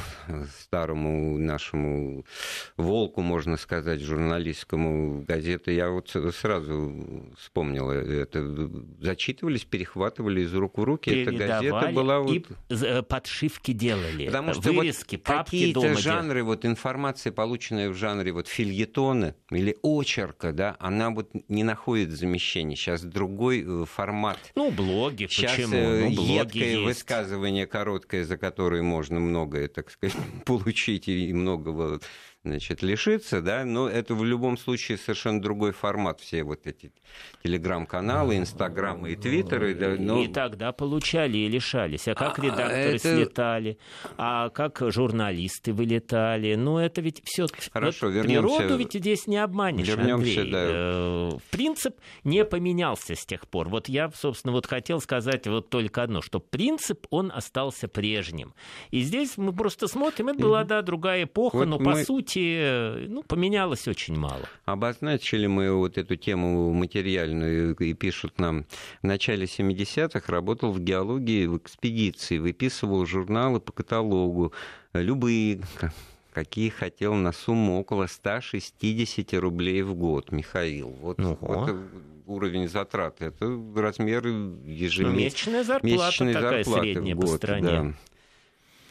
старому 0.60 1.36
нашему 1.36 2.24
волку, 2.78 3.20
можно 3.20 3.58
сказать, 3.58 4.00
журналистскому 4.00 5.24
газеты, 5.28 5.72
я 5.72 5.90
вот 5.90 6.08
сразу 6.34 7.34
вспомнил 7.38 7.90
это. 7.90 8.70
Зачитывались, 8.98 9.64
перехватывали 9.86 10.42
из 10.42 10.54
рук 10.54 10.78
в 10.78 10.84
руки. 10.84 11.10
Эта 11.10 11.32
газета 11.32 11.90
была 11.92 12.20
вот... 12.20 12.34
и 12.34 12.44
э, 12.70 13.02
подшивки 13.02 13.72
делали. 13.72 14.26
Потому 14.26 14.54
что 14.54 14.72
Вырезки, 14.72 15.16
вот 15.16 15.24
папки 15.24 15.50
какие-то 15.50 15.80
дома. 15.80 15.96
жанры, 15.96 16.42
вот 16.42 16.64
информация, 16.64 17.32
полученная 17.32 17.90
в 17.90 17.94
жанре 17.94 18.32
вот 18.32 18.48
фильетона 18.48 19.34
или 19.50 19.76
очерка, 19.82 20.52
да, 20.52 20.76
она 20.80 21.10
вот 21.10 21.30
не 21.48 21.64
находит 21.64 22.10
замещения. 22.10 22.76
Сейчас 22.76 23.02
другой 23.02 23.64
э, 23.66 23.84
формат. 23.86 24.38
Ну, 24.54 24.70
блоги, 24.70 25.26
Сейчас 25.30 25.52
почему? 25.52 25.76
э, 25.76 26.08
Ну, 26.08 26.14
блоги 26.16 26.32
едкое 26.32 26.70
есть. 26.72 26.82
высказывание 26.84 27.66
короткое, 27.66 28.24
за 28.24 28.36
которое 28.36 28.82
можно 28.82 29.20
многое, 29.20 29.68
так 29.68 29.90
сказать, 29.90 30.16
получить 30.44 31.08
и 31.08 31.32
многого 31.32 32.00
значит, 32.46 32.82
лишиться, 32.82 33.40
да, 33.42 33.64
но 33.64 33.88
это 33.88 34.14
в 34.14 34.24
любом 34.24 34.56
случае 34.56 34.98
совершенно 34.98 35.40
другой 35.42 35.72
формат. 35.72 36.20
Все 36.20 36.42
вот 36.44 36.66
эти 36.66 36.92
телеграм-каналы, 37.42 38.36
инстаграмы 38.36 39.12
и 39.12 39.16
твиттеры. 39.16 39.74
Да, 39.74 39.96
но... 39.98 40.22
И 40.22 40.28
тогда 40.28 40.72
получали 40.72 41.38
и 41.38 41.48
лишались. 41.48 42.08
А 42.08 42.14
как 42.14 42.38
А, 42.38 42.42
редакторы 42.42 42.96
это- 42.96 42.98
слетали? 42.98 43.78
А 44.16 44.48
как 44.50 44.82
журналисты 44.88 45.72
вылетали? 45.72 46.54
Ну, 46.54 46.78
это 46.78 47.00
ведь 47.00 47.22
все... 47.24 47.46
Хорошо, 47.72 48.06
вот 48.06 48.14
вернемся- 48.14 48.56
Природу 48.58 48.76
ведь 48.76 48.92
здесь 48.94 49.26
не 49.26 49.36
обманешь, 49.38 49.86
вернемся, 49.88 50.14
Андрей. 50.40 50.50
да. 50.50 50.64
Э, 50.68 51.30
Принцип 51.50 51.96
не 52.24 52.44
поменялся 52.44 53.14
с 53.14 53.24
тех 53.24 53.46
пор. 53.48 53.68
Вот 53.68 53.88
я, 53.88 54.10
собственно, 54.14 54.52
вот 54.52 54.66
хотел 54.66 55.00
сказать 55.00 55.46
вот 55.46 55.70
только 55.70 56.02
одно, 56.02 56.22
что 56.22 56.40
принцип, 56.40 57.06
он 57.10 57.30
остался 57.34 57.88
прежним. 57.88 58.54
И 58.90 59.00
здесь 59.00 59.36
мы 59.36 59.52
просто 59.52 59.88
смотрим, 59.88 60.28
это 60.28 60.38
была, 60.40 60.64
да, 60.64 60.82
другая 60.82 61.24
эпоха, 61.24 61.56
Вот 61.56 61.66
но, 61.68 61.78
по 61.78 61.90
мы- 61.92 62.04
сути, 62.04 62.35
э, 62.40 63.06
ну, 63.08 63.22
поменялось 63.22 63.88
очень 63.88 64.16
мало. 64.16 64.42
Обозначили 64.64 65.46
мы 65.46 65.72
вот 65.72 65.98
эту 65.98 66.16
тему 66.16 66.72
материальную, 66.72 67.74
и 67.76 67.94
пишут 67.94 68.38
нам, 68.38 68.64
в 69.02 69.06
начале 69.06 69.44
70-х 69.46 70.32
работал 70.32 70.72
в 70.72 70.80
геологии 70.80 71.46
в 71.46 71.56
экспедиции, 71.58 72.38
выписывал 72.38 73.06
журналы 73.06 73.60
по 73.60 73.72
каталогу, 73.72 74.52
любые, 74.92 75.60
какие 76.32 76.68
хотел, 76.68 77.14
на 77.14 77.32
сумму 77.32 77.78
около 77.80 78.06
160 78.06 79.34
рублей 79.34 79.82
в 79.82 79.94
год, 79.94 80.32
Михаил. 80.32 80.88
Вот, 81.00 81.18
Ого. 81.20 81.36
вот 81.40 81.76
уровень 82.26 82.68
затрат, 82.68 83.22
это 83.22 83.46
размер 83.76 84.24
Ну, 84.26 84.58
ежемесячной 84.66 85.64
зарплата 85.64 85.86
месячной 85.86 86.32
такая 86.34 86.64
зарплаты 86.64 86.92
средняя 86.92 87.14
в 87.14 87.20
по 87.20 87.26
год, 87.26 87.36
стране. 87.36 87.62
да. 87.62 87.94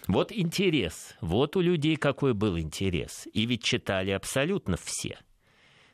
Вот 0.07 0.31
интерес. 0.31 1.15
Вот 1.21 1.55
у 1.55 1.61
людей 1.61 1.95
какой 1.95 2.33
был 2.33 2.59
интерес. 2.59 3.27
И 3.33 3.45
ведь 3.45 3.63
читали 3.63 4.11
абсолютно 4.11 4.77
все. 4.77 5.17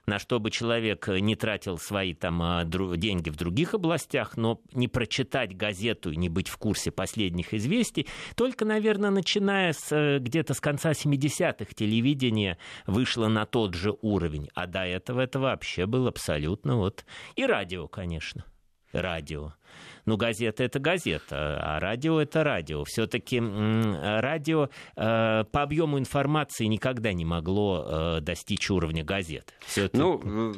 На 0.08 0.18
что 0.18 0.40
бы 0.40 0.50
человек 0.50 1.08
не 1.08 1.36
тратил 1.36 1.78
свои 1.78 2.14
там 2.14 2.42
а, 2.42 2.66
деньги 2.66 3.30
в 3.30 3.36
других 3.36 3.76
областях, 3.76 4.36
но 4.36 4.60
не 4.74 4.88
прочитать 4.88 5.56
газету 5.56 6.12
и 6.12 6.18
не 6.18 6.28
быть 6.28 6.50
в 6.50 6.58
курсе 6.58 6.92
последних 6.92 7.54
известий, 7.54 8.08
только, 8.36 8.66
наверное, 8.66 9.12
начиная 9.12 9.74
с 9.74 9.92
э, 9.92 10.18
где-то 10.20 10.56
с 10.56 10.60
конца 10.60 10.92
70-х 10.92 11.74
телевидение 11.76 12.58
вышло 12.88 13.28
на 13.28 13.46
тот 13.46 13.76
же 13.76 13.96
уровень. 14.02 14.50
А 14.56 14.66
до 14.66 14.80
этого 14.80 15.22
это 15.22 15.40
вообще 15.40 15.86
было 15.86 16.10
абсолютно 16.10 16.78
вот... 16.78 17.06
И 17.36 17.46
радио, 17.46 17.88
конечно. 17.88 18.44
Радио. 18.92 19.54
Ну, 20.06 20.18
газета 20.18 20.64
это 20.64 20.80
газета, 20.80 21.60
а 21.62 21.80
радио 21.80 22.20
это 22.20 22.44
радио. 22.44 22.84
Все-таки 22.86 23.40
радио 23.40 24.70
э, 24.96 25.44
по 25.52 25.62
объему 25.64 26.00
информации 26.00 26.66
никогда 26.66 27.14
не 27.14 27.26
могло 27.26 27.86
э, 27.88 28.22
достичь 28.22 28.70
уровня 28.70 29.04
газет. 29.04 29.54
Всё-таки- 29.66 29.98
Ну, 29.98 30.54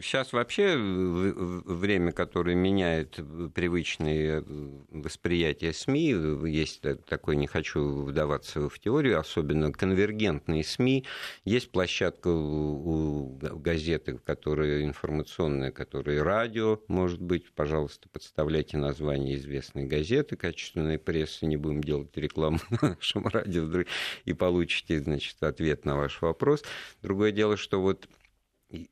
сейчас 0.00 0.32
вообще 0.32 0.76
время, 0.76 2.12
которое 2.12 2.54
меняет 2.56 3.18
привычные 3.54 4.42
восприятия 4.90 5.72
СМИ, 5.72 6.10
есть 6.48 6.80
та- 6.80 6.96
такой, 6.96 7.36
не 7.36 7.46
хочу 7.46 8.02
вдаваться 8.04 8.68
в 8.68 8.78
теорию, 8.78 9.18
особенно 9.20 9.72
конвергентные 9.72 10.64
СМИ, 10.64 11.04
есть 11.44 11.70
площадка 11.70 12.28
у 12.28 13.38
газеты, 13.38 14.18
которая 14.24 14.84
информационная, 14.84 15.70
которая 15.70 16.22
радио, 16.24 16.80
может 16.88 17.20
быть, 17.20 17.52
пожалуйста, 17.52 18.08
подставляйте 18.12 18.55
название 18.76 19.36
известной 19.36 19.86
газеты, 19.86 20.36
качественной 20.36 20.98
прессы, 20.98 21.46
не 21.46 21.56
будем 21.56 21.82
делать 21.82 22.16
рекламу 22.16 22.58
на 22.70 22.90
нашем 22.90 23.26
радио, 23.26 23.84
и 24.24 24.32
получите, 24.32 25.00
значит, 25.00 25.42
ответ 25.42 25.84
на 25.84 25.96
ваш 25.96 26.20
вопрос. 26.22 26.62
Другое 27.02 27.32
дело, 27.32 27.56
что 27.56 27.80
вот 27.80 28.08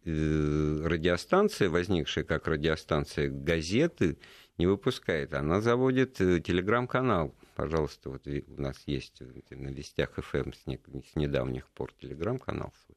радиостанция, 0.05 1.69
возникшая 1.69 2.25
как 2.25 2.47
радиостанция 2.47 3.29
газеты, 3.29 4.19
не 4.57 4.67
выпускает. 4.67 5.35
Она 5.35 5.61
заводит 5.61 6.15
телеграм-канал 6.15 7.35
пожалуйста, 7.55 8.11
вот 8.11 8.27
у 8.27 8.61
нас 8.61 8.77
есть 8.87 9.21
на 9.51 9.69
Вестях 9.69 10.11
ФМ 10.17 10.53
с, 10.53 10.67
не, 10.67 10.79
с 10.79 11.17
недавних 11.17 11.69
пор 11.69 11.93
телеграм-канал 12.01 12.73
свой. 12.85 12.97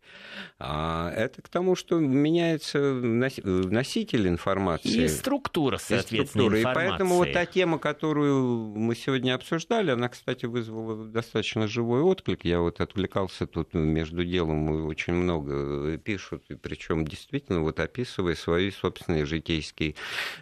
А 0.59 1.11
это 1.11 1.41
к 1.41 1.49
тому, 1.49 1.75
что 1.75 1.99
меняется 1.99 2.93
носитель 2.93 4.27
информации. 4.27 5.03
И 5.03 5.07
структура, 5.07 5.77
соответственно, 5.77 6.21
и 6.21 6.25
структура. 6.25 6.59
Информации. 6.59 6.85
И 6.85 6.89
поэтому 6.89 7.15
вот 7.15 7.33
та 7.33 7.45
тема, 7.45 7.79
которую 7.79 8.73
мы 8.75 8.95
сегодня 8.95 9.35
обсуждали, 9.35 9.91
она, 9.91 10.09
кстати, 10.09 10.45
вызвала 10.45 11.05
достаточно 11.05 11.67
живой 11.67 12.01
отклик. 12.01 12.45
Я 12.45 12.59
вот 12.59 12.81
отвлекался 12.81 13.47
тут 13.47 13.73
между 13.73 14.25
делом, 14.25 14.85
очень 14.85 15.13
много 15.13 15.97
пишут, 15.97 16.45
причем 16.61 17.05
действительно 17.05 17.61
вот 17.61 17.79
описывая 17.79 18.35
свои 18.35 18.71
собственные 18.71 19.25
житейские 19.25 19.95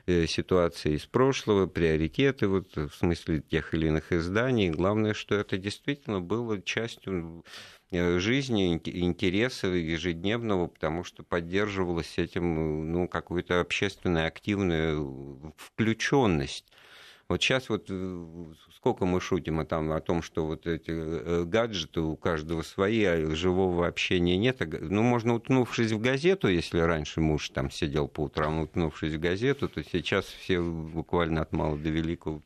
э, 0.05 0.26
ситуации 0.28 0.93
из 0.95 1.05
прошлого, 1.05 1.68
приоритеты 1.68 2.47
вот 2.47 2.76
в 2.76 2.91
смысле 2.91 3.41
тех 3.41 3.74
или 3.74 3.88
иных 3.88 4.05
разных 4.06 4.12
изданий. 4.12 4.70
Главное, 4.70 5.14
что 5.14 5.36
это 5.36 5.58
действительно 5.58 6.22
было 6.22 6.62
частью 6.62 7.43
э, 7.91 8.20
жизни, 8.20 8.74
интереса 8.76 9.68
ежедневного, 9.68 10.68
потому 10.68 11.03
что 11.03 11.24
поддерживалась 11.24 12.18
этим 12.18 12.91
ну, 12.91 13.08
какую-то 13.08 13.62
общественную 13.62 14.28
активную 14.28 15.53
включенность. 15.58 16.66
Вот 17.28 17.42
сейчас 17.42 17.70
вот 17.70 17.88
э, 17.90 18.26
сколько 18.76 19.06
мы 19.06 19.20
шутим 19.20 19.60
о, 19.60 19.66
там, 19.66 19.92
о 19.92 20.00
том, 20.00 20.22
что 20.22 20.46
вот 20.46 20.68
эти 20.68 20.92
э, 20.92 21.44
гаджеты 21.44 22.02
у 22.02 22.16
каждого 22.16 22.62
свои, 22.62 23.04
а 23.04 23.34
живого 23.34 23.88
общения 23.88 24.38
нет. 24.38 24.62
Ну, 24.80 25.02
можно, 25.02 25.34
утнувшись 25.34 25.92
в 25.92 26.00
газету, 26.00 26.48
если 26.48 26.78
раньше 26.78 27.22
муж 27.22 27.50
там 27.50 27.72
сидел 27.72 28.08
по 28.08 28.22
утрам, 28.22 28.60
утнувшись 28.60 29.14
в 29.14 29.20
газету, 29.20 29.68
то 29.68 29.84
сейчас 29.84 30.26
все 30.26 30.62
буквально 30.62 31.42
от 31.42 31.52
мала 31.52 31.76
до 31.76 31.90
великого 31.90 32.44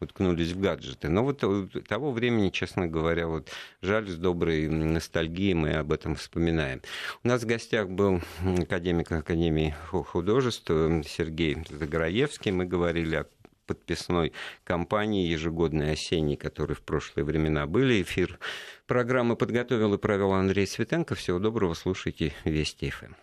уткнулись 0.00 0.52
в 0.52 0.60
гаджеты. 0.60 1.10
Но 1.10 1.24
вот 1.24 1.40
э, 1.42 1.66
того 1.86 2.10
времени, 2.10 2.48
честно 2.48 2.86
говоря, 2.86 3.26
вот 3.26 3.50
жаль, 3.82 4.08
с 4.08 4.16
доброй 4.16 4.66
ностальгией 4.66 5.52
мы 5.52 5.74
об 5.74 5.92
этом 5.92 6.14
вспоминаем. 6.14 6.80
У 7.22 7.28
нас 7.28 7.42
в 7.42 7.46
гостях 7.46 7.90
был 7.90 8.22
академик 8.58 9.12
Академии 9.12 9.74
художеств 9.90 10.68
Сергей 10.68 11.58
Заграевский. 11.68 12.50
Мы 12.50 12.64
говорили 12.64 13.16
о 13.16 13.26
подписной 13.74 14.32
кампании 14.64 15.26
ежегодной 15.26 15.92
осенней, 15.92 16.36
которые 16.36 16.76
в 16.76 16.82
прошлые 16.82 17.24
времена 17.24 17.66
были. 17.66 18.02
Эфир 18.02 18.38
программы 18.86 19.36
подготовил 19.36 19.94
и 19.94 19.98
провел 19.98 20.32
Андрей 20.32 20.66
Светенко. 20.66 21.14
Всего 21.14 21.38
доброго, 21.38 21.74
слушайте 21.74 22.32
Вести 22.44 22.90
ФМ. 22.90 23.14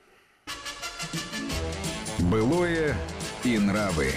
Былое 2.29 2.95
и 3.43 3.57
нравы. 3.57 4.11